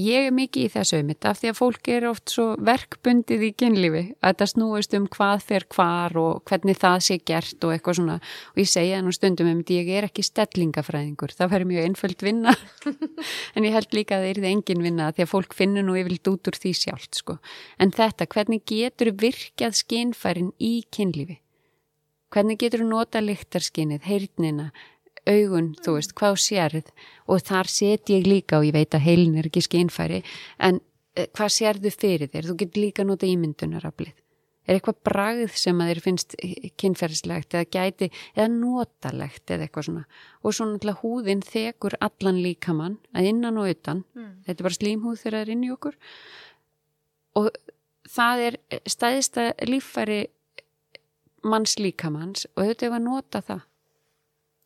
Ég 0.00 0.28
er 0.30 0.32
mikið 0.32 0.64
í 0.64 0.70
þessu 0.72 0.96
einmitt 0.96 1.26
af 1.28 1.42
því 1.42 1.50
að 1.50 1.58
fólk 1.58 1.90
er 1.92 2.06
oft 2.08 2.32
svo 2.32 2.46
verkbundið 2.56 3.44
í 3.44 3.50
kynlífi 3.60 4.02
að 4.14 4.30
þetta 4.30 4.48
snúist 4.54 4.96
um 4.96 5.08
hvað 5.12 5.44
fer 5.44 5.66
hvar 5.74 6.16
og 6.22 6.40
hvernig 6.48 6.80
það 6.80 6.96
sé 7.04 7.18
gert 7.20 7.68
og 7.68 7.74
eitthvað 7.74 7.98
svona 8.00 8.16
og 8.22 8.62
ég 8.62 8.72
segja 8.72 9.02
nú 9.04 9.12
stundum 9.12 9.50
einmitt 9.52 9.74
ég 9.76 9.92
er 9.92 10.08
ekki 10.08 10.24
stellingafræðingur, 10.24 11.36
það 11.36 11.52
færi 11.52 11.68
mjög 11.68 11.90
einföld 11.90 12.26
vinna 12.30 12.56
en 13.54 13.68
ég 13.68 13.76
held 13.76 14.00
líka 14.00 14.16
að 14.16 14.24
það 14.24 14.32
er 14.32 14.42
það 14.42 14.50
engin 14.54 14.84
vinna 14.88 15.12
því 15.12 15.26
að 15.26 15.32
fólk 15.34 15.58
finnur 15.60 15.84
nú 15.84 15.98
yfirlt 16.00 16.32
út 16.32 16.48
úr 16.48 16.60
því 16.64 16.74
sjálft 16.80 17.20
sko. 17.20 17.36
En 17.76 17.92
þetta, 17.92 18.24
hvernig 18.24 18.64
getur 18.64 19.12
virkjað 19.20 19.76
skinfærin 19.84 20.54
í 20.56 20.78
kynlífi? 20.88 21.42
Hvernig 22.34 22.58
getur 22.58 22.82
nota 22.82 23.20
lyktarskinnið, 23.22 24.08
heyrnina, 24.08 24.72
augun, 25.30 25.70
þú 25.84 25.94
veist, 25.98 26.12
hvað 26.18 26.36
sérð 26.44 26.90
og 27.28 27.40
þar 27.46 27.70
set 27.72 28.10
ég 28.12 28.26
líka 28.28 28.58
og 28.60 28.66
ég 28.68 28.74
veit 28.76 28.94
að 28.94 29.06
heilin 29.06 29.38
er 29.40 29.48
ekki 29.48 29.62
skinfæri 29.64 30.22
en 30.58 30.80
eh, 31.16 31.26
hvað 31.32 31.54
sérðu 31.56 31.92
fyrir 31.94 32.28
þér? 32.32 32.50
Þú 32.50 32.56
getur 32.64 32.82
líka 32.84 33.06
nota 33.08 33.26
ímyndunaraflið. 33.26 34.12
Er 34.64 34.78
eitthvað 34.78 34.96
bragð 35.04 35.56
sem 35.60 35.80
að 35.84 35.90
þér 35.90 35.98
finnst 36.00 36.34
kynferðislegt 36.80 37.52
eða 37.52 37.66
gæti 37.68 38.06
eða 38.32 38.46
notalegt 38.48 39.50
eða 39.52 39.66
eitthvað 39.66 39.84
svona 39.90 40.04
og 40.40 40.54
svo 40.56 40.68
náttúrulega 40.70 41.02
húðin 41.02 41.42
þekur 41.44 41.96
allan 42.00 42.38
líkamann 42.40 42.94
að 43.12 43.28
innan 43.28 43.58
og 43.60 43.68
utan 43.74 44.04
Mm. 44.14 44.30
þetta 44.46 44.60
er 44.60 44.64
bara 44.64 44.78
slímhúð 44.78 45.20
þegar 45.20 45.36
það 45.36 45.42
er 45.44 45.52
inn 45.52 45.64
í 45.64 45.72
okkur 45.74 45.98
og 47.36 47.50
það 48.08 48.42
er 48.46 48.56
stæðista 48.88 49.44
líffæri 49.68 50.18
manns 51.44 51.76
líkamanns 51.78 52.46
og 52.56 52.64
þetta 52.70 52.86
er 52.88 52.96
að 52.96 53.04
nota 53.04 53.42
það 53.44 53.62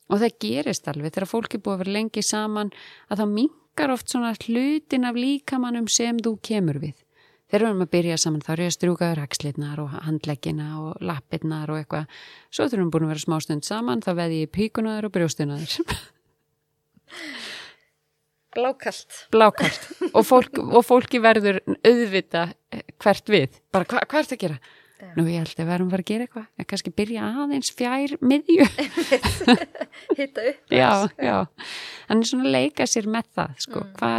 og 0.08 0.22
það 0.22 0.38
gerist 0.44 0.88
alveg 0.90 1.14
þegar 1.14 1.30
fólk 1.30 1.54
er 1.54 1.62
búið 1.64 1.74
að 1.76 1.82
vera 1.84 1.96
lengi 1.98 2.22
saman 2.24 2.70
að 3.08 3.22
það 3.22 3.34
minkar 3.34 3.92
oft 3.94 4.08
svona 4.12 4.32
hlutin 4.44 5.04
af 5.08 5.18
líkamannum 5.18 5.88
sem 5.92 6.18
þú 6.24 6.34
kemur 6.48 6.80
við. 6.82 6.96
Þegar 7.48 7.62
við 7.64 7.68
erum 7.70 7.84
að 7.86 7.92
byrja 7.94 8.16
saman 8.20 8.42
þá 8.44 8.50
er 8.52 8.60
ég 8.60 8.68
að 8.68 8.74
strjúka 8.76 9.06
rækslirnar 9.16 9.78
og 9.80 9.92
handleggina 10.04 10.66
og 10.82 10.98
lappirnar 11.00 11.70
og 11.72 11.78
eitthvað. 11.80 12.10
Svo 12.52 12.66
þurfum 12.68 12.90
við 12.90 12.94
búin 12.96 13.06
að 13.06 13.12
vera 13.14 13.24
smástund 13.24 13.64
saman 13.64 14.02
þá 14.04 14.10
veði 14.18 14.42
ég 14.42 14.50
píkunaður 14.52 15.08
og 15.08 15.14
brjóstunaður 15.16 15.78
Blákalt. 18.58 19.26
blákalt. 19.30 19.80
Og, 20.12 20.24
fólk, 20.26 20.58
og 20.58 20.82
fólki 20.86 21.20
verður 21.22 21.60
auðvita 21.86 22.46
hvert 22.98 23.28
við. 23.30 23.58
Bara 23.72 23.86
hva, 23.86 24.02
hvað 24.08 24.22
ertu 24.24 24.36
að 24.38 24.42
gera? 24.42 24.56
Já. 24.98 25.10
Nú 25.14 25.24
ég 25.30 25.38
held 25.44 25.54
að 25.62 25.68
við 25.68 25.74
erum 25.76 25.88
að 25.88 25.94
fara 25.94 26.04
að 26.04 26.10
gera 26.10 26.24
eitthvað 26.26 26.46
en 26.64 26.68
kannski 26.72 26.92
byrja 26.98 27.28
aðeins 27.44 27.70
fjær 27.78 28.14
miðju 28.32 28.66
Hitta 30.18 30.44
upp. 30.50 30.74
já, 30.74 30.90
já 31.22 31.36
hann 32.08 32.22
er 32.24 32.30
svona 32.32 32.52
leika 32.56 32.86
sér 32.90 33.06
með 33.10 33.28
það 33.38 33.54
sko. 33.64 33.84
Mm. 33.84 33.94
Hva, 34.00 34.12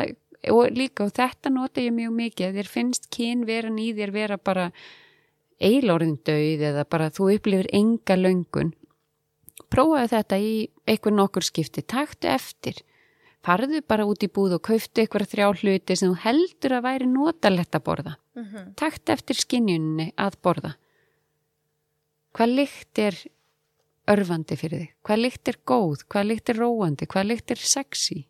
og 0.56 0.72
líka 0.80 1.04
og 1.04 1.13
þetta 1.18 1.52
nota 1.52 1.84
ég 1.84 1.96
mjög 1.98 2.15
mikið 2.22 2.60
þér 2.60 2.72
finnst 2.72 3.10
kyn 3.12 3.44
veran 3.50 3.80
í 3.82 3.89
þér 3.98 4.13
vera 4.15 4.38
bara 4.39 4.70
eilorðin 5.60 6.15
döið 6.24 6.63
eða 6.72 6.86
bara 6.88 7.10
þú 7.12 7.34
upplifir 7.36 7.68
enga 7.76 8.15
löngun 8.15 8.72
prófaðu 9.70 10.13
þetta 10.15 10.39
í 10.39 10.54
einhver 10.89 11.13
nokkur 11.18 11.44
skipti 11.46 11.84
taktu 11.84 12.32
eftir 12.32 12.80
farðu 13.45 13.82
bara 13.88 14.06
út 14.10 14.23
í 14.25 14.30
búð 14.32 14.58
og 14.58 14.63
kauftu 14.67 15.04
eitthvað 15.04 15.32
þrjá 15.32 15.47
hluti 15.62 15.95
sem 15.95 16.12
þú 16.12 16.21
heldur 16.25 16.75
að 16.78 16.86
væri 16.89 17.10
notalegt 17.10 17.75
að 17.75 17.86
borða. 17.88 18.15
Mhm. 18.36 18.75
takt 18.75 19.10
eftir 19.10 19.36
skinjunni 19.36 20.13
að 20.17 20.39
borða. 20.41 20.75
Hvað 22.34 22.56
lykt 22.56 22.99
er 22.99 23.15
örfandi 24.10 24.58
fyrir 24.58 24.80
þig? 24.84 24.91
Hvað 25.06 25.21
lykt 25.23 25.47
er 25.52 25.58
góð, 25.65 26.04
hvað 26.10 26.28
lykt 26.30 26.49
er 26.49 26.60
róandi? 26.62 27.08
Hvað 27.10 27.30
lykt 27.30 27.52
er 27.52 27.58
sexy? 27.58 28.25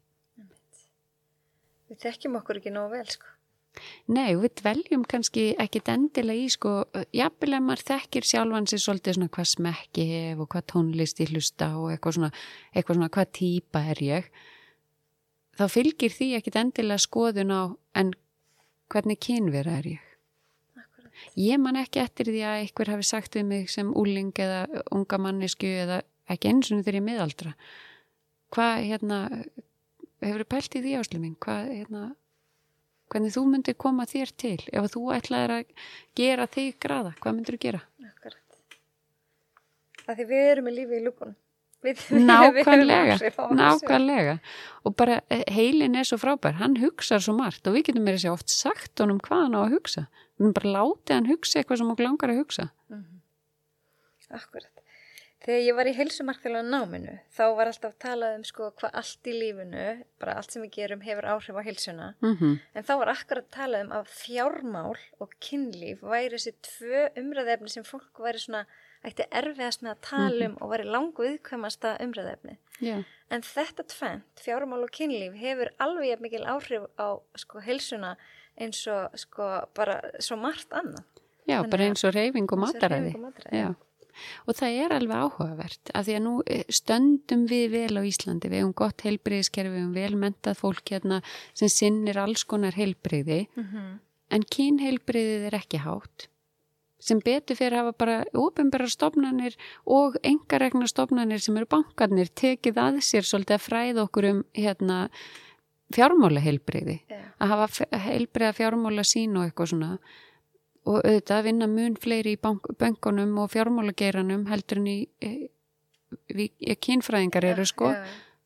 Við 1.89 2.00
þekkjum 2.06 2.38
okkur 2.39 2.60
ekki 2.60 2.72
nógu 2.72 2.91
vel, 2.91 3.06
sko. 3.10 3.26
nei, 4.08 4.36
við 4.36 4.52
dveljum 4.62 5.06
kannski 5.08 5.56
ekkit 5.58 5.89
endilega 5.93 6.45
í 6.45 6.50
sko, 6.52 6.86
jafnvel 7.15 7.54
að 7.56 7.65
maður 7.65 7.84
þekkir 7.88 8.27
sjálfan 8.27 8.67
sér 8.67 8.81
svolítið 8.84 9.15
svona 9.15 9.29
hvað 9.29 9.50
smekki 9.54 10.06
hef 10.10 10.40
og 10.44 10.50
hvað 10.50 10.65
tónlist 10.73 11.21
ég 11.23 11.31
hlusta 11.34 11.69
og 11.79 11.92
eitthvað 11.94 12.17
svona, 12.17 12.31
eitthvað 12.73 13.00
svona 13.00 13.10
hvað 13.15 13.31
típa 13.40 13.84
er 13.94 14.02
ég 14.04 14.31
þá 15.60 15.66
fylgir 15.74 16.14
því 16.16 16.30
ekkit 16.38 16.60
endilega 16.62 17.04
skoðun 17.04 17.52
á 17.52 17.62
en 18.00 18.14
hvernig 18.90 19.20
kynvera 19.22 19.80
er 19.80 19.90
ég 19.96 20.06
Akkurat. 20.80 21.12
Ég 21.36 21.60
man 21.60 21.80
ekki 21.80 22.02
eftir 22.04 22.32
því 22.32 22.46
að 22.48 22.62
einhver 22.64 22.94
hafi 22.94 23.08
sagt 23.10 23.36
við 23.36 23.50
mig 23.50 23.74
sem 23.74 23.92
úling 23.92 24.32
eða 24.40 24.84
unga 24.96 25.20
mannesku 25.20 25.68
eða 25.84 26.02
ekki 26.32 26.54
eins 26.54 26.72
og 26.72 26.84
þegar 26.84 27.00
ég 27.00 27.04
er 27.04 27.08
miðaldra. 27.10 27.54
Hvað, 28.56 28.86
hérna, 28.88 29.20
hefur 30.24 30.44
þú 30.46 30.50
pælt 30.54 30.78
í 30.80 30.84
því 30.86 30.96
áslu 31.00 31.22
mín? 31.22 31.36
Hvað, 31.44 31.72
hérna, 31.76 32.04
hvernig 33.12 33.36
þú 33.36 33.46
myndir 33.50 33.78
koma 33.84 34.08
þér 34.10 34.34
til? 34.42 34.58
Ef 34.72 34.90
þú 34.94 35.04
ætlaðir 35.18 35.56
að 35.58 35.76
gera 36.18 36.48
þig 36.50 36.80
graða, 36.82 37.14
hvað 37.20 37.38
myndir 37.38 37.58
þú 37.58 37.62
gera? 37.68 37.84
Akkurat. 38.10 38.46
af 40.10 40.18
því 40.18 40.26
við 40.32 40.48
erum 40.54 40.66
með 40.66 40.78
lífi 40.80 40.98
í 40.98 41.06
lúkunum. 41.06 41.38
Við, 41.86 42.02
nákvæmlega, 42.12 43.15
við 43.21 43.38
nákvæmlega. 43.56 44.34
og 44.84 44.96
bara 45.00 45.21
eh, 45.32 45.46
heilin 45.48 45.96
er 45.96 46.08
svo 46.08 46.17
frábær. 46.19 46.58
Hann 46.60 46.75
hugsar 46.82 47.23
svo 47.23 47.38
margt 47.38 47.67
og 47.67 47.77
við 47.77 47.90
getum 47.90 48.04
meira 48.04 48.19
sér 48.19 48.36
oft 48.36 48.52
sagt 48.52 49.00
honum 49.00 49.21
hvað 49.23 49.46
hann 49.46 49.56
á 49.56 49.62
að 49.62 49.77
hugsa. 49.77 50.10
Við 50.36 50.50
erum 50.50 50.58
bara 50.58 50.73
látið 50.75 51.15
hann 51.15 51.32
hugsa 51.32 51.62
eitthvað 51.62 51.82
sem 51.82 51.94
okkur 51.94 52.08
langar 52.10 52.34
að 52.34 52.42
hugsa. 52.44 52.67
Akkurat. 54.30 54.80
Þegar 55.40 55.62
ég 55.63 55.75
var 55.77 55.88
í 55.88 55.94
heilsumarkþjóðlega 55.96 56.67
náminu, 56.67 57.13
þá 57.32 57.44
var 57.56 57.69
alltaf 57.71 57.94
talað 58.04 58.34
um 58.36 58.42
sko 58.44 58.65
hvað 58.75 58.98
allt 59.00 59.30
í 59.32 59.36
lífinu, 59.38 59.86
bara 60.19 60.34
allt 60.36 60.52
sem 60.52 60.65
við 60.65 60.73
gerum 60.75 61.06
hefur 61.06 61.27
áhrif 61.32 61.56
á 61.56 61.63
heilsuna. 61.63 62.08
mm 62.19 62.58
En 62.75 62.84
þá 62.84 62.92
var 63.00 63.12
akkurat 63.13 63.48
talað 63.56 63.86
um 63.86 63.94
að 63.96 64.12
fjármál 64.12 64.98
og 65.23 65.32
kynlíf 65.40 66.04
væri 66.04 66.36
þessi 66.36 66.54
tvö 66.67 67.06
umræðefni 67.23 67.71
sem 67.71 67.88
fólk 67.88 68.19
væri 68.19 68.44
svona, 68.44 68.65
ætti 69.06 69.25
erfiðast 69.31 69.83
með 69.85 69.93
að 69.93 70.02
tala 70.10 70.47
um 70.50 70.56
og 70.60 70.71
væri 70.73 70.85
langu 70.89 71.25
viðkvæmasta 71.25 71.95
umræðefni. 72.04 72.58
já, 72.81 73.04
En 73.29 73.41
þetta 73.45 73.83
tvent, 73.85 74.41
fjármál 74.41 74.83
og 74.83 74.89
kynlíf, 74.91 75.35
hefur 75.37 75.69
alveg 75.79 76.21
mikil 76.21 76.45
áhrif 76.50 76.87
á 76.97 77.21
sko 77.37 77.62
heilsuna 77.62 78.15
eins 78.58 78.87
og 78.87 79.13
sko 79.15 79.67
bara 79.75 80.00
svo 80.19 80.35
margt 80.35 80.73
annað. 80.73 81.06
já 81.47 81.60
Þannig 81.60 81.71
bara 81.71 81.85
eins 81.85 82.04
og 82.04 82.13
reyfing 82.15 82.52
og 82.52 82.60
mataræði. 82.60 83.13
já. 83.52 83.75
og 84.47 84.56
það 84.56 84.81
er 84.83 84.91
alveg 84.97 85.15
áhugavert 85.15 85.91
af 85.95 86.06
því 86.06 86.15
að 86.17 86.23
nú 86.25 86.33
eh, 86.45 86.63
stöndum 86.67 87.45
við 87.47 87.71
vel 87.71 87.95
á 87.95 88.04
Íslandi, 88.04 88.50
við 88.50 88.60
hefum 88.63 88.73
gott 88.73 89.02
heilbriðiskerfi 89.06 89.71
við 89.71 89.79
hefum 89.79 89.93
vel 89.93 90.15
mentað 90.19 90.58
fólk 90.60 90.91
hérna 90.91 91.21
sem 91.54 91.69
sinnir 91.69 92.17
alls 92.17 92.43
konar 92.43 92.75
heilbriði 92.75 93.47
Mm 93.56 94.00
en 94.29 94.43
kynheilbriðið 94.45 95.47
er 95.50 95.56
ekki 95.58 95.79
hátt 95.81 96.27
sem 97.00 97.19
betur 97.23 97.58
fyrir 97.58 97.79
hafa 97.79 97.93
bara 97.97 98.15
ofinbæra 98.37 98.89
stofnanir 98.91 99.56
og 99.87 100.17
engaregna 100.23 100.87
stofnanir 100.89 101.41
sem 101.43 101.58
eru 101.58 101.69
bankarnir 101.71 102.31
tekið 102.35 102.81
að 102.83 103.02
sér 103.08 103.27
svolítið 103.27 103.56
að 103.56 103.65
fræða 103.65 104.06
okkur 104.06 104.29
um 104.29 104.41
hérna, 104.58 104.97
fjármála 105.95 106.43
heilbriði 106.43 107.00
Já. 107.10 107.21
að 107.39 107.54
hafa 107.54 108.02
heilbriða 108.08 108.58
fjármála 108.58 109.06
sín 109.08 109.37
og 109.39 109.47
eitthvað 109.47 109.71
svona 109.73 109.93
og 110.89 111.00
auðvitað 111.04 111.37
að 111.37 111.47
vinna 111.50 111.67
mun 111.69 111.95
fleiri 112.00 112.35
í 112.35 112.41
bank, 112.41 112.67
böngunum 112.79 113.35
og 113.43 113.52
fjármálageiranum 113.54 114.47
heldur 114.50 114.81
en 114.81 114.89
í, 114.89 114.97
í, 115.21 115.50
í, 116.33 116.75
kynfræðingar 116.81 117.47
eru 117.52 117.65
sko 117.67 117.91
já. 117.93 118.00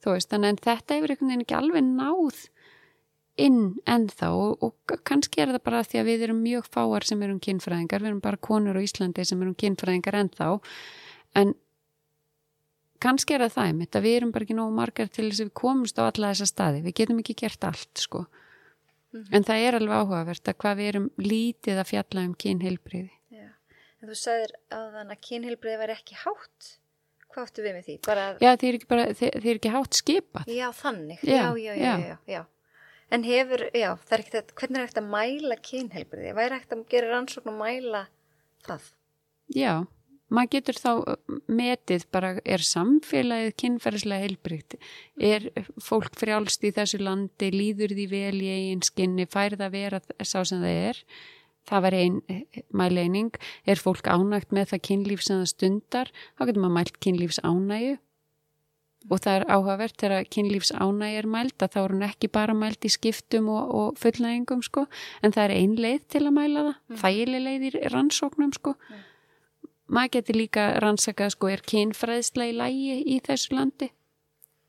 þú 0.03 0.15
veist, 0.15 0.31
þannig 0.33 0.53
en 0.53 0.63
þetta 0.67 0.97
hefur 0.97 1.15
ekki 1.15 1.57
alveg 1.57 1.85
náð 1.87 2.41
inn 3.39 3.79
ennþá 3.89 4.29
og, 4.37 4.61
og 4.61 4.97
kannski 5.07 5.41
er 5.41 5.53
það 5.55 5.63
bara 5.65 5.81
því 5.87 5.99
að 5.99 6.09
við 6.11 6.25
erum 6.27 6.41
mjög 6.43 6.67
fáar 6.69 7.05
sem 7.07 7.21
erum 7.25 7.39
kynfræðingar, 7.41 8.03
við 8.03 8.11
erum 8.11 8.21
bara 8.21 8.37
konur 8.37 8.77
á 8.77 8.81
Íslandi 8.85 9.25
sem 9.25 9.41
erum 9.41 9.55
kynfræðingar 9.57 10.19
ennþá 10.19 10.49
en 11.41 11.55
kannski 13.01 13.35
er 13.35 13.47
það 13.47 13.55
það 13.55 13.71
einmitt 13.71 13.97
að 13.97 14.05
við 14.05 14.19
erum 14.19 14.35
bara 14.35 14.47
ekki 14.47 14.59
nógu 14.59 14.75
margar 14.77 15.09
til 15.09 15.25
þess 15.31 15.41
að 15.41 15.49
við 15.49 15.57
komumst 15.63 15.97
á 15.97 16.03
alla 16.05 16.29
þessa 16.29 16.49
staði, 16.51 16.85
við 16.85 16.97
getum 17.01 17.23
ekki 17.23 17.37
gert 17.41 17.67
allt 17.71 18.05
sko, 18.05 18.23
en 19.33 19.49
það 19.49 19.65
er 19.65 19.79
alveg 19.79 19.97
áhugavert 20.03 20.53
að 20.53 20.59
hvað 20.61 20.79
við 20.79 20.93
erum 20.93 21.09
lítið 21.17 21.81
að 21.81 21.89
fjalla 21.89 22.27
um 22.29 22.37
kynheilbriði 22.45 23.11
Já. 23.33 23.49
En 23.97 24.13
þú 24.13 24.21
sagðir 24.21 24.57
að 24.69 24.87
þannig 24.99 25.17
að 25.17 25.27
kynheilbriði 25.31 25.81
væri 25.81 25.97
ekki 25.97 26.21
hátt. 26.21 26.73
Hvað 27.33 27.45
áttu 27.47 27.63
við 27.65 27.73
með 27.73 27.85
því? 27.87 27.93
Bara, 28.05 28.25
Já, 28.37 28.49
þið 28.61 28.67
er 28.69 29.37
er 29.39 29.55
ekki 29.55 29.69
hátt 29.73 29.97
skipað 29.97 30.49
já, 30.53 30.67
þannig. 30.77 31.23
Já, 31.25 31.45
já. 31.57 31.71
já, 31.81 32.17
já. 32.29 32.43
En 33.11 33.25
hefur, 33.27 33.65
já, 33.75 33.89
það 34.05 34.15
er 34.15 34.23
ekkert 34.23 34.39
að, 34.39 34.53
hvernig 34.59 34.79
er 34.79 34.87
ekkert 34.87 35.01
að 35.01 35.09
mæla 35.11 35.57
kynheilbriði? 35.67 36.31
Væri 36.37 36.57
ekkert 36.57 36.77
að 36.77 36.85
gera 36.93 37.11
rannsókn 37.11 37.51
og 37.51 37.59
mæla 37.59 38.05
það? 38.65 38.87
Já, 39.53 39.73
maður 40.33 40.51
getur 40.55 40.79
þá 40.79 40.89
uh, 40.95 41.37
metið 41.59 42.07
bara 42.15 42.31
er 42.45 42.65
samfélagið 42.65 43.53
kynferðislega 43.63 44.25
heilbrygt, 44.27 44.77
er 45.19 45.49
fólk 45.83 46.17
frjálst 46.19 46.65
í 46.65 46.73
þessu 46.75 47.01
landi, 47.03 47.51
líður 47.53 47.95
því 47.97 48.09
vel 48.11 48.35
í 48.39 48.51
eigin 48.55 48.83
skinni, 48.87 49.27
fær 49.29 49.57
það 49.59 49.75
vera 49.77 50.01
sá 50.23 50.39
sem 50.41 50.63
það 50.63 50.79
er, 50.89 51.03
það 51.69 51.85
var 51.85 51.99
ein 51.99 52.17
mæleining, 52.75 53.35
er 53.67 53.79
fólk 53.79 54.09
ánægt 54.09 54.55
með 54.55 54.73
það 54.73 54.85
kynlíf 54.89 55.27
sem 55.27 55.43
það 55.43 55.53
stundar, 55.53 56.15
þá 56.37 56.47
getur 56.47 56.65
maður 56.65 56.77
mælt 56.79 56.99
kynlífs 57.03 57.43
ánægu 57.43 57.99
og 59.11 59.19
það 59.23 59.37
er 59.37 59.45
áhugavert 59.51 59.95
þegar 59.99 60.27
kynlífs 60.31 60.71
ánægi 60.71 61.17
er 61.19 61.27
mælt 61.29 61.63
að 61.63 61.73
þá 61.73 61.79
er 61.81 61.93
hún 61.93 62.05
ekki 62.07 62.29
bara 62.31 62.55
mælt 62.55 62.87
í 62.87 62.91
skiptum 62.93 63.49
og, 63.51 63.73
og 63.75 63.97
fullnægingum 63.99 64.63
sko, 64.63 64.85
en 65.21 65.35
það 65.35 65.43
er 65.43 65.55
ein 65.57 65.73
leið 65.85 66.05
til 66.15 66.23
að 66.23 66.35
mæla 66.37 66.63
það, 66.67 66.77
mm. 66.77 67.01
þægileg 67.03 67.43
leið 67.47 67.65
í 67.67 67.73
rannsóknum 67.93 68.53
sko. 68.55 68.75
Maður 69.93 70.13
getur 70.15 70.39
líka 70.39 70.67
rannsakað 70.81 71.35
sko, 71.35 71.51
er 71.51 71.65
kynfræðsla 71.67 72.47
í 72.49 72.55
lægi 72.57 72.99
í 73.15 73.19
þessu 73.25 73.57
landi? 73.57 73.91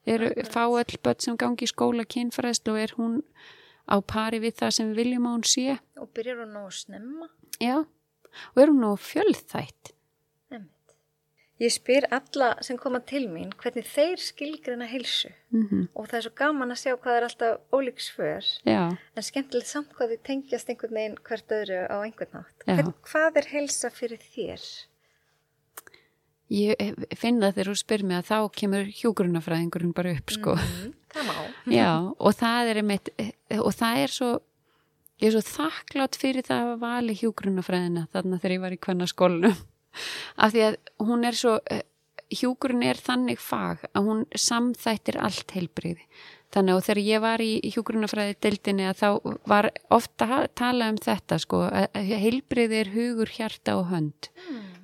Er 0.05 0.27
fá 0.53 0.67
öll 0.67 0.99
börn 1.01 1.23
sem 1.23 1.37
gangi 1.41 1.65
í 1.65 1.71
skóla 1.71 2.05
kynfræðsla 2.05 2.75
og 2.75 2.81
er 2.83 2.97
hún 2.99 3.21
á 3.89 3.97
pari 4.05 4.43
við 4.43 4.59
það 4.61 4.75
sem 4.77 4.91
við 4.91 5.01
viljum 5.01 5.29
að 5.31 5.37
hún 5.39 5.47
sé? 5.49 5.79
Og 6.01 6.11
byrjar 6.17 6.43
hún 6.43 6.57
nógu 6.59 6.75
snemma? 6.77 7.31
Já, 7.63 7.79
og 8.53 8.61
er 8.61 8.73
hún 8.73 8.83
nú 8.83 8.97
fjölþætt? 9.01 9.95
Ég 11.63 11.71
spyr 11.71 12.09
alla 12.11 12.49
sem 12.67 12.79
koma 12.81 12.99
til 13.07 13.29
mín 13.31 13.53
hvernig 13.63 13.87
þeir 13.87 14.19
skilgrina 14.19 14.89
heilsu 14.91 15.31
Mm 15.55 15.85
og 15.95 16.09
það 16.11 16.17
er 16.19 16.25
svo 16.25 16.33
gaman 16.41 16.75
að 16.75 16.81
sjá 16.81 16.95
hvað 16.97 17.17
er 17.17 17.27
alltaf 17.29 17.61
ólík 17.71 18.01
svör 18.03 18.49
Já, 18.67 18.97
en 19.15 19.23
skemmtilegt 19.23 19.71
samt 19.71 19.93
hvað 19.95 20.17
þið 20.17 20.25
tengjast 20.27 20.73
einhvern 20.73 20.99
veginn 20.99 21.21
hvert 21.23 21.55
öðru 21.55 21.85
á 21.87 21.97
einhvern 22.03 22.35
nátt. 22.35 22.67
Hvern, 22.67 22.91
hvað 23.07 23.39
er 23.39 23.47
heilsa 23.53 23.91
fyrir 23.95 24.19
þér? 24.35 24.65
ég 26.53 26.99
finn 27.17 27.41
það 27.41 27.55
þegar 27.57 27.71
þú 27.71 27.77
spyr 27.81 28.05
mig 28.05 28.19
að 28.21 28.29
þá 28.29 28.39
kemur 28.61 28.91
hjúgrunafræðingurinn 28.99 29.95
bara 29.97 30.15
upp 30.19 30.35
sko. 30.35 30.57
Mm, 30.59 30.91
það 31.15 31.29
má. 31.31 31.37
Já, 31.79 31.91
og 32.19 32.35
það 32.41 32.71
er 32.71 32.81
einmitt, 32.83 33.13
og 33.61 33.71
það 33.75 34.03
er 34.03 34.15
svo 34.17 34.33
ég 35.23 35.31
er 35.31 35.37
svo 35.37 35.45
þakklátt 35.47 36.19
fyrir 36.19 36.47
það 36.47 36.75
að 36.75 36.83
vali 36.83 37.17
hjúgrunafræðina 37.21 38.09
þarna 38.13 38.41
þegar 38.43 38.57
ég 38.57 38.65
var 38.67 38.77
í 38.77 38.81
kvenna 38.87 39.09
skólanum 39.11 39.57
af 40.37 40.55
því 40.55 40.65
að 40.69 40.79
hún 41.09 41.27
er 41.29 41.39
svo 41.39 41.59
hjúgrun 42.35 42.83
er 42.87 42.99
þannig 42.99 43.43
fag 43.43 43.85
að 43.93 44.09
hún 44.09 44.25
samþættir 44.39 45.21
allt 45.23 45.55
heilbriði 45.55 46.07
þannig 46.55 46.79
og 46.79 46.85
þegar 46.87 47.01
ég 47.03 47.23
var 47.25 47.43
í 47.43 47.51
hjúgrunafræði 47.75 48.37
dildinni 48.45 48.87
að 48.89 49.01
þá 49.01 49.09
var 49.51 49.69
ofta 49.95 50.45
tala 50.57 50.91
um 50.93 51.01
þetta 51.03 51.39
sko, 51.43 51.65
að 51.67 52.13
heilbriði 52.25 52.81
er 52.83 52.93
hugur, 52.95 53.33
hjarta 53.35 53.77
og 53.81 53.89
hönd. 53.91 54.31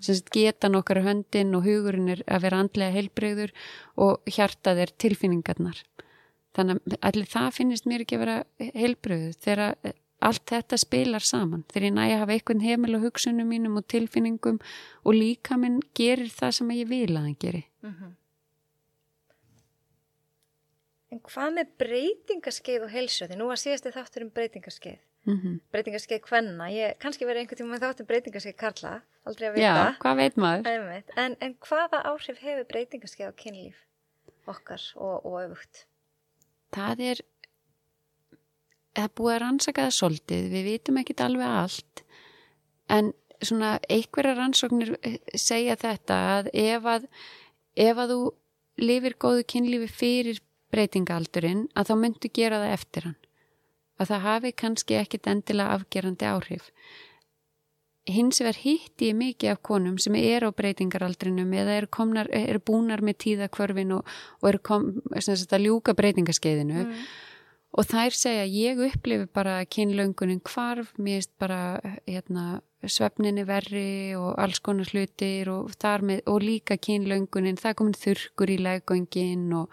Sem 0.01 0.17
sagt 0.17 0.33
getan 0.35 0.79
okkar 0.79 1.03
er 1.03 1.09
höndin 1.11 1.55
og 1.57 1.67
hugurinn 1.69 2.11
er 2.17 2.25
að 2.27 2.47
vera 2.47 2.63
andlega 2.65 2.97
heilbriður 2.97 3.55
og 4.01 4.31
hjartað 4.31 4.85
er 4.87 4.95
tilfinningarnar. 5.05 5.83
Þannig 6.57 6.81
að 6.81 6.97
allir 7.11 7.31
það 7.31 7.51
finnist 7.61 7.87
mér 7.87 8.05
ekki 8.05 8.19
að 8.19 8.25
vera 8.25 8.39
heilbriðu 8.81 9.35
þegar 9.39 9.95
allt 10.21 10.45
þetta 10.47 10.77
spilar 10.79 11.21
saman 11.25 11.65
þegar 11.73 11.87
ég 11.89 11.93
næja 11.97 12.15
að 12.17 12.21
hafa 12.25 12.33
einhvern 12.37 12.61
heimil 12.61 12.95
og 12.99 13.03
hugsunum 13.07 13.49
mínum 13.49 13.77
og 13.81 13.87
tilfinningum 13.89 14.59
og 15.05 15.15
líka 15.15 15.57
minn 15.59 15.81
gerir 15.95 16.29
það 16.29 16.51
sem 16.59 16.69
ég 16.77 16.89
vil 16.89 17.11
að 17.17 17.23
hann 17.29 17.37
geri 17.41 17.67
Mhm. 17.83 18.17
En 21.11 21.19
hvað 21.27 21.55
með 21.57 21.71
breytingaskeið 21.83 22.85
og 22.87 22.93
heilsu? 22.95 23.27
Því 23.27 23.39
nú 23.41 23.47
var 23.51 23.59
síðasti 23.59 23.91
þáttur 23.95 24.23
um 24.27 24.29
breytingaskeið. 24.37 24.99
mm 25.27 25.37
-hmm. 25.41 25.57
Breytingaskeið 25.73 26.21
hvenna. 26.29 26.65
Ég 26.71 26.99
kannski 26.99 27.25
verið 27.27 27.41
einhvern 27.41 27.59
tíma 27.61 27.79
þáttur 27.83 28.01
um 28.01 28.07
breytingaskeið 28.07 28.57
karla. 28.57 29.03
Aldrei 29.27 29.49
að 29.49 29.57
Já, 29.59 29.73
vita. 29.75 29.97
hvað 30.01 30.17
veit 30.17 30.37
maður? 30.37 30.67
Einmitt. 30.67 31.11
En, 31.17 31.37
en 31.41 31.55
hvaða 31.55 32.03
áhrif 32.05 32.39
hefur 32.39 32.65
breytingaskeið 32.65 33.29
á 33.29 33.33
kynlíf 33.43 33.75
okkar 34.47 34.83
og, 34.97 35.27
og 35.27 35.51
öfugt? 35.51 35.85
Það 36.73 37.01
er 37.01 37.17
er 38.99 39.11
búið 39.15 39.35
að 39.37 39.43
rannsaka 39.45 39.87
það 39.87 39.97
svolítið 39.99 40.47
við 40.55 40.69
vitum 40.71 41.01
ekkit 41.01 41.25
alveg 41.27 41.57
allt 41.61 42.05
en 42.91 43.13
svona 43.41 43.79
einhverja 43.89 44.37
rannsóknir 44.37 44.95
eh, 45.07 45.19
segja 45.39 45.77
þetta 45.81 46.21
að 46.37 46.51
ef 46.53 46.89
að 46.89 47.07
ef 47.81 48.01
að 48.03 48.15
þú 48.15 48.23
lifir 48.81 49.17
góðu 49.21 49.45
kynlífi 49.49 49.91
fyrir 49.93 50.41
breytingaldurinn 50.73 51.67
að 51.75 51.91
þá 51.91 51.95
myndu 52.01 52.31
gera 52.33 52.61
það 52.63 52.75
eftir 52.79 53.07
hann. 53.09 53.17
Að 54.01 54.11
það 54.11 54.27
hafi 54.27 54.53
kannski 54.63 54.97
ekkit 54.97 55.29
endilega 55.29 55.77
afgerandi 55.77 56.29
áhrif. 56.29 56.69
Hins 58.11 58.41
vegar 58.41 58.57
hitti 58.63 59.11
ég 59.11 59.19
mikið 59.19 59.53
af 59.53 59.61
konum 59.67 59.99
sem 60.01 60.15
er 60.17 60.47
á 60.47 60.51
breytingaraldrinum 60.57 61.51
eða 61.53 61.75
eru, 61.83 61.91
komnar, 61.93 62.31
eru 62.33 62.63
búnar 62.65 63.05
með 63.05 63.19
tíðakvörfin 63.27 63.93
og, 63.99 64.15
og 64.41 64.49
eru 64.51 64.63
kom, 64.65 64.87
ljúka 65.61 65.95
breytingaskeiðinu. 65.99 66.87
Mm. 66.87 67.03
Og 67.71 67.87
þær 67.87 68.17
segja 68.17 68.47
ég 68.51 68.81
upplifi 68.83 69.29
bara 69.31 69.61
kynlöngunin 69.71 70.43
hvarf, 70.43 70.91
mér 70.99 71.21
finnst 71.21 71.33
bara 71.39 71.61
hérna, 72.09 72.61
svefninni 72.83 73.45
verri 73.47 74.17
og 74.19 74.35
alls 74.41 74.59
konar 74.65 74.89
hlutir 74.91 75.51
og, 75.53 75.71
með, 76.03 76.23
og 76.27 76.43
líka 76.43 76.79
kynlöngunin, 76.81 77.61
það 77.61 77.77
komin 77.79 77.99
þurrkur 78.01 78.51
í 78.51 78.59
leggöngin 78.65 79.47
og, 79.55 79.71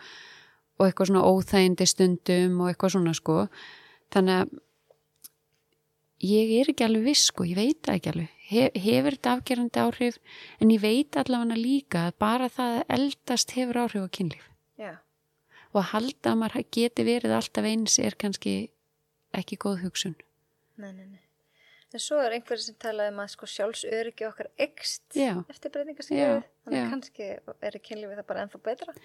og 0.78 0.88
eitthvað 0.88 1.12
svona 1.12 1.26
óþægindi 1.26 1.88
stundum 1.89 2.62
og 2.62 2.72
eitthvað 2.72 2.98
svona 2.98 3.16
sko. 3.18 3.38
Þannig 4.14 4.43
að 4.43 4.56
ég 6.28 6.54
er 6.60 6.72
ekki 6.74 6.86
alveg 6.86 7.10
viss 7.12 7.32
sko, 7.32 7.48
ég 7.48 7.58
veit 7.58 7.91
ekki 7.95 8.14
alveg. 8.14 8.30
Hef, 8.48 8.78
hefur 8.80 9.18
þetta 9.18 9.34
afgerandi 9.36 9.82
áhrif? 9.84 10.22
En 10.62 10.70
ég 10.72 10.84
veit 10.84 11.18
allavega 11.20 11.58
líka 11.60 12.06
að 12.08 12.22
bara 12.22 12.48
það 12.52 12.78
að 12.78 12.95
eldast 13.00 13.58
hefur 13.58 13.82
áhrif 13.84 14.06
á 14.06 14.10
kynlíf. 14.20 14.48
Já. 14.78 14.93
Og 15.78 15.84
að 15.84 15.91
halda 15.93 16.34
að 16.34 16.41
maður 16.41 16.67
geti 16.80 17.05
verið 17.07 17.38
alltaf 17.38 17.69
eins 17.69 17.99
er 18.01 18.17
kannski 18.19 18.57
ekki 19.38 19.59
góð 19.61 19.86
hugsun 19.86 20.17
Nei, 20.78 20.91
nei, 20.93 21.05
nei. 21.05 21.23
En 21.95 22.01
svo 22.03 22.17
er 22.19 22.34
einhverjum 22.36 22.65
sem 22.65 22.75
talaði 22.84 23.13
um 23.13 23.19
að 23.23 23.30
sko 23.32 23.47
sjálfsöryggi 23.47 24.25
okkar 24.28 24.49
ekst 24.59 25.15
Já. 25.15 25.32
eftir 25.47 25.71
Já, 25.71 25.73
breytingarskeiðu. 25.73 26.41
Þannig 26.67 26.82
já. 26.82 26.88
kannski 26.91 27.28
er 27.69 27.78
kynlífið 27.88 28.19
það 28.19 28.28
bara 28.28 28.41
ennþá 28.43 28.59
betra. 28.65 28.95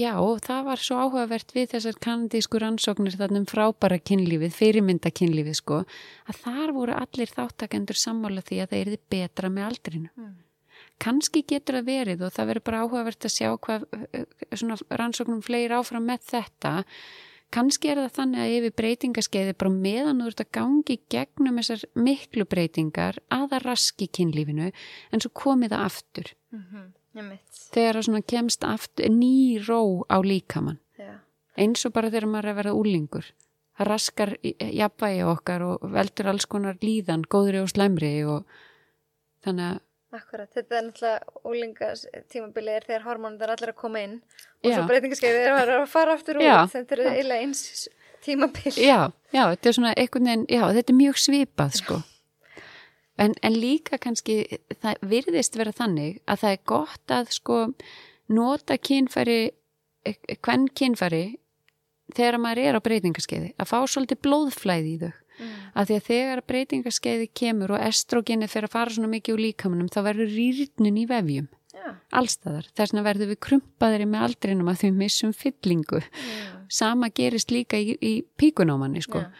Já, 0.00 0.10
og 0.16 0.40
það 0.46 0.62
var 0.70 0.82
svo 0.82 1.00
áhugavert 1.02 1.52
við 1.52 1.68
þessar 1.74 1.98
kanadísku 2.06 2.62
rannsóknir 2.62 3.18
þarna 3.20 3.42
um 3.42 3.48
frábæra 3.52 4.00
kynlífið, 4.00 4.56
fyrirmynda 4.56 5.12
kynlífið 5.12 5.58
sko, 5.60 5.82
að 6.24 6.40
þar 6.46 6.72
voru 6.78 6.96
allir 6.96 7.34
þáttakendur 7.36 8.00
sammála 8.00 8.46
því 8.48 8.62
að 8.64 8.72
það 8.72 8.84
erði 8.86 9.00
betra 9.12 9.52
með 9.52 9.68
aldrinu. 9.68 10.10
Mm. 10.16 10.32
Kannski 10.98 11.42
getur 11.48 11.78
það 11.80 11.86
verið 11.86 12.22
og 12.26 12.32
það 12.32 12.46
verður 12.50 12.64
bara 12.68 12.80
áhugavert 12.84 13.24
að 13.26 13.34
sjá 13.34 13.50
hvað 13.58 13.84
eh, 14.12 14.24
svona 14.54 14.76
rannsóknum 14.90 15.42
fleiri 15.42 15.74
áfram 15.74 16.06
með 16.06 16.26
þetta. 16.30 16.84
Kannski 17.52 17.90
er 17.92 18.00
það 18.00 18.14
þannig 18.16 18.40
að 18.40 18.54
yfir 18.56 18.74
breytingaskeiði 18.80 19.54
bara 19.60 19.70
meðan 19.70 20.22
þú 20.22 20.26
ert 20.30 20.40
að 20.40 20.52
gangi 20.56 20.98
gegnum 21.12 21.58
þessar 21.60 21.82
miklu 21.94 22.46
breytingar 22.48 23.18
að 23.28 23.48
það 23.50 23.66
raski 23.66 24.08
kynlífinu 24.08 24.70
en 24.72 25.20
svo 25.20 25.30
komið 25.36 25.74
það 25.74 25.84
aftur. 25.90 26.32
Mm 26.52 26.64
-hmm. 26.70 27.38
Þegar 27.72 27.94
það 27.94 28.04
svona 28.04 28.22
kemst 28.22 28.64
aftur 28.64 29.08
ný 29.10 29.60
ró 29.68 30.04
á 30.08 30.16
líkamann. 30.24 30.78
Já. 30.98 31.18
eins 31.56 31.84
og 31.84 31.92
bara 31.92 32.08
þegar 32.10 32.26
maður 32.26 32.44
er 32.44 32.50
að 32.52 32.56
vera 32.56 32.72
úlingur 32.72 33.24
það 33.78 33.86
raskar 33.88 34.36
í- 34.44 34.56
jafnvægi 34.78 35.22
okkar 35.24 35.62
og 35.62 35.92
veldur 35.92 36.28
alls 36.28 36.46
konar 36.46 36.76
líðan 36.80 37.24
góðri 37.28 37.62
og 37.62 37.68
slæmri 37.68 38.24
og 38.24 38.44
þannig 39.44 39.64
að 39.72 39.80
Akkurat, 40.12 40.50
þetta 40.52 40.76
er 40.76 40.86
náttúrulega 40.90 41.48
úlingas 41.48 42.04
tímabili 42.28 42.74
er 42.76 42.84
þegar 42.84 43.06
hormónum 43.06 43.40
er 43.40 43.54
allir 43.54 43.72
að 43.72 43.78
koma 43.80 44.02
inn 44.04 44.18
og 44.60 44.68
Já. 44.68 44.74
svo 44.76 44.86
breytingarskeiði 44.90 45.44
er 45.48 45.74
að 45.78 45.86
fara 45.88 46.16
aftur 46.18 46.40
út. 46.42 46.72
Þetta 46.74 46.98
er 46.98 47.04
eiginlega 47.14 47.46
eins 47.46 47.88
tímabil. 48.22 48.72
já, 48.76 49.10
já, 49.32 49.42
þetta 49.54 49.68
er 49.70 49.76
svona 49.78 49.92
einhvern 49.96 50.28
veginn, 50.28 50.46
já, 50.52 50.62
þetta 50.76 50.92
er 50.92 50.98
mjög 50.98 51.20
svipað 51.22 51.78
sko 51.80 51.98
en, 53.20 53.34
en 53.42 53.56
líka 53.58 53.98
kannski 54.02 54.36
það 54.82 55.02
virðist 55.12 55.58
vera 55.58 55.74
þannig 55.76 56.20
að 56.26 56.44
það 56.44 56.56
er 56.56 56.62
gott 56.72 57.14
að 57.18 57.32
sko 57.36 57.58
nota 58.32 58.78
kynfæri 58.78 59.40
hvern 60.42 60.68
kynfæri 60.78 61.24
þegar 62.16 62.40
maður 62.42 62.62
er 62.66 62.78
á 62.78 62.80
breytingarskeiði 62.84 63.52
að 63.56 63.70
fá 63.70 63.78
svolítið 63.86 64.22
blóðflæði 64.26 64.94
í 64.94 65.00
þau 65.02 65.12
Mm. 65.38 65.52
að 65.74 65.88
því 65.88 65.96
að 65.96 66.06
þegar 66.08 66.42
breytingarskeiði 66.50 67.28
kemur 67.32 67.72
og 67.72 67.84
estrogenið 67.86 68.52
fyrir 68.52 68.68
að 68.68 68.74
fara 68.74 68.94
svona 68.94 69.10
mikið 69.14 69.34
úr 69.34 69.42
líkamunum 69.46 69.88
þá 69.92 70.00
verður 70.04 70.34
rýrnun 70.36 70.98
í 71.00 71.04
vefjum 71.08 71.48
Já. 71.72 71.86
allstaðar, 72.20 72.66
þess 72.76 72.92
vegna 72.92 73.04
verður 73.06 73.30
við 73.32 73.38
krumpaðri 73.46 74.08
með 74.12 74.26
aldrinum 74.26 74.68
að 74.68 74.82
þau 74.82 74.90
missum 74.98 75.32
fyllingu 75.32 76.02
Já. 76.02 76.10
sama 76.68 77.08
gerist 77.08 77.54
líka 77.54 77.80
í, 77.80 77.96
í 77.96 78.12
píkunámanni 78.36 79.02
sko. 79.04 79.24
Já. 79.24 79.30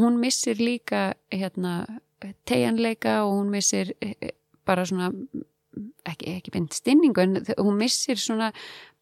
hún 0.00 0.16
missir 0.22 0.56
líka 0.56 1.12
hérna, 1.30 2.00
tegjanleika 2.48 3.20
og 3.26 3.36
hún 3.42 3.52
missir 3.52 3.92
eh, 4.00 4.16
eh, 4.20 4.32
bara 4.64 4.86
svona 4.88 5.12
ekki, 6.08 6.38
ekki 6.38 6.54
beint 6.54 6.72
stinningu 6.72 7.22
en 7.22 7.42
hún 7.58 7.76
missir 7.76 8.16
svona 8.16 8.52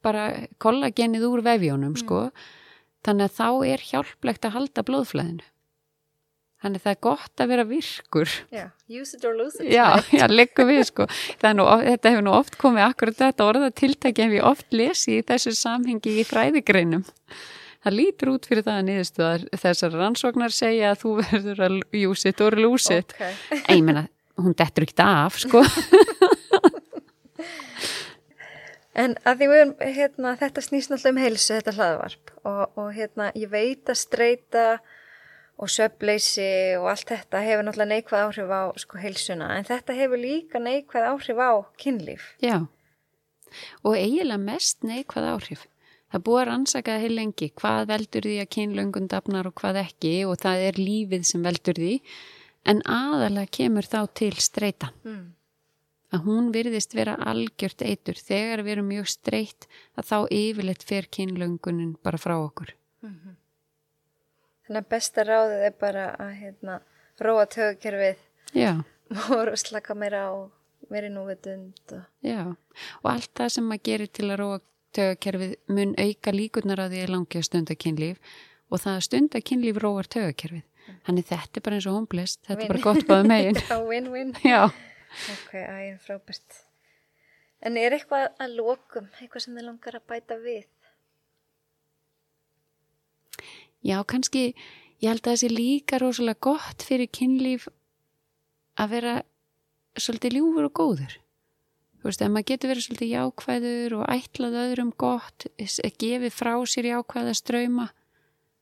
bara 0.02 0.48
kollagenið 0.58 1.28
úr 1.28 1.44
vefjónum 1.46 1.94
sko. 2.00 2.30
þannig 3.06 3.30
að 3.30 3.38
þá 3.38 3.48
er 3.70 3.86
hjálplegt 3.92 4.44
að 4.44 4.56
halda 4.58 4.84
blóðflæðinu 4.84 5.46
þannig 6.60 6.80
að 6.80 6.84
það 6.86 6.92
er 6.92 7.00
gott 7.06 7.42
að 7.42 7.52
vera 7.52 7.64
virkur 7.68 8.34
Já. 8.52 8.64
Use 8.90 9.16
it 9.16 9.24
or 9.24 9.36
lose 9.38 9.60
it. 9.60 9.70
Já, 9.72 9.86
já, 10.12 10.26
liggum 10.30 10.68
við 10.70 10.82
sko. 10.90 11.06
Það 11.40 11.56
Nú, 11.60 11.66
þetta 11.86 12.12
hefur 12.12 12.26
nú 12.26 12.34
oft 12.36 12.58
komið 12.60 12.86
akkurat 12.88 13.18
þetta 13.20 13.46
orða 13.46 13.70
tiltæki 13.80 14.26
hef 14.26 14.36
ég 14.36 14.50
oft 14.50 14.76
lesið 14.76 15.16
í 15.16 15.24
þessu 15.30 15.54
samhengi 15.56 16.16
í 16.20 16.26
fræðigreinum. 16.28 17.06
Það 17.80 17.96
lítur 17.96 18.32
út 18.34 18.48
fyrir 18.50 18.66
það 18.66 18.78
að 18.78 18.88
niðurstuðar 18.90 19.44
þessar 19.62 19.94
rannsóknar 19.96 20.52
segja 20.52 20.92
að 20.92 21.04
þú 21.04 21.14
verður 21.22 21.62
að 21.66 21.78
use 22.02 22.28
it 22.28 22.42
or 22.44 22.58
lose 22.58 22.98
it. 22.98 23.14
Ok. 23.16 23.62
En 23.62 23.78
ég 23.78 23.86
menna, 23.86 24.04
hún 24.40 24.56
dettur 24.58 24.84
ekki 24.84 25.06
af, 25.06 25.40
sko. 25.40 25.64
En 29.00 29.14
að 29.24 29.40
því 29.40 29.48
við 29.50 29.74
hérna, 29.96 30.32
þetta 30.40 30.62
snýst 30.64 30.90
náttúrulega 30.90 31.14
um 31.14 31.20
heilsu, 31.22 31.52
þetta 31.54 31.74
hlaðvarp 31.76 32.32
og, 32.42 32.62
og 32.80 32.88
hérna, 32.96 33.28
ég 33.38 33.52
veit 33.52 33.88
að 33.88 34.00
streyta 34.00 34.64
og 35.60 35.68
söfleysi 35.68 36.50
og 36.80 36.88
allt 36.94 37.10
þetta 37.12 37.42
hefur 37.44 37.66
náttúrulega 37.66 37.92
neikvæð 37.92 38.22
áhrif 38.26 38.52
á 38.52 38.62
sko 38.80 39.00
heilsuna, 39.00 39.50
en 39.58 39.66
þetta 39.68 39.96
hefur 39.98 40.20
líka 40.20 40.62
neikvæð 40.62 41.08
áhrif 41.12 41.42
á 41.42 41.50
kynlíf. 41.82 42.30
Já, 42.40 42.56
og 43.84 43.96
eiginlega 43.98 44.40
mest 44.40 44.86
neikvæð 44.86 45.28
áhrif. 45.34 45.66
Það 46.10 46.24
búið 46.26 46.40
að 46.40 46.48
rannsaka 46.48 46.94
það 46.94 47.04
heil 47.04 47.16
lengi, 47.18 47.48
hvað 47.60 47.82
veldur 47.92 48.26
því 48.26 48.38
að 48.42 48.52
kynlöngun 48.56 49.10
dafnar 49.12 49.46
og 49.46 49.54
hvað 49.60 49.82
ekki 49.84 50.14
og 50.26 50.40
það 50.42 50.64
er 50.70 50.80
lífið 50.80 51.26
sem 51.28 51.44
veldur 51.44 51.78
því, 51.78 51.92
en 52.70 52.80
aðalega 52.82 53.52
kemur 53.58 53.86
þá 53.86 54.00
til 54.18 54.34
streyta. 54.40 54.90
Mm. 55.04 55.28
að 56.10 56.24
hún 56.26 56.48
virðist 56.50 56.94
vera 56.98 57.12
algjört 57.30 57.84
eitur 57.86 58.18
þegar 58.18 58.64
við 58.66 58.72
erum 58.72 58.88
mjög 58.90 59.10
streitt 59.12 59.68
að 59.94 60.08
þá 60.08 60.16
yfirleitt 60.34 60.82
fer 60.82 61.06
kynlöngunin 61.06 61.92
bara 62.02 62.18
frá 62.18 62.34
okkur. 62.34 62.72
Þannig 64.70 64.84
að 64.84 64.90
besta 64.94 65.22
ráðið 65.26 65.62
er 65.66 65.72
bara 65.82 66.02
að 66.22 66.28
hérna, 66.38 66.74
róa 67.18 67.46
tögukerfið 67.50 68.20
og 69.34 69.56
slaka 69.58 69.96
meira 69.98 70.20
á 70.30 70.46
meiri 70.94 71.10
núvitund 71.10 71.94
og 71.96 72.04
já. 72.22 72.44
Og 73.02 73.08
allt 73.10 73.32
það 73.34 73.50
sem 73.56 73.66
maður 73.66 73.82
gerir 73.88 74.12
til 74.14 74.28
að 74.28 74.38
róa 74.38 74.60
tögakerfið 74.94 75.56
mun 75.74 75.96
auka 75.98 76.36
líkurnar 76.36 76.84
að 76.84 76.94
því 76.94 77.02
að 77.02 77.12
langja 77.16 77.42
stunda 77.48 77.74
kynlíf 77.82 78.38
og 78.70 78.78
það 78.84 78.94
að 78.94 79.04
stunda 79.08 79.42
kynlíf 79.50 79.82
róar 79.82 80.10
tögakerfið. 80.14 80.64
Þannig 81.06 81.30
þetta 81.34 81.58
er 81.58 81.66
bara 81.66 81.80
eins 81.80 81.90
og 81.90 81.98
homblest, 81.98 82.40
þetta 82.46 82.62
er 82.62 82.70
bara 82.70 82.86
gott 82.86 83.06
báðu 83.10 83.30
megin. 83.34 83.62
Já, 83.70 83.78
win-win. 83.90 84.34
Já. 84.46 84.60
Ok, 85.34 85.54
ægir 85.58 85.98
frábært. 86.06 86.60
En 87.66 87.76
er 87.76 87.98
eitthvað 87.98 88.30
að 88.38 88.54
lokum, 88.62 89.10
eitthvað 89.18 89.48
sem 89.48 89.58
þið 89.58 89.66
langar 89.66 89.98
að 89.98 90.06
bæta 90.14 90.38
við? 90.46 90.70
Já, 93.80 93.96
kannski, 94.04 94.52
ég 95.00 95.08
held 95.08 95.24
að 95.24 95.30
það 95.30 95.40
sé 95.42 95.48
líka 95.52 96.00
rosalega 96.00 96.44
gott 96.44 96.84
fyrir 96.84 97.08
kynlíf 97.08 97.66
að 98.80 98.94
vera 98.94 99.14
svolítið 99.96 100.36
ljúfur 100.36 100.68
og 100.68 100.74
góður. 100.76 101.16
Þú 102.00 102.08
veist, 102.08 102.22
ef 102.24 102.32
maður 102.32 102.48
getur 102.48 102.70
verið 102.70 102.84
svolítið 102.86 103.10
jákvæður 103.14 103.94
og 103.98 104.04
ætlað 104.14 104.58
öðrum 104.62 104.92
gott, 105.00 105.46
gefið 106.00 106.32
frá 106.32 106.54
sér 106.64 106.90
jákvæða 106.94 107.34
ströyma, 107.36 107.90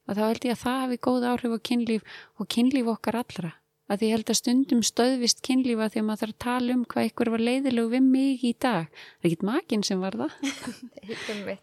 að 0.09 0.19
þá 0.19 0.25
held 0.25 0.47
ég 0.49 0.57
að 0.57 0.63
það 0.65 0.81
hafi 0.83 1.01
góð 1.07 1.27
áhrif 1.33 1.55
á 1.55 1.59
kynlíf 1.69 2.19
og 2.39 2.51
kynlíf 2.55 2.91
okkar 2.95 3.21
allra. 3.21 3.53
Að 3.89 3.99
því 4.03 4.09
ég 4.09 4.13
held 4.19 4.31
að 4.33 4.37
stundum 4.37 4.81
stöðvist 4.85 5.39
kynlífa 5.47 5.87
að 5.89 5.95
maður 6.05 6.21
þarf 6.21 6.35
að 6.35 6.43
tala 6.45 6.75
um 6.77 6.83
hvað 6.85 7.07
ykkur 7.09 7.31
var 7.33 7.41
leiðilegu 7.41 7.89
við 7.95 8.03
mig 8.05 8.43
í 8.45 8.51
dag. 8.61 8.91
Það 8.93 9.25
er 9.25 9.29
ekkit 9.31 9.45
makinn 9.49 9.85
sem 9.89 10.03
var 10.05 10.17
það. 10.21 10.35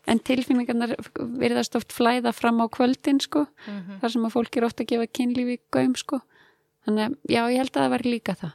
En 0.10 0.20
tilfinningarnar 0.26 0.96
virðast 1.44 1.78
oft 1.78 1.94
flæða 1.94 2.34
fram 2.34 2.62
á 2.62 2.68
kvöldin 2.74 3.22
sko, 3.22 3.46
Mhm. 3.68 4.00
þar 4.02 4.10
sem 4.12 4.26
að 4.26 4.34
fólk 4.34 4.58
er 4.58 4.66
oft 4.66 4.82
að 4.82 4.88
gefa 4.90 5.08
kynlífi 5.08 5.60
gaum 5.72 5.94
sko. 5.96 6.22
Þannig 6.88 7.06
að 7.06 7.18
já, 7.30 7.42
ég 7.54 7.58
held 7.62 7.72
að 7.74 7.82
það 7.86 7.90
var 7.94 8.04
líka 8.10 8.36
það. 8.42 8.54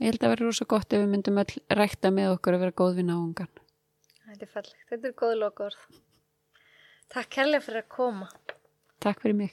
Ég 0.00 0.06
held 0.08 0.18
að 0.18 0.24
það 0.24 0.32
var 0.32 0.42
rosa 0.46 0.64
gott 0.64 0.92
ef 0.92 1.00
við 1.02 1.08
myndum 1.12 1.38
öll 1.38 1.52
rækta 1.76 2.10
með 2.10 2.32
okkur 2.38 2.54
að 2.56 2.60
vera 2.64 2.72
góð 2.80 2.96
við 2.96 3.06
náungan. 3.12 3.48
Þetta 4.28 4.42
er 4.42 4.52
fallegt, 4.56 4.84
þetta 4.90 5.04
er 5.08 5.12
góð 5.12 5.34
lokaorð. 5.44 5.76
Takk 7.12 7.28
kærlega 7.30 7.60
fyrir 7.62 7.82
að 7.84 7.88
koma. 7.92 8.28
Takk 9.00 9.20
fyrir 9.20 9.36
mig. 9.36 9.52